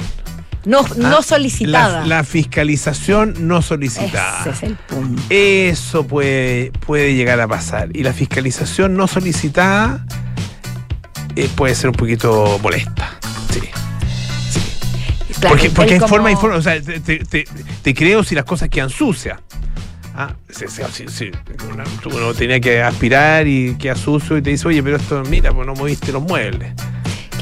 No, 0.65 0.79
Ah, 0.79 0.93
no 0.97 1.21
solicitada. 1.21 2.01
La, 2.01 2.17
la 2.17 2.23
fiscalización 2.23 3.47
no 3.47 3.61
solicitada. 3.61 4.41
Ese 4.41 4.49
es 4.51 4.63
el 4.63 4.75
punto. 4.75 5.21
Eso 5.29 6.07
puede, 6.07 6.71
puede 6.85 7.15
llegar 7.15 7.39
a 7.41 7.47
pasar. 7.47 7.89
Y 7.95 8.03
la 8.03 8.13
fiscalización 8.13 8.95
no 8.95 9.07
solicitada 9.07 10.05
eh, 11.35 11.49
puede 11.55 11.75
ser 11.75 11.89
un 11.89 11.95
poquito 11.95 12.59
molesta. 12.61 13.09
Sí. 13.51 13.59
sí. 14.51 15.33
Claro, 15.39 15.49
porque 15.55 15.69
porque 15.69 15.93
hay 15.95 15.99
como- 15.99 16.09
forma 16.09 16.31
y 16.31 16.35
forma. 16.35 16.55
O 16.57 16.61
sea, 16.61 16.81
te, 16.81 16.99
te- 17.01 17.19
te- 17.25 17.45
te 17.81 17.93
creo 17.93 18.23
si 18.23 18.33
las 18.35 18.45
cosas 18.45 18.69
quedan 18.69 18.89
sucias. 18.89 19.39
Ah, 20.15 20.35
sí, 20.49 20.65
sí, 21.07 21.31
uno 22.05 22.33
tenía 22.35 22.59
que 22.59 22.83
aspirar 22.83 23.47
y 23.47 23.73
queda 23.79 23.95
sucio 23.95 24.37
y 24.37 24.43
te 24.43 24.51
dice, 24.51 24.67
oye, 24.67 24.83
pero 24.83 24.97
esto, 24.97 25.23
mira, 25.27 25.51
pues 25.51 25.65
no 25.65 25.73
moviste 25.73 26.11
los 26.11 26.21
muebles. 26.21 26.71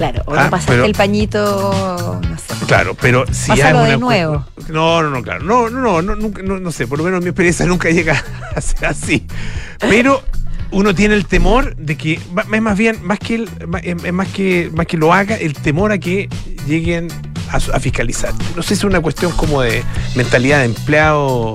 Claro, 0.02 0.24
o 0.26 0.34
Ah, 0.34 0.46
no 0.46 0.50
pasaste 0.50 0.72
pero- 0.72 0.86
el 0.86 0.94
pañito, 0.94 2.20
no 2.28 2.38
sé. 2.40 2.66
Claro, 2.66 2.96
pero 3.00 3.24
si 3.32 3.50
Pásalo 3.50 3.82
es 3.82 3.90
de 3.92 3.96
una 3.98 3.98
nuevo. 3.98 4.46
No, 4.70 5.04
no, 5.04 5.12
no, 5.12 5.22
claro. 5.22 5.44
No, 5.44 5.70
no, 5.70 5.80
no, 5.80 6.02
no, 6.02 6.16
nunca- 6.16 6.42
no, 6.42 6.60
no 6.60 6.72
sé, 6.72 6.88
por 6.88 6.98
lo 6.98 7.04
menos 7.04 7.22
mi 7.22 7.28
experiencia 7.30 7.66
nunca 7.68 7.92
llega 7.92 8.24
a 8.56 8.62
ser 8.62 8.88
así. 8.88 9.28
Pero 9.80 10.24
uno 10.72 10.96
tiene 10.96 11.14
el 11.14 11.28
temor 11.28 11.76
de 11.76 11.98
que, 11.98 12.14
es 12.14 12.62
más 12.62 12.78
bien, 12.80 12.98
más 13.04 13.20
que, 13.20 13.36
el- 13.36 13.50
es 13.84 14.12
más 14.14 14.28
que, 14.30 14.72
más 14.74 14.88
que 14.88 14.98
lo 14.98 15.14
haga, 15.14 15.36
el 15.36 15.54
temor 15.54 15.92
a 15.92 16.00
que 16.00 16.30
lleguen 16.68 17.08
a, 17.52 17.58
a 17.58 17.80
fiscalizar. 17.80 18.34
No 18.56 18.64
sé 18.64 18.70
si 18.70 18.74
es 18.80 18.84
una 18.86 19.02
cuestión 19.02 19.32
como 19.34 19.62
de 19.62 19.84
mentalidad 20.16 20.60
de 20.62 20.66
empleado. 20.66 21.54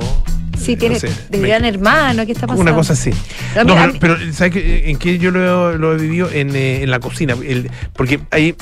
Sí, 0.59 0.73
eh, 0.73 0.77
tiene, 0.77 0.95
no 0.95 1.01
sé, 1.01 1.11
de 1.31 1.39
me- 1.39 1.49
gran 1.49 1.65
hermano, 1.65 2.25
¿qué 2.27 2.33
está 2.33 2.47
pasando? 2.47 2.63
una 2.63 2.75
cosa 2.75 2.93
así. 2.95 3.11
No, 3.11 3.67
pero, 3.67 3.93
mí- 3.93 3.99
pero, 4.01 4.17
¿sabes 4.33 4.53
qué? 4.53 4.91
en 4.91 4.99
qué 4.99 5.19
yo 5.19 5.31
lo, 5.31 5.73
he- 5.75 5.79
lo 5.79 5.95
he 5.95 5.99
vivido? 5.99 6.31
En, 6.33 6.55
eh, 6.57 6.83
en 6.83 6.91
la 6.91 6.99
cocina. 7.01 7.35
El- 7.43 7.71
porque 7.93 8.21
hay. 8.31 8.55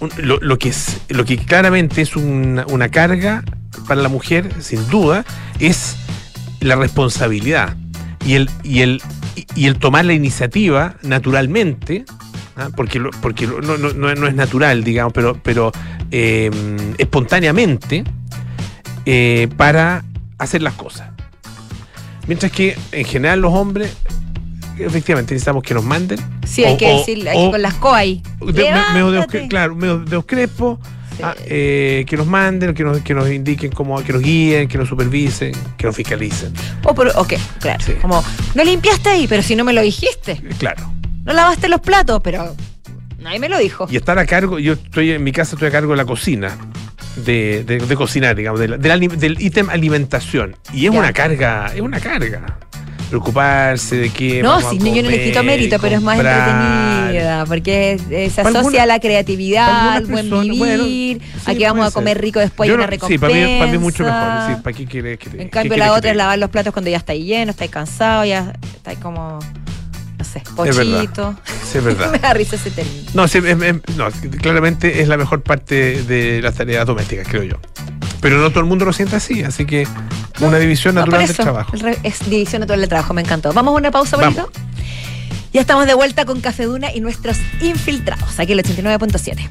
un- 0.00 0.10
lo, 0.18 0.38
lo 0.40 0.58
que 0.58 0.68
es, 0.70 1.00
lo 1.08 1.24
que 1.24 1.36
claramente 1.38 2.02
es 2.02 2.16
una, 2.16 2.66
una 2.66 2.88
carga 2.90 3.44
para 3.86 4.00
la 4.00 4.08
mujer, 4.08 4.48
sin 4.60 4.88
duda, 4.88 5.24
es 5.60 5.96
la 6.60 6.76
responsabilidad. 6.76 7.76
Y 8.24 8.34
el, 8.34 8.48
y 8.62 8.80
el, 8.80 9.00
y- 9.56 9.66
el 9.66 9.78
tomar 9.78 10.04
la 10.04 10.12
iniciativa 10.12 10.94
naturalmente. 11.02 12.04
¿ah? 12.56 12.68
Porque, 12.76 12.98
lo- 12.98 13.10
porque 13.22 13.46
lo- 13.46 13.60
no, 13.60 13.76
no- 13.78 13.92
no- 13.92 14.14
no 14.14 14.26
es 14.26 14.34
natural, 14.34 14.82
digamos, 14.84 15.12
pero, 15.12 15.38
pero 15.42 15.72
eh, 16.10 16.50
espontáneamente 16.98 18.04
eh, 19.06 19.48
para 19.56 20.04
hacer 20.42 20.62
las 20.62 20.74
cosas. 20.74 21.10
Mientras 22.26 22.52
que 22.52 22.76
en 22.92 23.04
general 23.04 23.40
los 23.40 23.52
hombres, 23.52 23.92
efectivamente, 24.78 25.34
necesitamos 25.34 25.62
que 25.62 25.74
nos 25.74 25.84
manden. 25.84 26.18
sí, 26.46 26.64
hay 26.64 26.74
o- 26.74 26.78
que 26.78 26.88
decirle, 26.88 27.30
hay 27.30 27.38
o- 27.38 27.46
que 27.46 27.50
con 27.52 27.62
las 27.62 27.74
de- 28.52 28.52
me- 28.52 28.98
de, 29.10 29.10
Levántate. 29.10 29.48
claro, 29.48 29.74
medio 29.74 29.98
de 29.98 30.22
crespo, 30.24 30.78
Sí. 31.16 31.22
ah, 31.22 31.34
eh, 31.46 32.04
que 32.06 32.16
nos 32.16 32.26
manden, 32.26 32.74
que 32.74 32.84
nos, 32.84 33.00
que 33.02 33.12
nos 33.14 33.28
indiquen 33.30 33.70
cómo, 33.72 34.02
que 34.02 34.12
nos 34.12 34.22
guíen, 34.22 34.68
que 34.68 34.78
nos 34.78 34.88
supervisen, 34.88 35.52
que 35.76 35.86
nos 35.86 35.94
fiscalicen. 35.96 36.52
O 36.84 36.94
por, 36.94 37.08
ok, 37.08 37.34
claro. 37.60 37.84
Sí. 37.84 37.92
Como, 38.00 38.22
no 38.54 38.64
limpiaste 38.64 39.10
ahí, 39.10 39.26
pero 39.26 39.42
si 39.42 39.54
no 39.56 39.64
me 39.64 39.72
lo 39.72 39.82
dijiste. 39.82 40.32
Eh, 40.32 40.54
Claro. 40.58 40.90
No 41.24 41.32
lavaste 41.34 41.68
los 41.68 41.80
platos, 41.80 42.20
pero 42.24 42.54
nadie 43.20 43.38
me 43.38 43.48
lo 43.48 43.58
dijo. 43.58 43.86
Y 43.90 43.96
estar 43.96 44.18
a 44.18 44.26
cargo, 44.26 44.58
yo 44.58 44.72
estoy 44.72 45.10
en 45.12 45.22
mi 45.22 45.32
casa, 45.32 45.54
estoy 45.54 45.68
a 45.68 45.70
cargo 45.72 45.92
de 45.92 45.96
la 45.98 46.04
cocina. 46.04 46.56
De, 47.16 47.62
de- 47.64 47.78
de 47.78 47.96
cocinar, 47.96 48.34
digamos, 48.34 48.58
del 48.60 48.80
del 48.80 49.40
ítem 49.40 49.68
alimentación. 49.68 50.56
Y 50.72 50.86
es 50.86 50.92
Ya. 50.92 50.98
una 50.98 51.12
carga, 51.12 51.70
es 51.74 51.80
una 51.80 52.00
carga. 52.00 52.58
Preocuparse 53.10 53.96
de 53.96 54.08
que. 54.08 54.42
No, 54.42 54.58
si 54.70 54.78
no, 54.78 54.86
yo 54.86 55.02
no 55.02 55.10
le 55.10 55.22
quito 55.24 55.42
mérito, 55.42 55.76
pero 55.78 55.96
es 55.96 56.02
más 56.02 56.18
entretenida, 56.18 57.44
porque 57.44 57.98
se 58.08 58.40
asocia 58.40 58.58
alguna- 58.60 58.82
a 58.84 58.86
la 58.86 59.00
creatividad, 59.00 59.96
al 59.96 60.06
buen 60.06 60.30
vivir, 60.30 60.58
bueno, 60.58 60.84
a 61.44 61.50
sí, 61.52 61.58
que 61.58 61.64
vamos 61.66 61.86
a 61.86 61.90
comer 61.90 62.18
rico 62.18 62.40
después 62.40 62.68
Yo 62.68 62.74
una 62.76 62.84
no- 62.84 62.90
recompensa. 62.90 63.26
Sí, 63.26 63.34
para 63.34 63.46
mí, 63.46 63.56
para 63.58 63.70
mí 63.72 63.76
mucho 63.78 64.04
mejor. 64.04 64.22
Sí, 64.56 64.62
¿Para 64.62 64.76
qué 64.76 64.86
quiere 64.86 65.18
que 65.18 65.28
te- 65.28 65.36
En 65.42 65.44
qué 65.44 65.50
cambio, 65.50 65.76
la 65.76 65.92
otra 65.92 66.10
es 66.12 66.16
lavar 66.16 66.38
los 66.38 66.48
platos 66.48 66.72
cuando 66.72 66.90
ya 66.90 66.96
estáis 66.96 67.22
lleno, 67.26 67.50
estáis 67.50 67.70
cansado, 67.70 68.24
ya 68.24 68.54
estáis 68.76 68.98
como, 68.98 69.38
no 70.18 70.24
sé, 70.24 70.42
pochito. 70.56 71.34
Sí, 71.72 71.78
es 71.78 71.84
verdad. 71.84 72.10
Me 72.12 72.18
da 72.18 72.34
risa 72.34 72.56
ese 72.56 72.70
término. 72.70 73.10
No, 73.14 73.26
sí, 73.26 73.38
es- 73.38 73.44
es- 73.44 73.96
no, 73.96 74.08
claramente 74.40 75.00
es 75.00 75.08
la 75.08 75.16
mejor 75.16 75.42
parte 75.42 76.02
de 76.02 76.40
las 76.42 76.54
tareas 76.54 76.86
domésticas, 76.86 77.26
creo 77.28 77.42
yo. 77.44 77.56
Pero 78.20 78.38
no 78.38 78.50
todo 78.50 78.60
el 78.60 78.66
mundo 78.66 78.84
lo 78.84 78.92
siente 78.92 79.16
así, 79.16 79.42
así 79.42 79.64
que 79.64 79.86
una 80.40 80.58
división 80.58 80.94
No, 80.94 81.00
natural 81.00 81.26
del 81.26 81.36
trabajo. 81.36 81.72
Es 82.02 82.28
división 82.30 82.60
natural 82.60 82.80
del 82.80 82.88
trabajo, 82.88 83.14
me 83.14 83.22
encantó. 83.22 83.52
Vamos 83.52 83.72
a 83.74 83.78
una 83.78 83.90
pausa, 83.90 84.16
bonito. 84.16 84.50
Ya 85.52 85.60
estamos 85.60 85.86
de 85.86 85.94
vuelta 85.94 86.24
con 86.24 86.40
Café 86.40 86.64
Duna 86.64 86.92
y 86.94 87.00
nuestros 87.00 87.36
infiltrados, 87.60 88.38
aquí 88.38 88.52
el 88.52 88.62
89.7. 88.62 89.50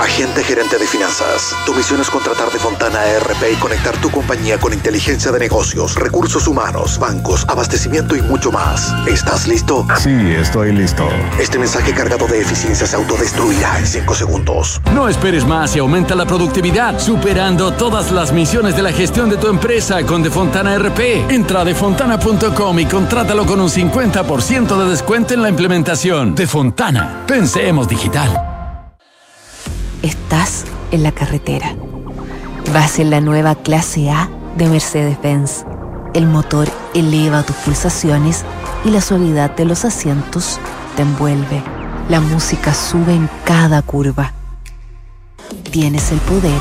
Agente 0.00 0.42
gerente 0.42 0.78
de 0.78 0.86
finanzas. 0.86 1.54
Tu 1.66 1.74
misión 1.74 2.00
es 2.00 2.08
contratar 2.08 2.50
de 2.50 2.58
Fontana 2.58 3.04
ERP 3.04 3.52
y 3.52 3.56
conectar 3.56 3.94
tu 3.98 4.10
compañía 4.10 4.58
con 4.58 4.72
inteligencia 4.72 5.30
de 5.30 5.38
negocios, 5.38 5.94
recursos 5.94 6.46
humanos, 6.46 6.98
bancos, 6.98 7.44
abastecimiento 7.46 8.16
y 8.16 8.22
mucho 8.22 8.50
más. 8.50 8.94
¿Estás 9.06 9.46
listo? 9.46 9.86
Sí, 9.98 10.10
estoy 10.38 10.72
listo. 10.72 11.06
Este 11.38 11.58
mensaje 11.58 11.92
cargado 11.92 12.26
de 12.26 12.40
eficiencia 12.40 12.86
se 12.86 12.96
autodestruirá 12.96 13.78
en 13.78 13.86
5 13.86 14.14
segundos. 14.14 14.80
No 14.94 15.06
esperes 15.06 15.44
más 15.44 15.76
y 15.76 15.80
aumenta 15.80 16.14
la 16.14 16.24
productividad, 16.24 16.98
superando 16.98 17.72
todas 17.72 18.10
las 18.10 18.32
misiones 18.32 18.74
de 18.76 18.82
la 18.82 18.92
gestión 18.92 19.28
de 19.28 19.36
tu 19.36 19.48
empresa 19.48 20.02
con 20.04 20.22
Defontana 20.22 20.78
RP. 20.78 21.30
Entra 21.30 21.60
a 21.60 21.64
defontana.com 21.64 22.78
y 22.78 22.86
contrátalo 22.86 23.44
con 23.44 23.60
un 23.60 23.68
50% 23.68 24.82
de 24.82 24.90
descuento 24.90 25.34
en 25.34 25.42
la 25.42 25.50
implementación. 25.50 26.34
Defontana, 26.34 27.24
pensemos 27.26 27.86
digital. 27.86 28.49
Estás 30.02 30.64
en 30.92 31.02
la 31.02 31.12
carretera. 31.12 31.74
Vas 32.72 32.98
en 32.98 33.10
la 33.10 33.20
nueva 33.20 33.54
clase 33.54 34.08
A 34.10 34.30
de 34.56 34.66
Mercedes-Benz. 34.66 35.66
El 36.14 36.26
motor 36.26 36.68
eleva 36.94 37.42
tus 37.42 37.56
pulsaciones 37.56 38.46
y 38.86 38.90
la 38.90 39.02
suavidad 39.02 39.54
de 39.56 39.66
los 39.66 39.84
asientos 39.84 40.58
te 40.96 41.02
envuelve. 41.02 41.62
La 42.08 42.20
música 42.20 42.72
sube 42.72 43.12
en 43.12 43.28
cada 43.44 43.82
curva. 43.82 44.32
Tienes 45.70 46.10
el 46.12 46.18
poder 46.20 46.60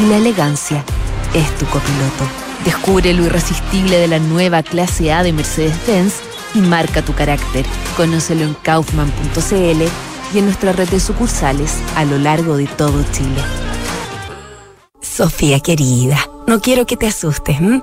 y 0.00 0.06
la 0.06 0.16
elegancia 0.16 0.84
es 1.32 1.48
tu 1.58 1.66
copiloto. 1.66 2.24
Descubre 2.64 3.12
lo 3.14 3.24
irresistible 3.24 3.98
de 3.98 4.08
la 4.08 4.18
nueva 4.18 4.64
clase 4.64 5.12
A 5.12 5.22
de 5.22 5.32
Mercedes-Benz 5.32 6.14
y 6.56 6.58
marca 6.58 7.02
tu 7.02 7.14
carácter. 7.14 7.64
Conócelo 7.96 8.42
en 8.42 8.54
kaufman.cl 8.54 10.09
y 10.32 10.38
en 10.38 10.46
nuestra 10.46 10.72
red 10.72 10.88
de 10.88 11.00
sucursales 11.00 11.78
a 11.96 12.04
lo 12.04 12.18
largo 12.18 12.56
de 12.56 12.66
todo 12.66 13.02
Chile. 13.12 13.42
Sofía 15.00 15.60
querida, 15.60 16.18
no 16.46 16.60
quiero 16.60 16.86
que 16.86 16.96
te 16.96 17.06
asustes. 17.06 17.58
¿m? 17.58 17.82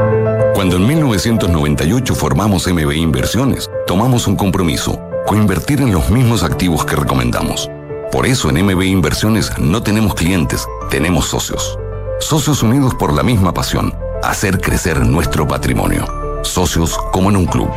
Cuando 0.61 0.75
en 0.75 0.85
1998 0.85 2.13
formamos 2.13 2.67
MB 2.67 2.91
Inversiones, 2.91 3.67
tomamos 3.87 4.27
un 4.27 4.35
compromiso, 4.35 5.01
coinvertir 5.25 5.81
en 5.81 5.91
los 5.91 6.11
mismos 6.11 6.43
activos 6.43 6.85
que 6.85 6.95
recomendamos. 6.95 7.67
Por 8.11 8.27
eso 8.27 8.47
en 8.47 8.63
MB 8.63 8.83
Inversiones 8.83 9.57
no 9.57 9.81
tenemos 9.81 10.13
clientes, 10.13 10.67
tenemos 10.91 11.29
socios. 11.29 11.79
Socios 12.19 12.61
unidos 12.61 12.93
por 12.93 13.11
la 13.11 13.23
misma 13.23 13.51
pasión, 13.55 13.95
hacer 14.21 14.61
crecer 14.61 14.99
nuestro 14.99 15.47
patrimonio. 15.47 16.05
Socios 16.43 16.95
como 17.11 17.31
en 17.31 17.37
un 17.37 17.45
club. 17.47 17.71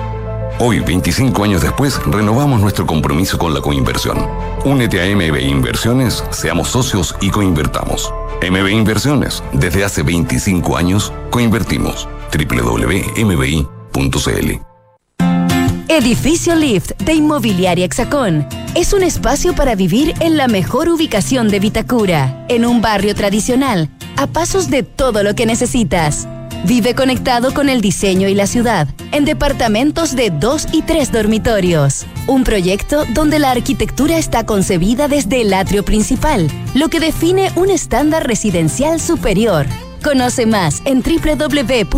Hoy, 0.60 0.78
25 0.78 1.42
años 1.42 1.62
después, 1.62 2.00
renovamos 2.06 2.60
nuestro 2.60 2.86
compromiso 2.86 3.38
con 3.38 3.52
la 3.52 3.60
coinversión. 3.60 4.28
Únete 4.64 5.00
a 5.00 5.16
MB 5.16 5.40
Inversiones, 5.40 6.22
seamos 6.30 6.68
socios 6.68 7.16
y 7.20 7.30
coinvertamos. 7.30 8.14
MB 8.40 8.68
Inversiones, 8.68 9.42
desde 9.52 9.82
hace 9.84 10.04
25 10.04 10.76
años, 10.76 11.12
coinvertimos. 11.30 12.08
www.mbi.cl 12.32 13.64
Edificio 15.88 16.54
Lift 16.54 16.92
de 17.02 17.14
Inmobiliaria 17.14 17.84
Hexacón. 17.84 18.46
Es 18.76 18.92
un 18.92 19.02
espacio 19.02 19.56
para 19.56 19.74
vivir 19.74 20.14
en 20.20 20.36
la 20.36 20.46
mejor 20.46 20.88
ubicación 20.88 21.48
de 21.48 21.58
Vitacura, 21.58 22.46
en 22.48 22.64
un 22.64 22.80
barrio 22.80 23.14
tradicional, 23.16 23.90
a 24.16 24.28
pasos 24.28 24.70
de 24.70 24.84
todo 24.84 25.24
lo 25.24 25.34
que 25.34 25.46
necesitas. 25.46 26.28
Vive 26.66 26.94
conectado 26.94 27.52
con 27.52 27.68
el 27.68 27.82
diseño 27.82 28.26
y 28.26 28.34
la 28.34 28.46
ciudad, 28.46 28.88
en 29.12 29.26
departamentos 29.26 30.16
de 30.16 30.30
dos 30.30 30.66
y 30.72 30.80
tres 30.80 31.12
dormitorios. 31.12 32.06
Un 32.26 32.42
proyecto 32.42 33.04
donde 33.12 33.38
la 33.38 33.50
arquitectura 33.50 34.16
está 34.16 34.46
concebida 34.46 35.06
desde 35.06 35.42
el 35.42 35.52
atrio 35.52 35.84
principal, 35.84 36.48
lo 36.74 36.88
que 36.88 37.00
define 37.00 37.52
un 37.56 37.68
estándar 37.68 38.26
residencial 38.26 38.98
superior. 38.98 39.66
Conoce 40.02 40.46
más 40.46 40.80
en 40.86 41.02
www.exacon.cl. 41.02 41.94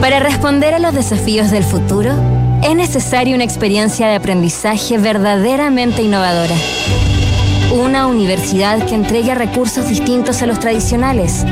Para 0.00 0.20
responder 0.20 0.72
a 0.72 0.78
los 0.78 0.94
desafíos 0.94 1.50
del 1.50 1.64
futuro, 1.64 2.14
es 2.62 2.74
necesaria 2.74 3.34
una 3.34 3.44
experiencia 3.44 4.08
de 4.08 4.14
aprendizaje 4.14 4.96
verdaderamente 4.96 6.02
innovadora. 6.02 6.54
Una 7.70 8.06
universidad 8.06 8.86
que 8.86 8.94
entregue 8.94 9.34
recursos 9.34 9.88
distintos 9.88 10.40
a 10.40 10.46
los 10.46 10.58
tradicionales, 10.58 11.44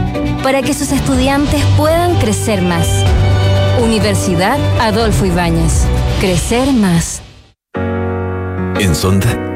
para 0.43 0.63
que 0.63 0.73
sus 0.73 0.91
estudiantes 0.91 1.63
puedan 1.77 2.15
crecer 2.19 2.63
más. 2.63 2.89
Universidad 3.83 4.59
Adolfo 4.81 5.27
Ibáñez. 5.27 5.85
Crecer 6.19 6.73
más. 6.73 7.21
En 8.81 8.95
Sonda, 8.95 9.56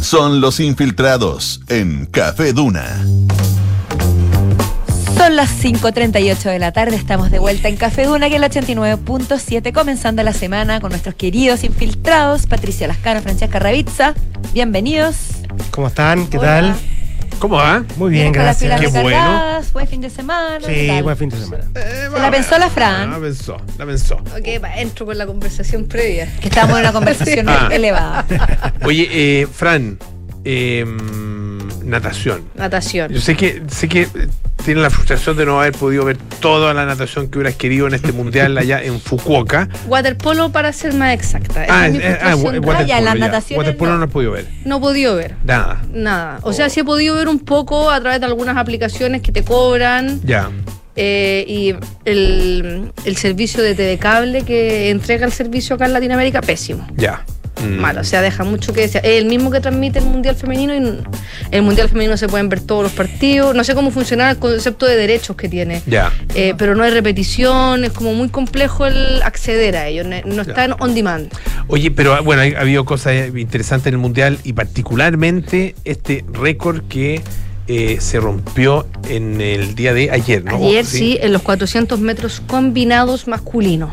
Son 0.00 0.40
los 0.40 0.60
infiltrados 0.60 1.60
en 1.68 2.06
Café 2.06 2.52
Duna. 2.52 2.84
Son 5.16 5.36
las 5.36 5.62
5.38 5.62 6.42
de 6.50 6.58
la 6.58 6.72
tarde, 6.72 6.96
estamos 6.96 7.30
de 7.30 7.38
vuelta 7.38 7.68
en 7.68 7.76
Café 7.76 8.06
Duna, 8.06 8.28
que 8.28 8.36
es 8.36 8.42
el 8.42 8.50
89.7, 8.50 9.72
comenzando 9.72 10.22
la 10.24 10.32
semana 10.32 10.80
con 10.80 10.90
nuestros 10.90 11.14
queridos 11.14 11.62
infiltrados, 11.62 12.46
Patricia 12.46 12.88
Lascano, 12.88 13.22
Francesca 13.22 13.60
Ravizza. 13.60 14.14
Bienvenidos. 14.52 15.16
¿Cómo 15.70 15.86
están? 15.86 16.26
¿Qué 16.26 16.38
Hola. 16.38 16.60
tal? 16.60 16.91
¿Cómo 17.42 17.56
va? 17.56 17.82
Muy 17.96 18.12
bien, 18.12 18.30
gracias. 18.30 18.80
Qué 18.80 18.86
bueno. 18.86 19.60
buen 19.72 19.88
fin 19.88 20.00
de 20.00 20.10
semana. 20.10 20.64
¿qué 20.64 20.94
Sí, 20.96 21.02
buen 21.02 21.16
fin 21.16 21.28
de 21.28 21.38
semana. 21.38 21.64
Se 21.74 22.08
la 22.20 22.30
pensó 22.30 22.56
la 22.56 22.70
Fran, 22.70 23.10
La 23.10 23.18
pensó, 23.18 23.56
la 23.78 23.84
pensó. 23.84 24.14
Ok, 24.14 24.62
va, 24.62 24.76
entro 24.76 25.06
con 25.06 25.18
la 25.18 25.26
conversación 25.26 25.86
previa. 25.86 26.28
que 26.40 26.46
estamos 26.46 26.76
en 26.76 26.82
una 26.84 26.92
conversación 26.98 27.48
Ah. 27.48 27.68
elevada. 27.72 28.24
Oye, 28.84 29.08
eh, 29.10 29.48
Fran, 29.52 29.98
eh, 30.44 30.84
natación. 31.92 32.42
Natación. 32.56 33.12
Yo 33.12 33.20
sé 33.20 33.36
que, 33.36 33.62
sé 33.68 33.88
que 33.88 34.08
tiene 34.64 34.80
la 34.80 34.90
frustración 34.90 35.36
de 35.36 35.46
no 35.46 35.60
haber 35.60 35.72
podido 35.72 36.04
ver 36.04 36.16
toda 36.40 36.74
la 36.74 36.84
natación 36.84 37.28
que 37.28 37.38
hubieras 37.38 37.54
querido 37.56 37.86
en 37.86 37.94
este 37.94 38.10
mundial 38.20 38.58
allá 38.58 38.82
en 38.82 39.00
Fukuoka. 39.00 39.68
Waterpolo 39.86 40.50
para 40.50 40.72
ser 40.72 40.94
más 40.94 41.14
exacta. 41.14 41.64
Ah, 41.68 41.86
es 41.86 41.92
mi 41.92 41.98
eh, 41.98 42.02
ah, 42.20 42.30
frustración. 42.32 42.42
wa- 42.64 42.72
waterpolo, 42.72 42.86
ya, 42.88 43.14
nataciones 43.14 43.58
Waterpolo 43.58 43.92
no. 43.92 43.98
no 43.98 44.04
has 44.04 44.10
podido 44.10 44.32
ver. 44.32 44.46
No 44.64 44.76
he 44.78 44.80
podido 44.80 45.14
ver. 45.16 45.36
Nada. 45.44 45.82
Nada. 45.92 46.38
O 46.42 46.52
sea, 46.52 46.68
sí 46.68 46.80
he 46.80 46.84
podido 46.84 47.14
ver 47.14 47.28
un 47.28 47.38
poco 47.38 47.90
a 47.90 48.00
través 48.00 48.18
de 48.20 48.26
algunas 48.26 48.56
aplicaciones 48.56 49.22
que 49.22 49.30
te 49.32 49.44
cobran, 49.44 50.20
Ya. 50.24 50.50
eh, 50.96 51.44
y 51.46 51.74
el, 52.04 52.92
el 53.04 53.16
servicio 53.16 53.62
de 53.62 53.74
TV 53.74 53.98
Cable 53.98 54.42
que 54.42 54.90
entrega 54.90 55.26
el 55.26 55.32
servicio 55.32 55.76
acá 55.76 55.86
en 55.86 55.92
Latinoamérica, 55.92 56.40
pésimo. 56.40 56.86
Ya. 56.96 57.24
Mm. 57.62 57.80
Malo, 57.80 58.00
o 58.00 58.04
sea, 58.04 58.22
deja 58.22 58.44
mucho 58.44 58.72
que 58.72 58.82
desear. 58.82 59.04
Es 59.06 59.20
el 59.20 59.26
mismo 59.26 59.50
que 59.50 59.60
transmite 59.60 59.98
el 59.98 60.06
Mundial 60.06 60.36
Femenino 60.36 60.74
y 60.74 60.98
el 61.50 61.62
Mundial 61.62 61.88
Femenino 61.88 62.16
se 62.16 62.28
pueden 62.28 62.48
ver 62.48 62.60
todos 62.60 62.82
los 62.82 62.92
partidos. 62.92 63.54
No 63.54 63.64
sé 63.64 63.74
cómo 63.74 63.90
funciona 63.90 64.30
el 64.30 64.38
concepto 64.38 64.86
de 64.86 64.96
derechos 64.96 65.36
que 65.36 65.48
tiene. 65.48 65.82
Ya. 65.86 66.12
Eh, 66.34 66.54
pero 66.56 66.74
no 66.74 66.84
hay 66.84 66.90
repetición, 66.90 67.84
es 67.84 67.92
como 67.92 68.14
muy 68.14 68.28
complejo 68.28 68.86
el 68.86 69.22
acceder 69.22 69.76
a 69.76 69.88
ellos, 69.88 70.06
no, 70.06 70.42
está 70.42 70.64
en 70.64 70.74
on 70.78 70.94
demand. 70.94 71.32
Oye, 71.68 71.90
pero 71.90 72.14
ah, 72.14 72.20
bueno, 72.20 72.42
ha 72.42 72.60
habido 72.60 72.84
cosas 72.84 73.14
interesantes 73.36 73.88
en 73.88 73.94
el 73.94 73.98
Mundial 73.98 74.38
y 74.44 74.52
particularmente 74.52 75.74
este 75.84 76.24
récord 76.32 76.82
que 76.88 77.22
eh, 77.74 78.02
se 78.02 78.20
rompió 78.20 78.86
en 79.08 79.40
el 79.40 79.74
día 79.74 79.94
de 79.94 80.10
ayer, 80.10 80.44
¿no? 80.44 80.56
Ayer 80.56 80.84
sí, 80.84 81.16
en 81.22 81.32
los 81.32 81.40
400 81.40 81.98
metros 82.00 82.42
combinados 82.46 83.26
masculinos. 83.28 83.88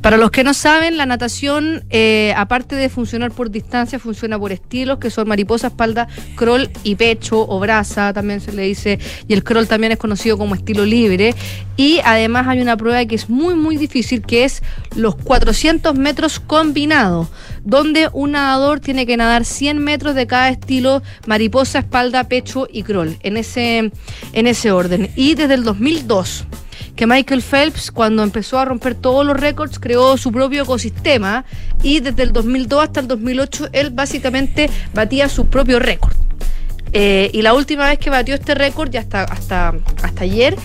Para 0.00 0.16
los 0.16 0.30
que 0.30 0.44
no 0.44 0.54
saben, 0.54 0.96
la 0.96 1.04
natación, 1.04 1.84
eh, 1.90 2.32
aparte 2.38 2.74
de 2.74 2.88
funcionar 2.88 3.30
por 3.32 3.50
distancia, 3.50 3.98
funciona 3.98 4.38
por 4.38 4.50
estilos, 4.50 4.98
que 4.98 5.10
son 5.10 5.28
mariposa, 5.28 5.66
espalda, 5.66 6.08
crawl 6.36 6.70
y 6.84 6.94
pecho 6.94 7.46
o 7.46 7.60
brasa, 7.60 8.14
también 8.14 8.40
se 8.40 8.50
le 8.50 8.62
dice, 8.62 8.98
y 9.28 9.34
el 9.34 9.44
crawl 9.44 9.68
también 9.68 9.92
es 9.92 9.98
conocido 9.98 10.38
como 10.38 10.54
estilo 10.54 10.86
libre. 10.86 11.34
Y 11.76 12.00
además 12.04 12.48
hay 12.48 12.60
una 12.62 12.78
prueba 12.78 13.04
que 13.04 13.14
es 13.14 13.28
muy, 13.28 13.54
muy 13.54 13.76
difícil, 13.76 14.22
que 14.22 14.44
es 14.44 14.62
los 14.96 15.16
400 15.16 15.94
metros 15.94 16.40
combinados, 16.40 17.28
donde 17.62 18.08
un 18.14 18.32
nadador 18.32 18.80
tiene 18.80 19.04
que 19.04 19.18
nadar 19.18 19.44
100 19.44 19.78
metros 19.78 20.14
de 20.14 20.26
cada 20.26 20.48
estilo, 20.48 21.02
mariposa, 21.26 21.80
espalda, 21.80 22.24
pecho 22.24 22.66
y 22.72 22.82
crawl, 22.82 23.17
en 23.22 23.36
ese, 23.36 23.92
en 24.32 24.46
ese 24.46 24.70
orden. 24.70 25.10
Y 25.16 25.34
desde 25.34 25.54
el 25.54 25.64
2002 25.64 26.46
que 26.98 27.06
Michael 27.06 27.42
Phelps, 27.42 27.92
cuando 27.92 28.24
empezó 28.24 28.58
a 28.58 28.64
romper 28.64 28.96
todos 28.96 29.24
los 29.24 29.36
récords, 29.36 29.78
creó 29.78 30.16
su 30.16 30.32
propio 30.32 30.64
ecosistema 30.64 31.44
y 31.80 32.00
desde 32.00 32.24
el 32.24 32.32
2002 32.32 32.82
hasta 32.82 32.98
el 32.98 33.06
2008 33.06 33.68
él 33.72 33.90
básicamente 33.90 34.68
batía 34.94 35.28
su 35.28 35.46
propio 35.46 35.78
récord. 35.78 36.14
Eh, 36.92 37.30
y 37.32 37.42
la 37.42 37.54
última 37.54 37.86
vez 37.86 38.00
que 38.00 38.10
batió 38.10 38.34
este 38.34 38.54
récord, 38.54 38.90
ya 38.90 39.00
hasta, 39.00 39.22
hasta, 39.22 39.74
hasta 40.02 40.24
ayer, 40.24 40.56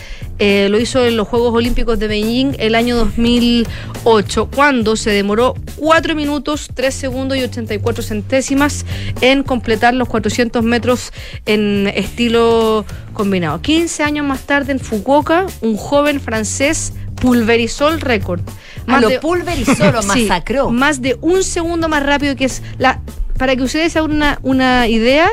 eh, 0.46 0.68
lo 0.68 0.78
hizo 0.78 1.06
en 1.06 1.16
los 1.16 1.26
Juegos 1.30 1.54
Olímpicos 1.54 1.98
de 2.00 2.10
Beijing 2.10 2.58
el 2.60 2.76
año 2.76 2.98
2008, 2.98 4.50
cuando 4.54 4.98
se 4.98 5.10
demoró 5.12 5.54
4 5.78 6.16
minutos, 6.16 6.68
3 6.74 6.94
segundos 6.94 7.38
y 7.38 7.44
84 7.44 8.04
centésimas 8.04 8.86
en 9.22 9.44
completar 9.44 9.94
los 9.94 10.10
400 10.10 10.62
metros 10.62 11.14
en 11.46 11.89
estilo 11.96 12.84
combinado. 13.14 13.62
15 13.62 14.04
años 14.04 14.26
más 14.26 14.41
tarde 14.41 14.74
en 14.74 14.82
Fukuoka, 14.82 15.46
un 15.62 15.78
joven 15.78 16.20
francés 16.20 16.91
pulverizó 17.22 17.88
el 17.88 18.02
récord. 18.02 18.41
Ah, 18.86 19.00
lo 19.00 19.18
pulverizó, 19.22 19.94
lo 19.94 20.02
Sí, 20.14 20.26
masacró. 20.26 20.72
más 20.72 21.02
de 21.02 21.18
un 21.22 21.41
segundo 21.44 21.88
más 21.88 22.04
rápido 22.04 22.36
que 22.36 22.44
es 22.44 22.62
la... 22.78 23.00
Para 23.38 23.56
que 23.56 23.64
ustedes 23.64 23.94
se 23.94 24.00
hagan 24.00 24.12
una, 24.12 24.39
una 24.44 24.89
idea, 24.89 25.30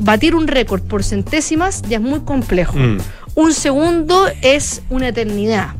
batir 0.00 0.36
un 0.36 0.46
récord 0.46 0.82
por 0.82 1.02
centésimas 1.02 1.82
ya 1.82 1.96
es 1.96 2.02
muy 2.02 2.20
complejo. 2.20 2.78
Mm. 2.78 2.98
Un 3.38 3.54
segundo 3.54 4.26
es 4.42 4.82
una 4.90 5.10
eternidad. 5.10 5.76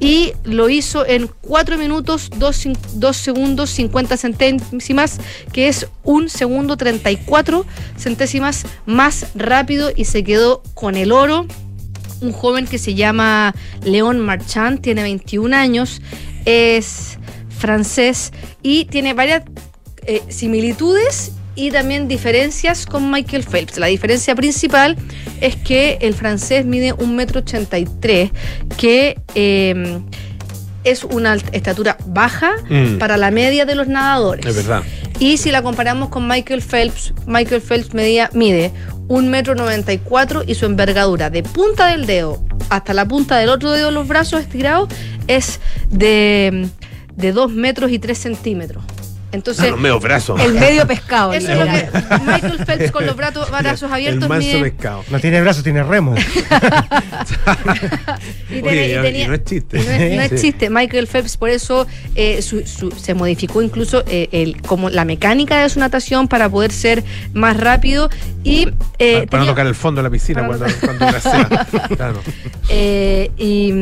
Y 0.00 0.32
lo 0.42 0.68
hizo 0.68 1.06
en 1.06 1.30
4 1.42 1.78
minutos, 1.78 2.28
2 2.34 3.16
segundos, 3.16 3.70
50 3.70 4.16
centésimas, 4.16 5.20
que 5.52 5.68
es 5.68 5.86
un 6.02 6.28
segundo 6.28 6.76
34 6.76 7.64
centésimas 7.96 8.66
más 8.84 9.28
rápido 9.36 9.92
y 9.94 10.06
se 10.06 10.24
quedó 10.24 10.60
con 10.74 10.96
el 10.96 11.12
oro. 11.12 11.46
Un 12.20 12.32
joven 12.32 12.66
que 12.66 12.78
se 12.78 12.94
llama 12.94 13.54
León 13.84 14.18
Marchand, 14.18 14.80
tiene 14.80 15.04
21 15.04 15.54
años, 15.54 16.02
es 16.46 17.16
francés 17.48 18.32
y 18.60 18.86
tiene 18.86 19.14
varias 19.14 19.44
eh, 20.02 20.24
similitudes 20.30 21.30
y 21.58 21.72
también 21.72 22.06
diferencias 22.06 22.86
con 22.86 23.10
Michael 23.10 23.42
Phelps. 23.42 23.78
La 23.78 23.88
diferencia 23.88 24.36
principal 24.36 24.96
es 25.40 25.56
que 25.56 25.98
el 26.00 26.14
francés 26.14 26.64
mide 26.64 26.94
1,83 26.94 28.30
m, 28.30 28.32
que 28.76 29.18
eh, 29.34 29.98
es 30.84 31.02
una 31.02 31.34
estatura 31.34 31.96
baja 32.06 32.52
Mm. 32.70 32.98
para 32.98 33.16
la 33.16 33.32
media 33.32 33.66
de 33.66 33.74
los 33.74 33.88
nadadores. 33.88 34.46
Es 34.46 34.54
verdad. 34.54 34.84
Y 35.18 35.38
si 35.38 35.50
la 35.50 35.62
comparamos 35.62 36.10
con 36.10 36.28
Michael 36.28 36.62
Phelps, 36.62 37.12
Michael 37.26 37.60
Phelps 37.60 37.92
medía, 37.92 38.30
mide 38.34 38.70
1,94 39.08 40.42
m 40.42 40.44
y 40.46 40.54
su 40.54 40.64
envergadura 40.64 41.28
de 41.28 41.42
punta 41.42 41.88
del 41.88 42.06
dedo 42.06 42.40
hasta 42.70 42.94
la 42.94 43.04
punta 43.08 43.36
del 43.38 43.48
otro 43.48 43.72
dedo 43.72 43.86
de 43.86 43.92
los 43.92 44.06
brazos 44.06 44.42
estirados 44.42 44.88
es 45.26 45.58
de, 45.90 46.68
de 47.16 47.32
2 47.32 47.50
metros 47.50 47.90
y 47.90 47.98
3 47.98 48.16
centímetros. 48.16 48.84
Entonces, 49.30 49.70
los 49.70 49.78
medios 49.78 50.02
brazos. 50.02 50.40
El 50.40 50.54
medio 50.54 50.86
pescado. 50.86 51.32
eso 51.34 51.52
es 51.52 51.58
lo 51.58 51.64
que 51.66 51.88
Michael 52.24 52.64
Phelps 52.64 52.90
con 52.90 53.04
los 53.06 53.14
brazos, 53.16 53.50
brazos 53.50 53.92
abiertos 53.92 54.22
El 54.22 54.28
manso 54.28 54.48
mide- 54.48 54.62
pescado. 54.62 55.04
No 55.10 55.20
tiene 55.20 55.40
brazos, 55.42 55.62
tiene 55.62 55.82
remo. 55.82 56.14
y 58.50 58.60
Oye, 58.62 59.20
y 59.22 59.26
no 59.26 59.34
es 59.34 59.44
chiste. 59.44 59.78
no 59.78 59.90
es, 59.90 60.16
no 60.16 60.22
es 60.22 60.30
Sí. 60.30 60.36
chiste. 60.48 60.70
Michael 60.70 61.06
Phelps, 61.06 61.36
por 61.36 61.50
eso 61.50 61.86
eh, 62.14 62.40
su- 62.42 62.66
su- 62.66 62.90
se 62.92 63.14
modificó 63.14 63.62
incluso 63.62 64.02
eh, 64.06 64.28
el, 64.32 64.60
como 64.62 64.90
la 64.90 65.04
mecánica 65.04 65.62
de 65.62 65.68
su 65.68 65.78
natación 65.80 66.28
para 66.28 66.48
poder 66.48 66.72
ser 66.72 67.04
más 67.34 67.56
rápido 67.58 68.08
y 68.44 68.68
eh, 68.98 69.14
para, 69.14 69.26
para 69.26 69.42
no 69.44 69.50
tocar 69.50 69.66
el 69.66 69.74
fondo 69.74 69.98
de 70.00 70.04
la 70.04 70.10
piscina 70.10 70.46
Para 70.48 70.68
no 70.68 70.74
cuando. 70.80 71.06
Claro. 71.96 72.20
Eh, 72.68 73.30
y, 73.36 73.72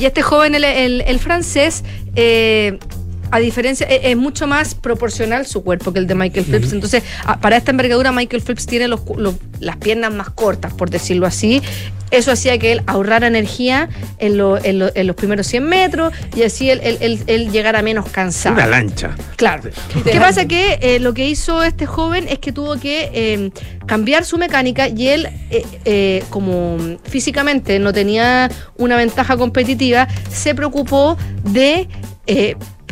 y 0.00 0.04
este 0.04 0.22
joven, 0.22 0.54
el, 0.54 0.64
el- 0.64 1.00
el 1.02 1.18
francés, 1.18 1.84
eh, 2.16 2.78
a 3.30 3.38
diferencia, 3.38 3.86
eh, 3.88 4.00
es, 4.10 4.16
mucho 4.16 4.46
más 4.46 4.74
proporcional 4.74 5.46
su 5.46 5.62
cuerpo 5.62 5.92
que 5.92 5.98
el 6.00 6.06
de 6.06 6.14
Michael 6.14 6.44
Phelps. 6.46 6.72
Entonces, 6.72 7.02
para 7.40 7.56
esta 7.56 7.70
envergadura, 7.70 8.12
Michael 8.12 8.42
Phelps 8.42 8.66
tiene 8.66 8.88
los 8.88 9.00
cu- 9.00 9.18
los- 9.18 9.34
las 9.60 9.76
piernas 9.76 10.12
más 10.12 10.30
cortas, 10.30 10.72
por 10.72 10.90
decirlo 10.90 11.26
así. 11.26 11.62
Eso 12.10 12.32
hacía 12.32 12.58
que 12.58 12.72
él 12.72 12.82
ahorrara 12.88 13.28
energía 13.28 13.88
en, 14.18 14.36
lo- 14.36 14.62
en 14.64 14.80
lo- 14.80 14.90
en 14.96 15.06
los 15.06 15.14
primeros 15.14 15.46
100 15.46 15.62
metros 15.68 16.12
y 16.34 16.42
así 16.42 16.68
él, 16.68 16.80
él- 16.82 16.98
él- 17.00 17.22
él 17.28 17.52
llegara 17.52 17.82
menos 17.82 18.08
cansado. 18.08 18.56
Una 18.56 18.66
lancha. 18.66 19.14
Claro. 19.36 19.70
¿Qué 20.04 20.18
pasa? 20.18 20.46
Que 20.46 20.78
eh, 20.82 20.98
lo 20.98 21.14
que 21.14 21.28
hizo 21.28 21.62
este 21.62 21.86
joven 21.86 22.26
es 22.28 22.40
que 22.40 22.50
tuvo 22.50 22.80
que 22.80 23.10
eh, 23.14 23.50
cambiar 23.86 24.24
su 24.24 24.38
mecánica 24.38 24.88
y 24.88 25.06
él, 25.06 25.28
eh, 25.50 25.64
eh, 25.84 26.24
como 26.30 26.78
físicamente 27.04 27.78
no 27.78 27.92
tenía 27.92 28.50
una 28.76 28.96
ventaja 28.96 29.36
competitiva, 29.36 30.08
se 30.32 30.52
preocupó 30.56 31.16
de 31.44 31.86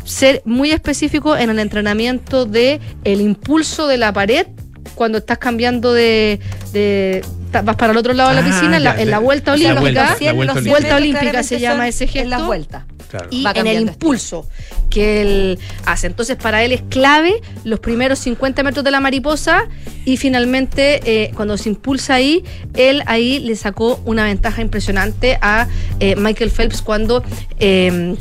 ser 0.08 0.42
muy 0.44 0.70
específico 0.72 1.36
en 1.36 1.50
el 1.50 1.58
entrenamiento 1.58 2.44
de 2.46 2.80
el 3.04 3.20
impulso 3.20 3.86
de 3.86 3.98
la 3.98 4.12
pared 4.12 4.46
cuando 4.94 5.18
estás 5.18 5.38
cambiando 5.38 5.92
de, 5.92 6.40
de- 6.72 7.22
vas 7.62 7.76
para 7.76 7.92
el 7.92 7.98
otro 7.98 8.12
lado 8.14 8.30
de 8.30 8.36
la 8.36 8.40
Ah, 8.42 8.44
piscina 8.50 8.76
en 8.78 8.84
la, 8.84 8.96
ya, 8.96 9.02
en 9.02 9.10
la 9.10 9.16
la- 9.16 9.18
vuelta 9.20 9.50
la 9.50 9.54
olímpica 9.54 9.80
vuelta, 9.80 10.02
la 10.20 10.32
vuelta 10.32 10.54
los 10.54 10.62
olímpica. 10.62 10.70
Vuelta 10.78 10.96
olímpica 10.96 11.42
se 11.42 11.60
llama 11.60 11.88
ese 11.88 12.06
gesto. 12.06 12.20
En 12.24 12.30
las 12.30 12.44
vueltas. 12.46 12.84
Claro. 13.10 13.28
y 13.30 13.42
Va 13.42 13.52
en 13.54 13.66
el 13.66 13.80
impulso 13.80 14.46
que 14.90 15.22
él 15.22 15.58
hace. 15.86 16.06
Entonces, 16.08 16.36
para 16.36 16.62
él 16.62 16.72
es 16.72 16.82
clave 16.90 17.40
los 17.64 17.80
primeros 17.80 18.18
50 18.18 18.62
metros 18.62 18.84
de 18.84 18.90
la 18.90 19.00
mariposa 19.00 19.64
y 20.04 20.18
finalmente, 20.18 21.00
eh, 21.06 21.30
cuando 21.34 21.56
se 21.56 21.70
impulsa 21.70 22.14
ahí, 22.16 22.44
él 22.74 23.02
ahí 23.06 23.38
le 23.38 23.56
sacó 23.56 23.98
una 24.04 24.24
ventaja 24.24 24.60
impresionante 24.60 25.38
a 25.40 25.68
eh, 26.00 26.16
Michael 26.16 26.50
Phelps 26.50 26.82
cuando. 26.82 27.22
eh, 27.58 28.14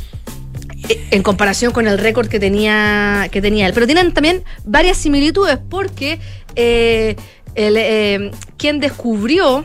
en 1.10 1.22
comparación 1.22 1.72
con 1.72 1.86
el 1.86 1.98
récord 1.98 2.28
que 2.28 2.40
tenía, 2.40 3.28
que 3.30 3.42
tenía 3.42 3.66
él. 3.66 3.72
Pero 3.74 3.86
tienen 3.86 4.12
también 4.12 4.44
varias 4.64 4.96
similitudes 4.96 5.58
porque 5.68 6.20
eh, 6.56 7.16
el, 7.54 7.76
eh, 7.76 8.30
quien 8.56 8.80
descubrió 8.80 9.64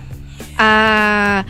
a, 0.58 1.46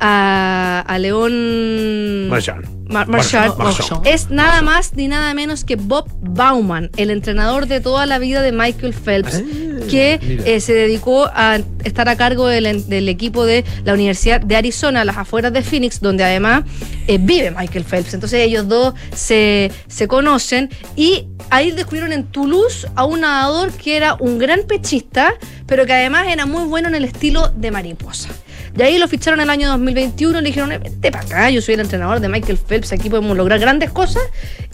a, 0.00 0.84
a 0.86 0.98
León 0.98 2.28
Marchand. 2.28 2.64
Mar- 2.88 3.08
Marchand, 3.08 3.56
Marchand. 3.58 4.06
es 4.06 4.30
nada 4.30 4.62
más 4.62 4.94
ni 4.94 5.08
nada 5.08 5.34
menos 5.34 5.64
que 5.64 5.74
Bob 5.76 6.08
Bauman, 6.20 6.88
el 6.96 7.10
entrenador 7.10 7.66
de 7.66 7.80
toda 7.80 8.06
la 8.06 8.18
vida 8.18 8.42
de 8.42 8.52
Michael 8.52 8.94
Phelps, 8.94 9.42
que 9.90 10.20
mira. 10.22 10.44
eh, 10.46 10.60
se 10.60 10.72
dedicó 10.72 11.26
a 11.34 11.58
estar 11.82 12.08
a 12.08 12.16
cargo 12.16 12.46
del, 12.46 12.88
del 12.88 13.08
equipo 13.08 13.44
de 13.44 13.64
la 13.84 13.92
Universidad 13.94 14.40
de 14.40 14.54
Arizona, 14.56 15.00
a 15.00 15.04
las 15.04 15.16
afueras 15.16 15.52
de 15.52 15.62
Phoenix, 15.62 16.00
donde 16.00 16.22
además 16.22 16.62
eh, 17.08 17.18
vive 17.20 17.50
Michael 17.50 17.84
Phelps. 17.84 18.14
Entonces 18.14 18.40
ellos 18.40 18.68
dos 18.68 18.94
se, 19.14 19.72
se 19.88 20.06
conocen 20.06 20.70
y 20.94 21.26
ahí 21.50 21.72
descubrieron 21.72 22.12
en 22.12 22.24
Toulouse 22.26 22.86
a 22.94 23.04
un 23.04 23.20
nadador 23.22 23.72
que 23.72 23.96
era 23.96 24.14
un 24.20 24.38
gran 24.38 24.62
pechista, 24.62 25.34
pero 25.66 25.86
que 25.86 25.92
además 25.92 26.28
era 26.28 26.46
muy 26.46 26.64
bueno 26.66 26.86
en 26.88 26.94
el 26.94 27.04
estilo 27.04 27.48
de 27.56 27.70
mariposa. 27.72 28.28
Y 28.76 28.82
ahí 28.82 28.98
lo 28.98 29.08
ficharon 29.08 29.40
el 29.40 29.48
año 29.50 29.68
2021, 29.68 30.40
le 30.40 30.48
dijeron, 30.48 30.70
"Eh, 30.72 30.78
vente 30.78 31.10
para 31.10 31.24
acá, 31.24 31.50
yo 31.50 31.62
soy 31.62 31.74
el 31.74 31.80
entrenador 31.80 32.20
de 32.20 32.28
Michael 32.28 32.58
Phelps, 32.58 32.92
aquí 32.92 33.08
podemos 33.08 33.36
lograr 33.36 33.58
grandes 33.58 33.90
cosas. 33.90 34.22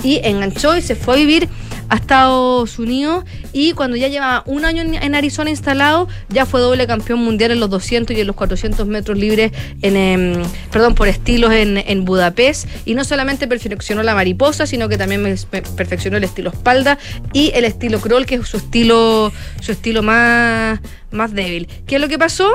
Y 0.02 0.20
enganchó 0.24 0.76
y 0.76 0.82
se 0.82 0.96
fue 0.96 1.14
a 1.14 1.16
vivir 1.18 1.48
a 1.88 1.96
Estados 1.96 2.78
Unidos 2.78 3.24
y 3.52 3.72
cuando 3.72 3.96
ya 3.96 4.08
lleva 4.08 4.42
un 4.46 4.64
año 4.64 4.80
en, 4.82 4.94
en 4.94 5.14
Arizona 5.14 5.50
instalado, 5.50 6.08
ya 6.30 6.46
fue 6.46 6.60
doble 6.60 6.86
campeón 6.86 7.20
mundial 7.20 7.50
en 7.52 7.60
los 7.60 7.68
200 7.70 8.16
y 8.16 8.20
en 8.20 8.26
los 8.26 8.34
400 8.34 8.86
metros 8.86 9.18
libres, 9.18 9.52
en, 9.82 9.96
em, 9.96 10.42
perdón, 10.72 10.94
por 10.94 11.06
estilos 11.08 11.52
en, 11.52 11.76
en 11.78 12.04
Budapest. 12.04 12.66
Y 12.86 12.94
no 12.94 13.04
solamente 13.04 13.46
perfeccionó 13.46 14.02
la 14.02 14.14
mariposa, 14.14 14.66
sino 14.66 14.88
que 14.88 14.96
también 14.98 15.22
me- 15.22 15.34
me 15.52 15.62
perfeccionó 15.62 16.16
el 16.16 16.24
estilo 16.24 16.50
espalda 16.50 16.98
y 17.32 17.52
el 17.54 17.64
estilo 17.64 18.00
crawl, 18.00 18.26
que 18.26 18.36
es 18.36 18.48
su 18.48 18.56
estilo, 18.56 19.30
su 19.60 19.70
estilo 19.72 20.02
más, 20.02 20.80
más 21.12 21.32
débil. 21.34 21.68
¿Qué 21.86 21.96
es 21.96 22.00
lo 22.00 22.08
que 22.08 22.18
pasó? 22.18 22.50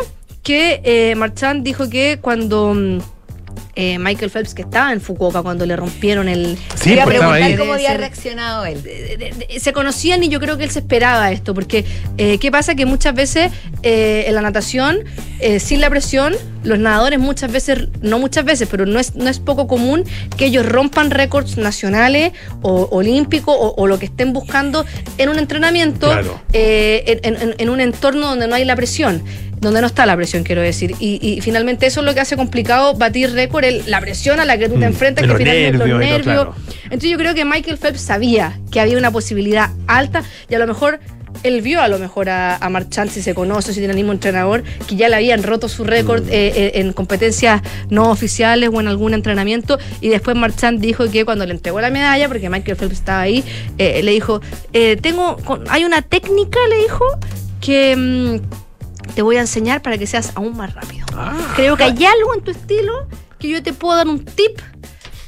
Que 0.47 0.79
eh, 0.85 1.13
Marchand 1.15 1.61
dijo 1.61 1.89
que 1.89 2.19
cuando... 2.21 2.73
mm, 2.73 2.99
eh, 3.79 3.99
Michael 3.99 4.31
Phelps, 4.31 4.55
que 4.55 4.63
estaba 4.63 4.91
en 4.91 5.01
Fukuoka 5.01 5.43
cuando 5.43 5.63
le 5.65 5.75
rompieron 5.75 6.27
el, 6.27 6.57
Sí, 6.75 6.93
Iba 6.93 7.03
a 7.03 7.05
pues, 7.05 7.17
preguntar 7.19 7.43
ahí. 7.43 7.55
cómo 7.57 7.73
había 7.73 7.95
reaccionado 7.95 8.65
él. 8.65 8.81
de- 8.81 9.17
de- 9.17 9.31
de- 9.47 9.59
se 9.59 9.71
conocían 9.71 10.23
y 10.23 10.29
yo 10.29 10.39
creo 10.39 10.57
que 10.57 10.63
él 10.63 10.71
se 10.71 10.79
esperaba 10.79 11.31
esto, 11.31 11.53
porque 11.53 11.85
eh, 12.17 12.39
¿qué 12.39 12.51
pasa? 12.51 12.73
Que 12.73 12.87
muchas 12.87 13.13
veces 13.13 13.51
eh, 13.83 14.25
en 14.27 14.33
la 14.33 14.41
natación, 14.41 14.99
eh, 15.39 15.59
sin 15.59 15.79
la 15.79 15.91
presión, 15.91 16.35
los 16.63 16.79
nadadores 16.79 17.19
muchas 17.19 17.51
veces, 17.51 17.87
no 18.01 18.17
muchas 18.17 18.45
veces, 18.45 18.67
pero 18.69 18.87
no 18.87 18.99
es, 18.99 19.13
no 19.15 19.29
es 19.29 19.39
poco 19.39 19.67
común 19.67 20.03
que 20.37 20.45
ellos 20.45 20.65
rompan 20.65 21.11
récords 21.11 21.57
nacionales 21.57 22.31
o 22.63 22.87
olímpicos 22.91 23.55
o, 23.59 23.75
o 23.77 23.85
lo 23.87 23.99
que 23.99 24.07
estén 24.07 24.33
buscando 24.33 24.85
en 25.19 25.29
un 25.29 25.37
entrenamiento, 25.37 26.07
Claro. 26.07 26.41
eh, 26.53 27.19
en, 27.23 27.35
en- 27.35 27.55
en 27.59 27.69
un 27.69 27.79
entorno 27.79 28.27
donde 28.29 28.47
no 28.47 28.55
hay 28.55 28.65
la 28.65 28.75
presión. 28.75 29.21
Donde 29.59 29.81
no 29.81 29.87
está 29.87 30.05
la 30.05 30.15
presión, 30.15 30.43
quiero 30.43 30.61
decir. 30.61 30.93
Y, 30.99 31.19
y 31.21 31.41
finalmente 31.41 31.85
eso 31.87 32.01
es 32.01 32.05
lo 32.05 32.13
que 32.13 32.19
hace 32.19 32.35
complicado 32.37 32.93
batir 32.93 33.31
récord, 33.33 33.63
el- 33.63 33.83
la 33.87 33.99
presión 33.99 34.39
a 34.39 34.45
la 34.45 34.57
que 34.57 34.67
tú 34.69 34.73
te 34.73 34.81
Mm, 34.81 34.83
enfrentas, 34.83 35.23
de 35.23 35.27
que 35.27 35.33
los 35.33 35.37
finalmente 35.37 35.77
los 35.79 35.87
nervios 35.87 35.99
todo, 35.99 36.17
nervios, 36.45 36.55
claro. 36.55 36.81
entonces 36.85 37.09
yo 37.09 37.17
creo 37.17 37.33
que 37.33 37.43
Michael 37.45 37.77
Phelps 37.77 38.01
sabía 38.01 38.59
que 38.71 38.79
había 38.79 38.97
una 38.97 39.09
posibilidad 39.11 39.71
alta 39.87 40.23
y 40.49 40.53
a 40.55 40.59
lo 40.59 40.67
mejor 40.67 40.99
él 41.43 41.61
vio 41.61 41.81
a 41.81 41.87
lo 41.87 41.99
mejor 41.99 42.29
a, 42.29 42.55
a 42.55 42.69
Marchand, 42.69 43.11
si 43.11 43.21
se 43.21 43.35
conoce, 43.35 43.71
si 43.73 43.79
tiene 43.79 43.91
el 43.91 43.97
mismo 43.97 44.11
entrenador, 44.11 44.63
que 44.87 44.95
ya 44.95 45.07
le 45.09 45.15
habían 45.17 45.43
roto 45.43 45.69
su 45.69 45.83
récord 45.83 46.23
Mm. 46.23 46.29
eh, 46.29 46.53
eh, 46.55 46.71
en 46.75 46.93
competencias 46.93 47.61
no 47.89 48.09
oficiales 48.11 48.69
o 48.73 48.79
en 48.81 48.87
algún 48.87 49.13
entrenamiento 49.13 49.77
y 50.01 50.09
después 50.09 50.35
Marchand 50.37 50.79
dijo 50.79 51.09
que 51.11 51.25
cuando 51.25 51.45
le 51.45 51.53
entregó 51.53 51.81
la 51.81 51.89
medalla, 51.91 52.27
porque 52.27 52.49
Michael 52.49 52.77
Phelps 52.77 52.93
estaba 52.95 53.21
ahí, 53.21 53.43
eh, 53.77 54.01
le 54.03 54.11
dijo, 54.11 54.39
eh, 54.73 54.97
tengo, 55.01 55.37
hay 55.69 55.83
una 55.83 56.01
técnica, 56.03 56.59
le 56.69 56.77
dijo, 56.83 57.05
que... 57.59 57.95
mm, 57.95 58.66
te 59.13 59.21
voy 59.21 59.37
a 59.37 59.41
enseñar 59.41 59.81
para 59.81 59.97
que 59.97 60.07
seas 60.07 60.31
aún 60.35 60.55
más 60.55 60.73
rápido. 60.73 61.05
Ah. 61.13 61.35
Creo 61.55 61.77
que 61.77 61.83
hay 61.83 62.05
algo 62.05 62.33
en 62.35 62.41
tu 62.41 62.51
estilo 62.51 63.07
que 63.39 63.49
yo 63.49 63.61
te 63.63 63.73
puedo 63.73 63.95
dar 63.95 64.07
un 64.07 64.23
tip 64.23 64.59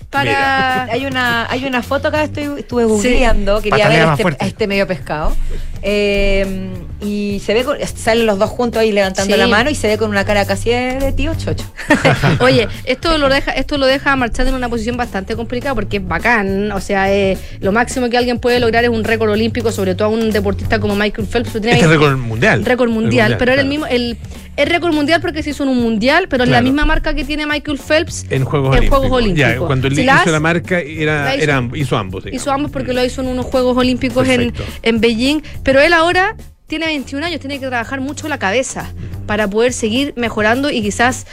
para... 0.09 0.83
Hay 0.85 1.05
una, 1.05 1.49
hay 1.49 1.65
una 1.65 1.83
foto 1.83 2.07
acá, 2.07 2.23
estoy, 2.23 2.49
estuve 2.59 2.85
googleando, 2.85 3.61
quería 3.61 3.85
Patalea 3.85 4.15
ver 4.15 4.27
este, 4.33 4.45
este 4.47 4.67
medio 4.67 4.87
pescado. 4.87 5.35
Eh, 5.81 6.71
y 7.01 7.41
se 7.45 7.53
ve, 7.53 7.63
con- 7.63 7.77
salen 7.95 8.25
los 8.25 8.37
dos 8.37 8.49
juntos 8.49 8.81
ahí 8.81 8.91
levantando 8.91 9.33
Sí. 9.33 9.39
la 9.39 9.47
mano 9.47 9.69
y 9.69 9.75
se 9.75 9.87
ve 9.87 9.97
con 9.97 10.09
una 10.09 10.25
cara 10.25 10.45
casi 10.45 10.71
de, 10.71 11.13
tío 11.15 11.33
chocho. 11.35 11.63
Oye, 12.41 12.67
esto 12.83 13.17
lo 13.17 13.29
deja, 13.29 13.51
esto 13.51 13.77
lo 13.77 13.85
deja 13.85 14.11
a 14.11 14.15
Marchand 14.17 14.49
en 14.49 14.55
una 14.55 14.67
posición 14.67 14.97
bastante 14.97 15.35
complicada 15.37 15.75
porque 15.75 15.97
es 15.97 16.07
bacán. 16.07 16.71
O 16.73 16.81
sea, 16.81 17.11
eh, 17.13 17.37
lo 17.61 17.71
máximo 17.71 18.09
que 18.09 18.17
alguien 18.17 18.39
puede 18.39 18.59
lograr 18.59 18.83
es 18.83 18.89
un 18.89 19.03
récord 19.05 19.29
olímpico, 19.29 19.71
sobre 19.71 19.95
todo 19.95 20.09
a 20.09 20.11
un 20.11 20.31
deportista 20.31 20.79
como 20.79 20.95
Michael 20.95 21.27
Phelps. 21.27 21.51
tiene 21.53 21.71
Este 21.71 21.87
20 21.87 21.97
récord 21.97 22.17
mundial. 22.17 22.65
récord 22.65 22.89
mundial, 22.89 23.35
pero 23.39 23.53
era 23.53 23.61
el 23.61 23.67
mismo, 23.67 23.85
el, 23.85 24.17
el 24.61 24.69
récord 24.69 24.93
mundial 24.93 25.21
porque 25.21 25.41
se 25.43 25.51
hizo 25.51 25.63
en 25.63 25.69
un 25.69 25.81
mundial, 25.81 26.27
pero 26.29 26.43
en 26.43 26.51
la 26.51 26.61
misma 26.61 26.85
marca 26.85 27.13
que 27.13 27.23
tiene 27.23 27.45
Michael 27.45 27.77
Phelps 27.79 28.25
En 28.29 28.43
Juegos 28.45 28.69
en 28.69 28.77
Olímpicos. 28.79 28.99
Juegos 28.99 29.17
Olímpicos. 29.17 29.51
Ya, 29.53 29.57
cuando 29.59 29.87
él 29.87 29.95
Si 29.95 30.01
hizo 30.03 30.31
la 30.31 30.39
marca, 30.39 30.79
era, 30.79 31.23
la 31.25 31.35
hizo- 31.35 31.43
era 31.43 31.59
amb- 31.59 31.77
hizo 31.77 31.97
ambos. 31.97 32.23
digamos. 32.25 32.41
Hizo 32.41 32.51
ambos 32.51 32.71
porque 32.71 32.93
lo 32.93 33.03
hizo 33.03 33.21
en 33.21 33.27
unos 33.27 33.45
Juegos 33.45 33.77
Olímpicos 33.77 34.27
en, 34.27 34.53
en 34.83 34.99
Beijing. 35.01 35.41
Pero 35.63 35.79
él 35.81 35.93
ahora 35.93 36.35
tiene 36.67 36.85
21 36.85 37.25
años, 37.25 37.39
tiene 37.39 37.59
que 37.59 37.65
trabajar 37.67 37.99
mucho 38.01 38.27
la 38.27 38.37
cabeza 38.37 38.91
para 39.25 39.47
poder 39.49 39.73
seguir 39.73 40.13
mejorando 40.17 40.69
y 40.69 40.81
quizás 40.81 41.25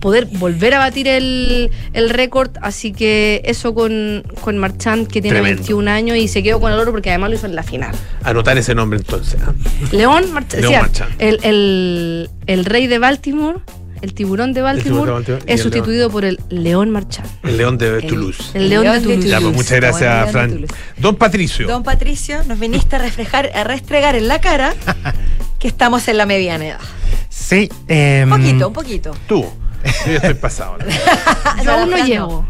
poder 0.00 0.26
volver 0.32 0.74
a 0.74 0.78
batir 0.78 1.08
el, 1.08 1.70
el 1.92 2.10
récord. 2.10 2.50
Así 2.62 2.92
que 2.92 3.42
eso 3.44 3.74
con, 3.74 4.22
con 4.40 4.58
Marchand, 4.58 5.06
que 5.08 5.20
tiene 5.22 5.36
Tremendo. 5.40 5.60
21 5.62 5.90
años 5.90 6.16
y 6.16 6.28
se 6.28 6.42
quedó 6.42 6.60
con 6.60 6.72
el 6.72 6.78
oro 6.78 6.92
porque 6.92 7.10
además 7.10 7.30
lo 7.30 7.36
hizo 7.36 7.46
en 7.46 7.54
la 7.54 7.62
final. 7.62 7.94
Anotar 8.22 8.56
ese 8.58 8.74
nombre 8.74 8.98
entonces. 8.98 9.40
¿ah? 9.44 9.52
León 9.92 10.32
Marchand, 10.32 10.62
León 10.62 10.72
decía, 10.72 10.80
Marchand. 10.82 11.12
El, 11.18 11.38
el- 11.42 12.30
el 12.46 12.64
rey 12.64 12.86
de 12.86 12.98
Baltimore, 12.98 13.58
el 14.00 14.14
tiburón 14.14 14.52
de 14.52 14.62
Baltimore, 14.62 15.02
tiburón 15.02 15.24
de 15.24 15.32
Baltimore 15.32 15.52
y 15.52 15.54
es 15.54 15.60
sustituido 15.62 16.08
por 16.10 16.24
el 16.24 16.38
León 16.50 16.90
Marchand. 16.90 17.28
El 17.42 17.56
León 17.58 17.76
de 17.78 18.00
Toulouse. 18.02 18.42
El 18.54 18.68
León 18.70 18.84
de 18.84 19.00
Toulouse. 19.00 19.28
Ya, 19.28 19.40
pues 19.40 19.54
muchas 19.54 19.72
gracias, 19.80 20.30
Fran. 20.30 20.64
Don 20.98 21.16
Patricio. 21.16 21.66
Don 21.66 21.82
Patricio, 21.82 22.42
nos 22.44 22.58
viniste 22.60 22.96
a 22.96 23.00
reflejar, 23.00 23.50
a 23.54 23.64
restregar 23.64 24.14
en 24.16 24.28
la 24.28 24.40
cara 24.40 24.72
que 25.58 25.66
estamos 25.68 26.06
en 26.08 26.16
la 26.16 26.26
mediana 26.26 26.66
edad. 26.68 26.80
Sí. 27.28 27.68
eh, 27.88 28.22
Un 28.24 28.30
poquito, 28.30 28.68
un 28.68 28.74
poquito. 28.74 29.16
Tú. 29.26 29.44
Yo 29.84 30.12
ya 30.12 30.16
estoy 30.16 30.34
pasado. 30.34 30.76
la 30.78 30.84
verdad. 30.84 31.62
Yo 31.64 31.72
aún 31.72 31.90
no 31.90 32.04
llego. 32.04 32.46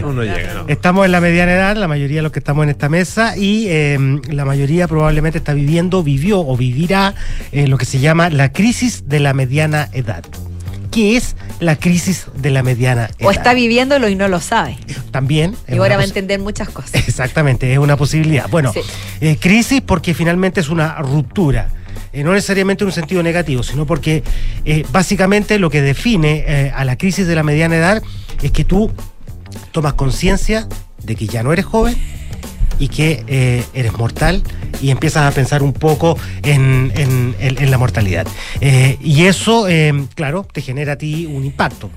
No. 0.00 0.08
Uno 0.08 0.22
llega, 0.22 0.54
¿no? 0.54 0.64
Estamos 0.68 1.04
en 1.06 1.12
la 1.12 1.20
mediana 1.20 1.52
edad, 1.52 1.76
la 1.76 1.88
mayoría 1.88 2.16
de 2.18 2.22
los 2.22 2.32
que 2.32 2.38
estamos 2.38 2.64
en 2.64 2.70
esta 2.70 2.88
mesa, 2.88 3.36
y 3.36 3.66
eh, 3.68 3.98
la 4.30 4.44
mayoría 4.44 4.88
probablemente 4.88 5.38
está 5.38 5.54
viviendo, 5.54 6.02
vivió 6.02 6.40
o 6.40 6.56
vivirá 6.56 7.14
eh, 7.52 7.66
lo 7.66 7.78
que 7.78 7.84
se 7.84 7.98
llama 8.00 8.30
la 8.30 8.52
crisis 8.52 9.08
de 9.08 9.20
la 9.20 9.34
mediana 9.34 9.88
edad. 9.92 10.24
¿Qué 10.90 11.16
es 11.16 11.36
la 11.58 11.76
crisis 11.76 12.26
de 12.34 12.50
la 12.50 12.62
mediana 12.62 13.06
edad? 13.06 13.14
O 13.22 13.30
está 13.30 13.54
viviéndolo 13.54 14.08
y 14.10 14.14
no 14.14 14.28
lo 14.28 14.40
sabe. 14.40 14.76
También. 15.10 15.56
Y 15.66 15.78
ahora 15.78 15.96
va 15.96 16.02
a 16.02 16.04
entender 16.06 16.38
muchas 16.38 16.68
cosas. 16.68 16.94
Exactamente, 17.08 17.72
es 17.72 17.78
una 17.78 17.96
posibilidad. 17.96 18.46
Bueno, 18.50 18.72
Sí. 18.74 18.80
eh, 19.22 19.36
crisis 19.40 19.80
porque 19.80 20.12
finalmente 20.12 20.60
es 20.60 20.68
una 20.68 20.96
ruptura. 20.96 21.68
Eh, 22.12 22.22
no 22.24 22.32
necesariamente 22.32 22.84
en 22.84 22.88
un 22.88 22.92
sentido 22.92 23.22
negativo, 23.22 23.62
sino 23.62 23.86
porque 23.86 24.22
eh, 24.64 24.84
básicamente 24.92 25.58
lo 25.58 25.70
que 25.70 25.80
define 25.82 26.44
eh, 26.46 26.72
a 26.74 26.84
la 26.84 26.96
crisis 26.96 27.26
de 27.26 27.34
la 27.34 27.42
mediana 27.42 27.76
edad 27.76 28.02
es 28.42 28.50
que 28.52 28.64
tú 28.64 28.90
tomas 29.72 29.94
conciencia 29.94 30.68
de 31.02 31.16
que 31.16 31.26
ya 31.26 31.42
no 31.42 31.52
eres 31.52 31.64
joven 31.64 31.96
y 32.78 32.88
que 32.88 33.64
eres 33.74 33.92
mortal 33.96 34.42
y 34.80 34.90
empiezas 34.90 35.30
a 35.30 35.34
pensar 35.34 35.62
un 35.62 35.72
poco 35.72 36.18
en, 36.42 36.92
en- 36.96 37.70
la 37.70 37.78
mortalidad. 37.78 38.26
Y 38.60 39.24
eso, 39.26 39.66
claro, 40.14 40.46
te 40.50 40.62
genera 40.62 40.94
a 40.94 40.96
ti 40.96 41.26
un 41.26 41.44
impacto. 41.44 41.90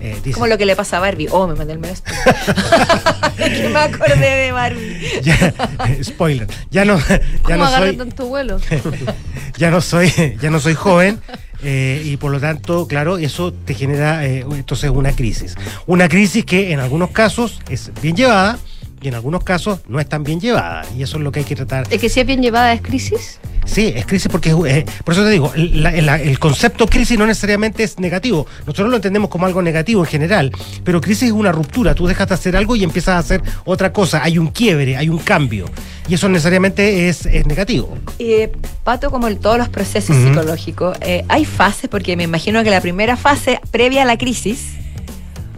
Eh, 0.00 0.20
Como 0.32 0.46
lo 0.46 0.56
que 0.58 0.64
le 0.66 0.76
pasa 0.76 0.98
a 0.98 1.00
Barbie. 1.00 1.26
Oh, 1.30 1.46
me 1.48 1.54
mandé 1.54 1.72
el 1.72 1.78
medio 1.80 1.94
Es 1.94 2.02
que 3.60 3.68
me 3.68 3.78
acordé 3.78 4.16
de 4.16 4.52
Barbie. 4.52 5.20
ya- 5.22 5.52
eh, 5.88 6.04
spoiler, 6.04 6.46
ya 6.70 6.84
no, 6.84 6.98
ya 6.98 7.20
¿Cómo 7.42 7.56
no 7.64 7.70
soy, 7.76 7.96
tanto 7.96 8.26
vuelo? 8.26 8.60
ya 9.58 9.70
no 9.70 9.80
soy, 9.80 10.12
ya 10.40 10.50
no 10.50 10.60
soy 10.60 10.74
joven 10.74 11.20
eh, 11.62 12.00
y 12.04 12.16
por 12.16 12.30
lo 12.30 12.38
tanto, 12.40 12.86
claro, 12.86 13.18
eso 13.18 13.52
te 13.52 13.74
genera 13.74 14.24
eh, 14.24 14.44
entonces 14.52 14.90
una 14.90 15.12
crisis. 15.12 15.56
Una 15.86 16.08
crisis 16.08 16.44
que 16.44 16.72
en 16.72 16.78
algunos 16.80 17.10
casos 17.10 17.60
es 17.68 17.90
bien 18.00 18.14
llevada 18.16 18.58
y 19.00 19.08
en 19.08 19.14
algunos 19.14 19.44
casos 19.44 19.80
no 19.88 20.00
es 20.00 20.08
tan 20.08 20.24
bien 20.24 20.40
llevada 20.40 20.84
y 20.96 21.02
eso 21.02 21.16
es 21.18 21.22
lo 21.22 21.32
que 21.32 21.40
hay 21.40 21.44
que 21.44 21.56
tratar. 21.56 21.86
¿Es 21.90 22.00
que 22.00 22.08
si 22.08 22.20
es 22.20 22.26
bien 22.26 22.42
llevada 22.42 22.72
es 22.72 22.82
crisis? 22.82 23.38
Sí, 23.64 23.92
es 23.94 24.06
crisis 24.06 24.30
porque, 24.30 24.50
eh, 24.66 24.86
por 25.04 25.12
eso 25.12 25.22
te 25.24 25.30
digo, 25.30 25.52
la- 25.54 25.90
la- 25.90 26.20
el 26.20 26.38
concepto 26.38 26.86
crisis 26.86 27.18
no 27.18 27.26
necesariamente 27.26 27.82
es 27.84 27.98
negativo. 27.98 28.46
Nosotros 28.60 28.88
lo 28.88 28.96
entendemos 28.96 29.28
como 29.28 29.44
algo 29.44 29.60
negativo 29.60 30.00
en 30.02 30.06
general, 30.06 30.52
pero 30.84 31.00
crisis 31.02 31.24
es 31.24 31.32
una 31.32 31.52
ruptura. 31.52 31.94
Tú 31.94 32.06
dejas 32.06 32.28
de 32.28 32.34
hacer 32.34 32.56
algo 32.56 32.76
y 32.76 32.84
empiezas 32.84 33.16
a 33.16 33.18
hacer 33.18 33.42
otra 33.66 33.92
cosa. 33.92 34.22
Hay 34.24 34.38
un 34.38 34.46
quiebre, 34.48 34.96
hay 34.96 35.10
un 35.10 35.18
cambio. 35.18 35.66
Y 36.08 36.14
eso 36.14 36.30
necesariamente 36.30 37.10
es, 37.10 37.26
es 37.26 37.44
negativo. 37.46 37.98
Eh, 38.18 38.50
Pato, 38.84 39.10
como 39.10 39.28
en 39.28 39.36
todos 39.38 39.58
los 39.58 39.68
procesos 39.68 40.16
psicológicos, 40.16 40.96
eh, 41.02 41.24
hay 41.28 41.44
fases, 41.44 41.90
porque 41.90 42.16
me 42.16 42.24
imagino 42.24 42.64
que 42.64 42.70
la 42.70 42.80
primera 42.80 43.18
fase 43.18 43.60
previa 43.70 44.02
a 44.02 44.04
la 44.06 44.16
crisis, 44.16 44.68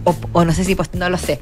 o, 0.04 0.14
o 0.32 0.44
no 0.44 0.52
sé 0.52 0.64
si, 0.64 0.74
pues, 0.74 0.90
no 0.94 1.10
lo 1.10 1.18
sé, 1.18 1.40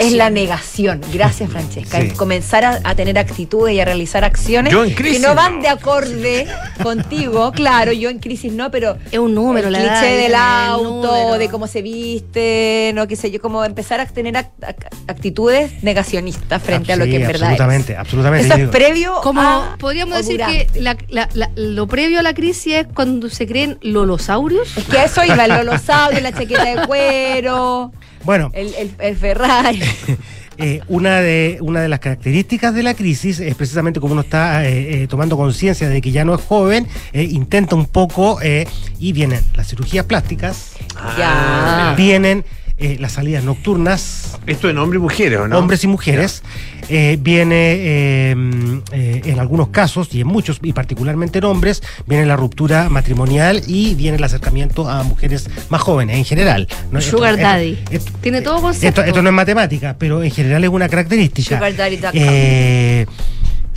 es 0.00 0.12
la 0.12 0.30
negación. 0.30 1.00
Gracias, 1.12 1.50
Francesca. 1.50 2.00
Sí. 2.00 2.10
Comenzar 2.10 2.64
a, 2.64 2.80
a 2.84 2.94
tener 2.94 3.18
actitudes 3.18 3.74
y 3.74 3.80
a 3.80 3.84
realizar 3.84 4.24
acciones 4.24 4.72
Yo 4.72 4.84
en 4.84 4.94
crisis 4.94 5.20
que 5.20 5.26
no 5.26 5.34
van 5.34 5.56
no. 5.56 5.62
de 5.62 5.68
acorde 5.68 6.46
contigo. 6.82 7.52
Claro, 7.52 7.92
yo 7.92 8.08
en 8.10 8.18
crisis 8.18 8.52
no, 8.52 8.70
pero 8.70 8.96
Es 9.10 9.18
un 9.18 9.34
número, 9.34 9.68
el 9.68 9.72
la 9.74 9.82
edad, 9.82 10.00
cliché 10.00 10.14
del 10.16 10.26
el 10.26 10.34
auto, 10.36 11.38
de 11.38 11.48
cómo 11.48 11.66
se 11.66 11.82
viste, 11.82 12.92
no 12.94 13.06
qué 13.06 13.16
sé 13.16 13.30
yo, 13.30 13.40
como 13.40 13.64
empezar 13.64 14.00
a 14.00 14.06
tener 14.06 14.34
act- 14.34 14.50
act- 14.62 14.88
actitudes 15.06 15.82
negacionistas 15.82 16.62
frente 16.62 16.92
a 16.92 16.96
lo 16.96 17.04
Sí, 17.04 17.10
que 17.10 17.16
en 17.16 17.22
verdad 17.26 17.34
es. 17.52 17.60
absolutamente, 17.60 17.96
absolutamente. 17.96 18.46
Eso 18.46 18.54
es 18.54 18.60
digo, 18.60 18.70
previo 18.72 19.14
Como 19.22 19.40
a 19.40 19.76
podríamos 19.78 20.16
decir 20.18 20.32
durante. 20.38 20.66
que 20.68 20.80
la- 20.80 20.96
la- 21.08 21.28
la- 21.34 21.50
lo 21.56 21.86
previo 21.86 22.20
a 22.20 22.22
la 22.22 22.34
crisis 22.34 22.74
es 22.74 22.86
cuando 22.94 23.28
se 23.30 23.46
creen 23.46 23.78
lolosaurios. 23.82 24.76
Es 24.76 24.84
que 24.84 25.02
eso 25.04 25.24
iba 25.24 25.44
el 25.44 25.50
lolosaurio, 25.52 26.20
la 26.20 26.32
chaqueta 26.32 26.64
de 26.64 26.86
cuero, 26.86 27.92
Bueno, 28.24 28.50
el, 28.54 28.74
el, 28.74 28.90
el 28.98 29.16
Ferrari. 29.16 29.80
eh, 30.58 30.80
una, 30.88 31.20
de, 31.20 31.58
una 31.60 31.80
de 31.80 31.88
las 31.88 32.00
características 32.00 32.74
de 32.74 32.82
la 32.82 32.94
crisis 32.94 33.38
es 33.40 33.54
precisamente 33.54 34.00
como 34.00 34.12
uno 34.12 34.22
está 34.22 34.66
eh, 34.66 35.02
eh, 35.02 35.06
tomando 35.06 35.36
conciencia 35.36 35.88
de 35.88 36.00
que 36.00 36.10
ya 36.10 36.24
no 36.24 36.34
es 36.34 36.40
joven, 36.42 36.86
eh, 37.12 37.22
intenta 37.22 37.76
un 37.76 37.86
poco 37.86 38.40
eh, 38.42 38.66
y 38.98 39.12
vienen 39.12 39.40
las 39.54 39.68
cirugías 39.68 40.04
plásticas, 40.04 40.72
Ya. 41.16 41.94
vienen 41.96 42.44
eh, 42.80 42.96
las 43.00 43.12
salidas 43.12 43.42
nocturnas, 43.44 44.38
Esto 44.46 44.68
en 44.70 44.78
hombres 44.78 44.98
y 45.00 45.02
mujeres, 45.02 45.38
¿o 45.40 45.48
no? 45.48 45.58
hombres 45.58 45.82
y 45.84 45.86
mujeres. 45.88 46.42
Eh, 46.88 47.18
viene 47.20 47.54
eh, 47.78 48.34
mm, 48.36 48.78
eh, 48.92 49.22
en 49.26 49.38
algunos 49.40 49.68
casos, 49.68 50.08
y 50.12 50.20
en 50.22 50.26
muchos, 50.26 50.58
y 50.62 50.72
particularmente 50.72 51.38
en 51.38 51.44
hombres, 51.44 51.82
viene 52.06 52.26
la 52.26 52.36
ruptura 52.36 52.88
matrimonial 52.88 53.62
y 53.66 53.94
viene 53.94 54.16
el 54.16 54.24
acercamiento 54.24 54.88
a 54.88 55.02
mujeres 55.02 55.48
más 55.68 55.80
jóvenes 55.80 56.16
en 56.16 56.24
general. 56.24 56.66
¿no? 56.90 57.00
Sugar 57.00 57.34
Esto- 57.34 57.42
daddy. 57.46 57.78
esto- 57.90 58.12
Tiene 58.20 58.40
todo 58.42 58.60
concepto. 58.60 59.02
esto 59.02 59.22
no 59.22 59.28
es 59.28 59.34
matemática, 59.34 59.96
pero 59.98 60.22
en 60.22 60.30
general 60.30 60.64
es 60.64 60.70
una 60.70 60.88
característica. 60.88 61.56
Sugardaddy.com. 61.56 62.10
Eh, 62.14 63.06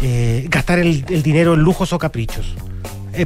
eh, 0.01 0.47
gastar 0.49 0.79
el, 0.79 1.05
el 1.09 1.21
dinero 1.23 1.53
en 1.53 1.59
lujos 1.61 1.93
o 1.93 1.99
caprichos. 1.99 2.55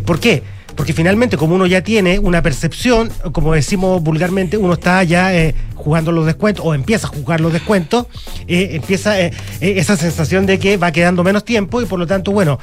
¿Por 0.05 0.19
qué? 0.19 0.41
Porque 0.75 0.93
finalmente, 0.93 1.37
como 1.37 1.55
uno 1.55 1.65
ya 1.65 1.81
tiene 1.81 2.19
una 2.19 2.41
percepción, 2.41 3.11
como 3.31 3.53
decimos 3.53 4.01
vulgarmente, 4.03 4.57
uno 4.57 4.73
está 4.73 5.03
ya 5.03 5.33
eh, 5.33 5.55
jugando 5.75 6.11
los 6.11 6.25
descuentos 6.25 6.65
o 6.65 6.73
empieza 6.73 7.07
a 7.07 7.09
jugar 7.09 7.39
los 7.39 7.53
descuentos, 7.53 8.07
eh, 8.47 8.69
empieza 8.73 9.19
eh, 9.19 9.31
esa 9.61 9.95
sensación 9.95 10.45
de 10.45 10.59
que 10.59 10.77
va 10.77 10.91
quedando 10.91 11.23
menos 11.23 11.45
tiempo 11.45 11.81
y 11.81 11.85
por 11.85 11.99
lo 11.99 12.07
tanto, 12.07 12.31
bueno, 12.31 12.59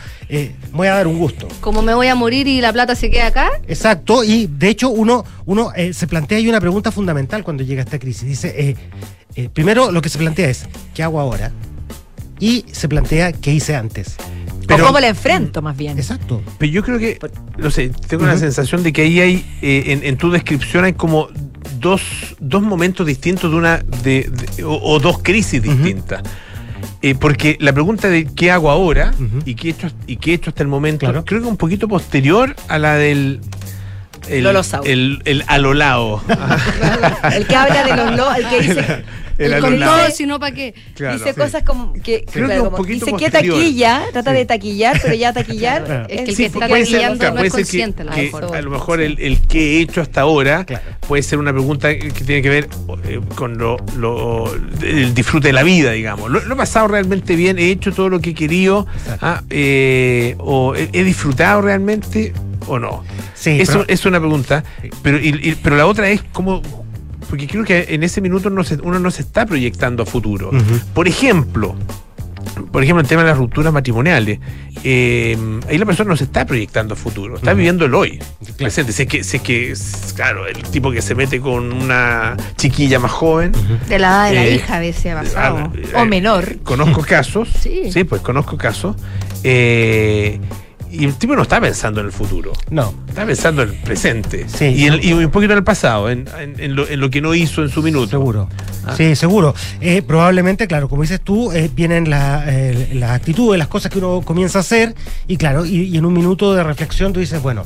voy 0.72 0.88
a 0.88 0.94
dar 0.94 1.06
un 1.06 1.18
gusto. 1.18 1.48
Como 1.60 1.82
me 1.82 1.94
voy 1.94 2.08
a 2.08 2.14
morir 2.14 2.46
y 2.46 2.60
la 2.60 2.72
plata 2.72 2.94
se 2.94 3.10
queda 3.10 3.28
acá, 3.28 3.50
Exacto, 3.66 4.24
y 4.24 4.46
de 4.46 4.68
hecho 4.68 4.90
uno, 4.90 5.24
uno 5.46 5.72
se 5.92 6.06
plantea 6.06 6.38
ahí 6.38 6.48
una 6.48 6.60
pregunta 6.60 6.92
fundamental 6.92 7.42
cuando 7.44 7.62
llega 7.62 7.82
esta 7.82 7.98
crisis. 7.98 8.28
Dice, 8.28 8.76
primero 9.52 9.90
lo 9.90 10.02
que 10.02 10.08
se 10.08 10.18
plantea 10.18 10.48
es, 10.50 10.66
¿qué 10.94 11.02
hago 11.02 11.18
ahora? 11.18 11.52
Y 12.42 12.64
se 12.72 12.88
plantea, 12.88 13.30
¿qué 13.32 13.52
hice 13.52 13.76
antes? 13.76 14.16
o 14.68 14.78
cómo 14.78 14.98
la 15.00 15.08
enfrento, 15.08 15.60
más 15.62 15.76
bien. 15.76 15.98
Exacto. 15.98 16.42
Pero 16.58 16.72
yo 16.72 16.82
creo 16.82 16.98
que, 16.98 17.18
no 17.58 17.70
sé, 17.70 17.90
tengo 18.08 18.26
la 18.26 18.36
sensación 18.38 18.82
de 18.82 18.92
que 18.92 19.02
ahí 19.02 19.20
hay, 19.20 19.44
eh, 19.60 19.84
en, 19.88 20.02
en 20.04 20.16
tu 20.16 20.30
descripción 20.30 20.84
hay 20.84 20.94
como 20.94 21.28
dos, 21.78 22.00
dos 22.40 22.62
momentos 22.62 23.06
distintos 23.06 23.50
de 23.50 23.56
una, 23.56 23.76
de, 24.02 24.30
de- 24.56 24.64
o, 24.64 24.72
o 24.82 24.98
dos 24.98 25.18
crisis 25.22 25.62
distintas. 25.62 26.22
Eh, 27.02 27.14
porque 27.14 27.56
la 27.60 27.72
pregunta 27.72 28.08
de 28.08 28.24
qué 28.24 28.50
hago 28.50 28.70
ahora 28.70 29.12
y, 29.44 29.54
qué 29.54 29.68
he 29.68 29.70
hecho, 29.72 29.88
y 30.06 30.16
qué 30.16 30.30
he 30.32 30.34
hecho 30.34 30.50
hasta 30.50 30.62
el 30.62 30.68
momento, 30.68 31.06
Claro. 31.06 31.24
creo 31.24 31.42
que 31.42 31.48
un 31.48 31.56
poquito 31.56 31.86
posterior 31.86 32.56
a 32.68 32.78
la 32.78 32.94
del... 32.96 33.40
El, 34.28 34.44
Lolo 34.44 34.62
el, 34.84 35.20
el 35.24 35.42
alolao. 35.48 36.22
El 37.32 37.44
que 37.46 37.56
habla 37.56 37.82
de 37.84 37.96
los 37.96 38.16
lo, 38.16 38.32
el 38.34 38.48
que 38.48 38.60
dice, 38.60 39.04
El 39.38 39.60
con 39.60 39.78
todo, 39.78 40.10
si 40.10 40.26
no, 40.26 40.38
¿para 40.40 40.54
qué? 40.54 40.74
Claro. 40.94 41.18
dice 41.18 41.32
Sí. 41.32 41.40
cosas 41.40 41.62
como 41.64 41.92
que 41.94 42.24
Creo 42.30 42.46
claro, 42.46 42.48
que 42.48 42.58
un 42.60 42.64
como 42.66 42.76
poquito 42.76 43.06
dice 43.06 43.16
que 43.18 43.30
taquilla, 43.30 44.02
trata 44.12 44.32
de 44.32 44.44
taquillar, 44.44 45.00
pero 45.02 45.14
ya 45.14 45.32
taquillar 45.32 45.84
Claro. 45.86 46.06
Es 46.08 46.16
que 46.16 46.22
el 46.22 46.28
es- 46.30 46.36
que 46.36 46.44
está 46.46 46.58
ser- 46.60 46.68
taquillando 46.70 47.30
no 47.32 47.40
es 47.40 47.42
ser 47.42 47.44
que- 47.44 47.50
consciente. 47.50 48.02
a 48.02 48.04
lo 48.06 48.10
que 48.12 48.22
mejor. 48.22 48.56
a 48.56 48.62
lo 48.62 48.70
mejor 48.70 49.00
el, 49.00 49.18
el 49.20 49.40
que 49.42 49.78
he 49.78 49.80
hecho 49.82 50.00
hasta 50.00 50.20
ahora 50.22 50.64
Claro. 50.64 50.84
puede 51.06 51.22
ser 51.22 51.38
una 51.38 51.52
pregunta 51.52 51.96
que 51.96 52.10
tiene 52.10 52.42
que 52.42 52.48
ver 52.48 52.68
eh, 53.08 53.20
con 53.34 53.58
lo, 53.58 53.76
lo- 53.96 54.52
el 54.82 55.14
disfrute 55.14 55.48
de 55.48 55.52
la 55.52 55.62
vida, 55.62 55.92
digamos. 55.92 56.30
Lo, 56.30 56.40
lo 56.44 56.54
he 56.54 56.56
pasado 56.56 56.88
realmente 56.88 57.36
bien, 57.36 57.58
he 57.58 57.70
hecho 57.70 57.92
todo 57.92 58.08
lo 58.08 58.20
que 58.20 58.30
he 58.30 58.34
querido, 58.34 58.86
ah, 59.20 59.42
eh, 59.50 60.34
o 60.38 60.74
he, 60.74 60.88
he 60.92 61.04
disfrutado 61.04 61.62
realmente 61.62 62.32
o 62.66 62.78
no. 62.78 63.04
Sí, 63.34 63.60
Eso 63.60 63.80
pero- 63.80 63.84
es 63.88 64.06
una 64.06 64.20
pregunta, 64.20 64.62
pero, 65.02 65.18
y- 65.18 65.28
y- 65.42 65.54
pero 65.62 65.76
la 65.76 65.86
otra 65.86 66.08
es 66.10 66.22
cómo... 66.32 66.62
Porque 67.32 67.46
creo 67.46 67.64
que 67.64 67.86
en 67.88 68.02
ese 68.02 68.20
minuto 68.20 68.50
no 68.50 68.62
se- 68.62 68.74
uno 68.82 68.98
no 68.98 69.10
se 69.10 69.22
está 69.22 69.46
proyectando 69.46 70.02
a 70.02 70.06
futuro. 70.06 70.50
Por 70.92 71.08
ejemplo, 71.08 71.74
por 72.70 72.82
ejemplo, 72.82 73.00
el 73.00 73.08
tema 73.08 73.22
de 73.22 73.28
las 73.28 73.38
rupturas 73.38 73.72
matrimoniales. 73.72 74.38
eh, 74.84 75.38
ahí 75.66 75.78
la 75.78 75.86
persona 75.86 76.10
no 76.10 76.16
se 76.18 76.24
está 76.24 76.44
proyectando 76.44 76.92
a 76.92 76.96
futuro, 76.96 77.36
está 77.36 77.52
Ujú. 77.52 77.56
viviendo 77.56 77.86
el 77.86 77.94
hoy. 77.94 78.18
Presente. 78.58 78.92
Si 78.92 79.02
es 79.04 79.08
que, 79.08 79.24
si 79.24 79.36
es 79.38 79.42
que, 79.42 79.74
claro, 80.14 80.46
el 80.46 80.60
tipo 80.64 80.90
que 80.90 81.00
se 81.00 81.14
mete 81.14 81.40
con 81.40 81.72
una 81.72 82.36
chiquilla 82.58 82.98
más 82.98 83.12
joven. 83.12 83.52
De 83.88 83.98
la 83.98 84.08
edad 84.08 84.28
de 84.28 84.34
la 84.34 84.44
eh, 84.46 84.54
hija 84.56 84.76
a 84.76 84.80
veces 84.80 85.14
ha 85.14 85.22
pasado. 85.22 85.56
ah, 85.58 85.70
eh, 85.74 85.92
o 85.94 86.04
menor. 86.04 86.58
Conozco 86.64 87.00
casos. 87.08 87.48
Sí. 87.60 87.90
pues 88.04 88.20
conozco 88.20 88.58
casos. 88.58 88.94
eh, 89.42 90.38
y 90.92 91.04
el 91.04 91.14
tipo 91.14 91.34
no 91.34 91.42
está 91.42 91.60
pensando 91.60 92.00
en 92.00 92.06
el 92.06 92.12
futuro. 92.12 92.52
No. 92.70 92.92
Está 93.08 93.24
pensando 93.26 93.62
en 93.62 93.70
el 93.70 93.74
presente. 93.76 94.46
Sí. 94.48 94.66
y, 94.66 94.86
en- 94.86 95.00
y 95.02 95.12
un 95.12 95.30
poquito 95.30 95.52
en 95.52 95.58
el 95.58 95.64
pasado, 95.64 96.10
en, 96.10 96.28
en- 96.38 96.60
en 96.60 96.74
lo, 96.76 96.88
en 96.88 97.00
lo 97.00 97.10
que 97.10 97.20
no 97.20 97.34
hizo 97.34 97.62
en 97.62 97.68
su 97.70 97.82
minuto. 97.82 98.08
Seguro. 98.10 98.48
Ah. 98.86 98.94
Sí, 98.96 99.16
seguro. 99.16 99.54
Eh, 99.80 100.02
probablemente, 100.02 100.66
claro, 100.66 100.88
como 100.88 101.02
dices 101.02 101.20
tú, 101.20 101.50
eh, 101.52 101.70
vienen 101.74 102.10
la- 102.10 102.44
eh, 102.46 102.90
las 102.94 103.10
actitudes, 103.12 103.58
las 103.58 103.68
cosas 103.68 103.90
que 103.90 103.98
uno 103.98 104.20
comienza 104.24 104.58
a 104.58 104.60
hacer, 104.60 104.94
y 105.26 105.36
claro, 105.36 105.64
y, 105.64 105.82
y 105.84 105.96
en 105.96 106.04
un 106.04 106.12
minuto 106.12 106.54
de 106.54 106.62
reflexión 106.62 107.12
tú 107.12 107.20
dices, 107.20 107.40
bueno, 107.42 107.64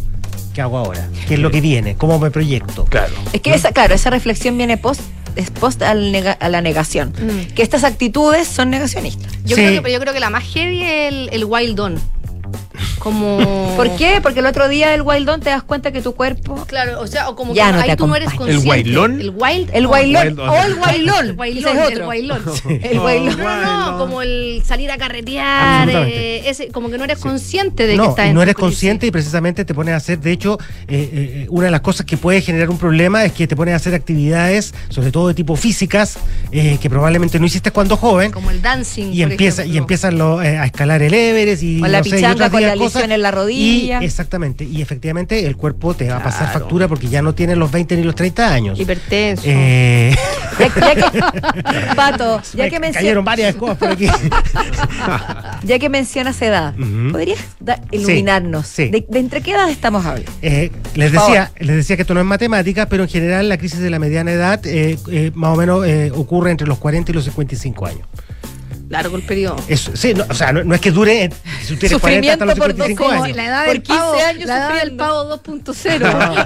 ¿qué 0.54 0.62
hago 0.62 0.78
ahora? 0.78 1.08
¿Qué 1.28 1.34
es 1.34 1.40
lo 1.40 1.50
que 1.50 1.60
viene? 1.60 1.96
¿Cómo 1.96 2.18
me 2.18 2.30
proyecto? 2.30 2.84
Claro. 2.84 3.12
Es 3.32 3.40
que 3.40 3.54
esa, 3.54 3.72
claro, 3.72 3.94
esa 3.94 4.10
reflexión 4.10 4.56
viene 4.56 4.76
post, 4.78 5.00
es 5.36 5.50
post 5.50 5.82
al 5.82 6.12
nega- 6.12 6.36
a 6.40 6.48
la 6.48 6.62
negación. 6.62 7.10
Mm. 7.10 7.52
Que 7.54 7.62
estas 7.62 7.84
actitudes 7.84 8.48
son 8.48 8.70
negacionistas. 8.70 9.32
Yo, 9.44 9.56
Sí. 9.56 9.62
creo 9.62 9.72
que, 9.74 9.82
pero 9.82 9.94
yo 9.94 10.00
creo 10.00 10.14
que 10.14 10.20
la 10.20 10.30
más 10.30 10.44
heavy 10.44 10.82
es 10.82 11.12
el, 11.12 11.28
el 11.32 11.44
wild 11.44 11.78
on. 11.80 12.00
Como. 12.98 13.74
¿Por 13.76 13.94
qué? 13.96 14.20
Porque 14.22 14.40
el 14.40 14.46
otro 14.46 14.68
día 14.68 14.94
el 14.94 15.02
wildón 15.02 15.40
te 15.40 15.50
das 15.50 15.62
cuenta 15.62 15.92
que 15.92 16.02
tu 16.02 16.14
cuerpo. 16.14 16.64
Claro, 16.66 17.00
o 17.00 17.06
sea, 17.06 17.28
o 17.28 17.36
como 17.36 17.54
Ya 17.54 17.66
que 17.66 17.72
no 17.72 17.80
ahí 17.82 17.96
tú 17.96 18.06
no 18.06 18.16
eres 18.16 18.28
acompaña. 18.28 18.50
¿El 18.52 18.56
consciente. 18.64 18.90
guailón? 18.92 19.20
El 19.20 19.30
wild. 19.30 19.70
El 19.72 19.86
on. 19.86 20.48
o 20.48 20.62
el 20.64 20.74
guailón. 20.76 21.26
El 21.26 21.32
guailón, 21.34 21.76
ese 21.76 21.82
es 21.82 21.86
el 21.88 21.92
otro. 21.94 22.04
guailón. 22.06 22.42
El 22.82 23.00
guailón. 23.00 23.38
No, 23.38 23.62
no, 23.62 23.90
no, 23.92 23.98
como 23.98 24.22
el 24.22 24.62
salir 24.64 24.90
a 24.90 24.96
carretear, 24.98 25.88
eh, 25.90 26.48
ese, 26.48 26.68
como 26.68 26.90
que 26.90 26.98
no 26.98 27.04
eres 27.04 27.18
consciente 27.18 27.84
de 27.86 27.92
que 27.92 27.96
no, 27.98 28.10
estás 28.10 28.26
y 28.26 28.28
en 28.30 28.34
no 28.34 28.42
eres 28.42 28.54
consciente 28.54 29.06
y 29.06 29.10
precisamente 29.10 29.64
te 29.64 29.74
pones 29.74 29.94
a 29.94 29.96
hacer, 29.96 30.18
de 30.20 30.32
hecho, 30.32 30.58
eh, 30.88 31.10
eh, 31.12 31.46
una 31.50 31.66
de 31.66 31.70
las 31.70 31.80
cosas 31.80 32.06
que 32.06 32.16
puede 32.16 32.40
generar 32.40 32.70
un 32.70 32.78
problema 32.78 33.24
es 33.24 33.32
que 33.32 33.46
te 33.46 33.56
pones 33.56 33.72
a 33.74 33.76
hacer 33.76 33.94
actividades, 33.94 34.74
sobre 34.88 35.10
todo 35.12 35.28
de 35.28 35.34
tipo 35.34 35.56
físicas, 35.56 36.18
eh, 36.52 36.78
que 36.80 36.88
probablemente 36.90 37.38
no 37.38 37.46
hiciste 37.46 37.70
cuando 37.70 37.96
joven, 37.96 38.30
Como 38.32 38.50
el 38.50 38.62
dancing. 38.62 39.12
y 39.12 39.22
por 39.22 39.32
empieza 39.32 39.62
y 39.62 39.64
ejemplo. 39.70 39.80
empiezan 39.82 40.18
lo- 40.18 40.42
eh, 40.42 40.58
a 40.58 40.66
escalar 40.66 41.02
el 41.02 41.14
Everest 41.14 41.62
y 41.62 41.80
Con 41.80 41.92
la 41.92 41.98
no 41.98 42.04
sé, 42.04 42.20
y 42.20 42.24
otras 42.24 42.50
con 42.50 42.62
la 42.62 42.74
10 42.86 42.92
cosas. 42.92 43.02
lesión 43.02 43.12
en 43.12 43.22
la 43.22 43.30
rodilla. 43.30 44.02
Y, 44.02 44.04
exactamente, 44.04 44.64
y 44.64 44.82
efectivamente 44.82 45.46
el 45.46 45.56
cuerpo 45.56 45.94
te 45.94 46.08
va 46.08 46.16
a 46.16 46.22
pasar 46.22 46.44
Claro. 46.46 46.58
factura 46.60 46.88
porque 46.88 47.08
ya 47.08 47.22
no 47.22 47.34
tienes 47.34 47.56
los 47.56 47.70
20 47.70 47.96
ni 47.96 48.02
los 48.04 48.14
30 48.14 48.52
años. 48.52 48.78
Hipertenso. 48.78 49.42
Eh, 49.46 50.14
Ya, 50.58 50.68
ya 50.68 51.10
que, 51.10 51.20
Pato, 51.96 52.40
ya 52.54 52.64
me 52.64 52.70
que, 52.70 52.80
mencio- 52.80 52.94
cayeron 53.00 53.24
varias 53.24 53.54
cosas 53.56 53.76
por 53.76 53.88
aquí. 53.88 54.06
ya 55.64 55.78
que 55.78 55.88
mencionas 55.88 56.40
edad. 56.42 56.74
¿podrías 57.12 57.38
iluminarnos? 57.90 58.66
sí. 58.66 58.88
De, 58.88 59.04
de 59.08 59.18
entre 59.18 59.40
qué 59.42 59.52
edad 59.52 59.68
estamos 59.70 60.04
hablando? 60.04 60.30
Eh, 60.42 60.70
les, 60.94 61.12
decía, 61.12 61.50
les 61.58 61.76
decía 61.76 61.96
que 61.96 62.02
esto 62.02 62.14
no 62.14 62.20
es 62.20 62.26
matemática, 62.26 62.86
pero 62.88 63.02
en 63.04 63.08
general 63.08 63.48
la 63.48 63.58
crisis 63.58 63.80
de 63.80 63.90
la 63.90 63.98
mediana 63.98 64.32
edad 64.32 64.60
eh, 64.66 64.98
eh, 65.10 65.30
más 65.34 65.52
o 65.54 65.56
menos 65.56 65.86
eh, 65.86 66.10
ocurre 66.14 66.50
entre 66.50 66.66
los 66.66 66.78
40 66.78 67.10
y 67.12 67.14
los 67.14 67.24
55 67.24 67.86
años. 67.86 68.06
Largo 68.88 69.16
el 69.16 69.22
periodo. 69.22 69.56
Eso, 69.68 69.90
sí, 69.96 70.14
no, 70.14 70.24
o 70.28 70.34
sea, 70.34 70.52
no, 70.52 70.62
no 70.62 70.74
es 70.74 70.80
que 70.80 70.92
dure 70.92 71.30
si 71.62 71.74
tú 71.74 71.80
tienes 71.80 71.98
40 71.98 72.32
hasta 72.32 72.44
los 72.44 72.54
Sufrimiento 72.54 72.56
por 72.56 72.96
55 72.96 73.02
dos- 73.02 73.12
años. 73.12 73.22
como 73.22 73.36
la 73.36 73.46
edad 73.46 73.64
Por 73.64 73.72
del 73.74 73.82
15 73.82 74.00
pavo, 74.00 74.14
años 74.14 74.46
la 74.46 74.56
edad 74.56 74.80
del 74.84 74.96
pavo 74.96 75.42
2.0. 75.42 76.44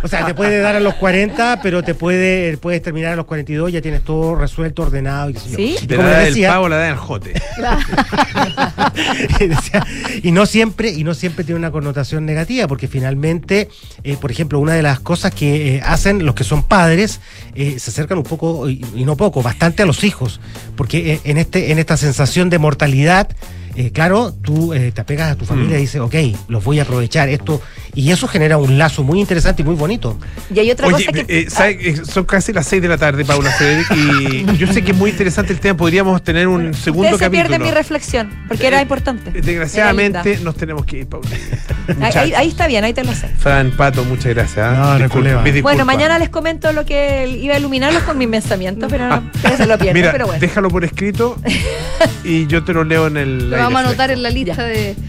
O 0.02 0.08
sea, 0.08 0.26
te 0.26 0.34
puede 0.34 0.58
dar 0.60 0.76
a 0.76 0.80
los 0.80 0.94
40, 0.94 1.60
pero 1.62 1.82
te 1.82 1.94
puede 1.94 2.56
puedes 2.58 2.82
terminar 2.82 3.12
a 3.12 3.16
los 3.16 3.26
42, 3.26 3.72
ya 3.72 3.80
tienes 3.80 4.02
todo 4.04 4.34
resuelto, 4.36 4.82
ordenado 4.82 5.30
y 5.30 5.34
qué 5.34 5.40
sé 5.40 5.50
yo. 5.50 5.56
¿Sí? 5.56 5.76
Como 5.88 6.02
la 6.02 6.22
edad 6.22 6.34
del 6.34 6.46
pavo, 6.46 6.68
la 6.68 6.76
edad 6.76 6.86
del 6.88 6.96
jote. 6.96 7.32
y 10.22 10.32
no 10.32 10.46
siempre 10.46 10.90
y 10.90 11.04
no 11.04 11.14
siempre 11.14 11.44
tiene 11.44 11.58
una 11.58 11.70
connotación 11.70 12.26
negativa 12.26 12.66
porque 12.68 12.88
finalmente 12.88 13.68
eh, 14.04 14.16
por 14.20 14.30
ejemplo 14.30 14.58
una 14.58 14.74
de 14.74 14.82
las 14.82 15.00
cosas 15.00 15.32
que 15.34 15.76
eh, 15.76 15.82
hacen 15.84 16.24
los 16.24 16.34
que 16.34 16.44
son 16.44 16.62
padres 16.62 17.20
eh, 17.54 17.78
se 17.78 17.90
acercan 17.90 18.18
un 18.18 18.24
poco 18.24 18.68
y, 18.68 18.84
y 18.94 19.04
no 19.04 19.16
poco 19.16 19.42
bastante 19.42 19.82
a 19.82 19.86
los 19.86 20.04
hijos 20.04 20.40
porque 20.76 21.14
eh, 21.14 21.20
en 21.36 21.40
este 21.40 21.70
en 21.70 21.78
esta 21.78 21.96
sensación 21.98 22.48
de 22.48 22.58
mortalidad 22.58 23.28
eh, 23.76 23.90
claro, 23.92 24.32
tú 24.32 24.72
eh, 24.74 24.90
te 24.92 25.00
apegas 25.00 25.32
a 25.32 25.36
tu 25.36 25.44
familia 25.44 25.78
y 25.78 25.82
dices, 25.82 26.00
ok, 26.00 26.14
los 26.48 26.64
voy 26.64 26.78
a 26.78 26.82
aprovechar, 26.82 27.28
esto, 27.28 27.60
y 27.94 28.10
eso 28.10 28.26
genera 28.28 28.56
un 28.58 28.78
lazo 28.78 29.02
muy 29.02 29.20
interesante 29.20 29.62
y 29.62 29.64
muy 29.64 29.74
bonito. 29.74 30.18
Y 30.54 30.58
hay 30.58 30.70
otra 30.70 30.86
Oye, 30.88 31.06
cosa 31.06 31.12
que. 31.12 31.20
eh. 31.40 31.46
Eh, 31.48 31.96
son 32.04 32.24
casi 32.24 32.52
las 32.52 32.66
6 32.66 32.82
de 32.82 32.88
la 32.88 32.98
tarde, 32.98 33.24
Paula 33.24 33.50
Frederick, 33.52 33.90
y 33.92 34.44
yo 34.58 34.66
sé 34.72 34.82
que 34.82 34.92
es 34.92 34.96
muy 34.96 35.10
interesante 35.10 35.52
el 35.52 35.60
tema, 35.60 35.76
podríamos 35.76 36.22
tener 36.22 36.48
un 36.48 36.74
segundo 36.74 37.02
Ustedes 37.08 37.18
se 37.18 37.24
capítulo. 37.26 37.48
pierden 37.48 37.62
mi 37.62 37.70
reflexión, 37.74 38.30
porque 38.48 38.66
era 38.66 38.78
Eh, 38.78 38.82
importante. 38.82 39.30
Desgraciadamente 39.30 40.32
Era 40.34 40.40
nos 40.42 40.56
tenemos 40.56 40.84
que 40.86 40.98
ir, 40.98 41.06
Paula. 41.06 41.28
Ahí, 42.00 42.32
ahí- 42.34 42.48
está 42.48 42.66
bien, 42.66 42.82
ahí 42.84 42.92
te 42.92 43.04
lo 43.04 43.14
sé. 43.14 43.28
Fran, 43.38 43.70
Pato, 43.70 44.04
muchas 44.04 44.34
gracias. 44.34 44.58
¿ah? 44.58 44.96
No, 44.98 45.04
mis 45.42 45.44
disculpas. 45.54 45.62
Bueno, 45.62 45.84
mañana 45.84 46.18
les 46.18 46.28
comento 46.30 46.72
lo 46.72 46.84
que 46.84 47.28
iba 47.28 47.54
a 47.54 47.58
iluminarlos 47.58 48.02
con 48.02 48.18
mis 48.18 48.26
pensamientos, 48.28 48.88
pero 48.90 49.08
no, 49.08 49.22
se 49.56 49.66
lo. 49.66 49.76
Mira, 49.92 50.10
pero 50.12 50.26
bueno. 50.26 50.40
déjalo 50.40 50.68
por 50.68 50.84
escrito 50.84 51.36
y 52.24 52.46
yo 52.48 52.64
te 52.64 52.72
lo 52.72 52.82
leo 52.84 53.06
en 53.06 53.16
el. 53.16 53.50
Vamos 53.66 53.82
a 53.82 53.84
anotar 53.88 54.10
en 54.10 54.22
la 54.22 54.30
lista 54.30 54.64
de. 54.64 54.96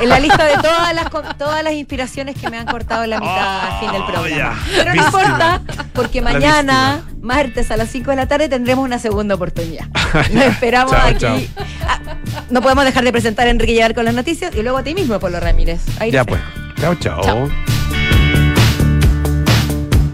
En 0.00 0.08
la 0.08 0.18
lista 0.18 0.44
de 0.44 0.54
todas 0.54 0.92
las, 0.92 1.08
todas 1.38 1.62
las 1.62 1.72
inspiraciones 1.72 2.34
que 2.36 2.50
me 2.50 2.58
han 2.58 2.66
cortado 2.66 3.04
en 3.04 3.10
la 3.10 3.20
mitad 3.20 3.60
al 3.60 3.80
fin 3.80 3.92
del 3.92 4.02
programa. 4.04 4.26
Oh, 4.26 4.28
ya. 4.28 4.54
Pero 4.76 4.94
no 4.94 5.04
importa, 5.04 5.62
porque 5.92 6.20
mañana, 6.20 7.02
martes 7.20 7.70
a 7.70 7.76
las 7.76 7.88
5 7.90 8.10
de 8.10 8.16
la 8.16 8.26
tarde, 8.26 8.48
tendremos 8.48 8.84
una 8.84 8.98
segunda 8.98 9.36
oportunidad. 9.36 9.86
Nos 10.32 10.44
esperamos 10.46 10.90
Chao, 10.92 11.06
aquí. 11.08 11.18
chao. 11.18 11.38
Ah, 11.86 12.00
no 12.50 12.60
podemos 12.60 12.84
dejar 12.84 13.04
de 13.04 13.12
presentar 13.12 13.46
a 13.46 13.50
Enrique 13.50 13.74
Llegar 13.74 13.94
con 13.94 14.04
las 14.04 14.14
noticias 14.14 14.52
y 14.54 14.62
luego 14.62 14.78
a 14.78 14.82
ti 14.82 14.94
mismo, 14.94 15.18
Polo 15.20 15.38
Ramírez. 15.38 15.80
Ahí 16.00 16.10
Ya 16.10 16.24
pues. 16.24 16.40
Chao, 16.80 16.96
chao. 16.96 17.20
Chao. 17.22 17.75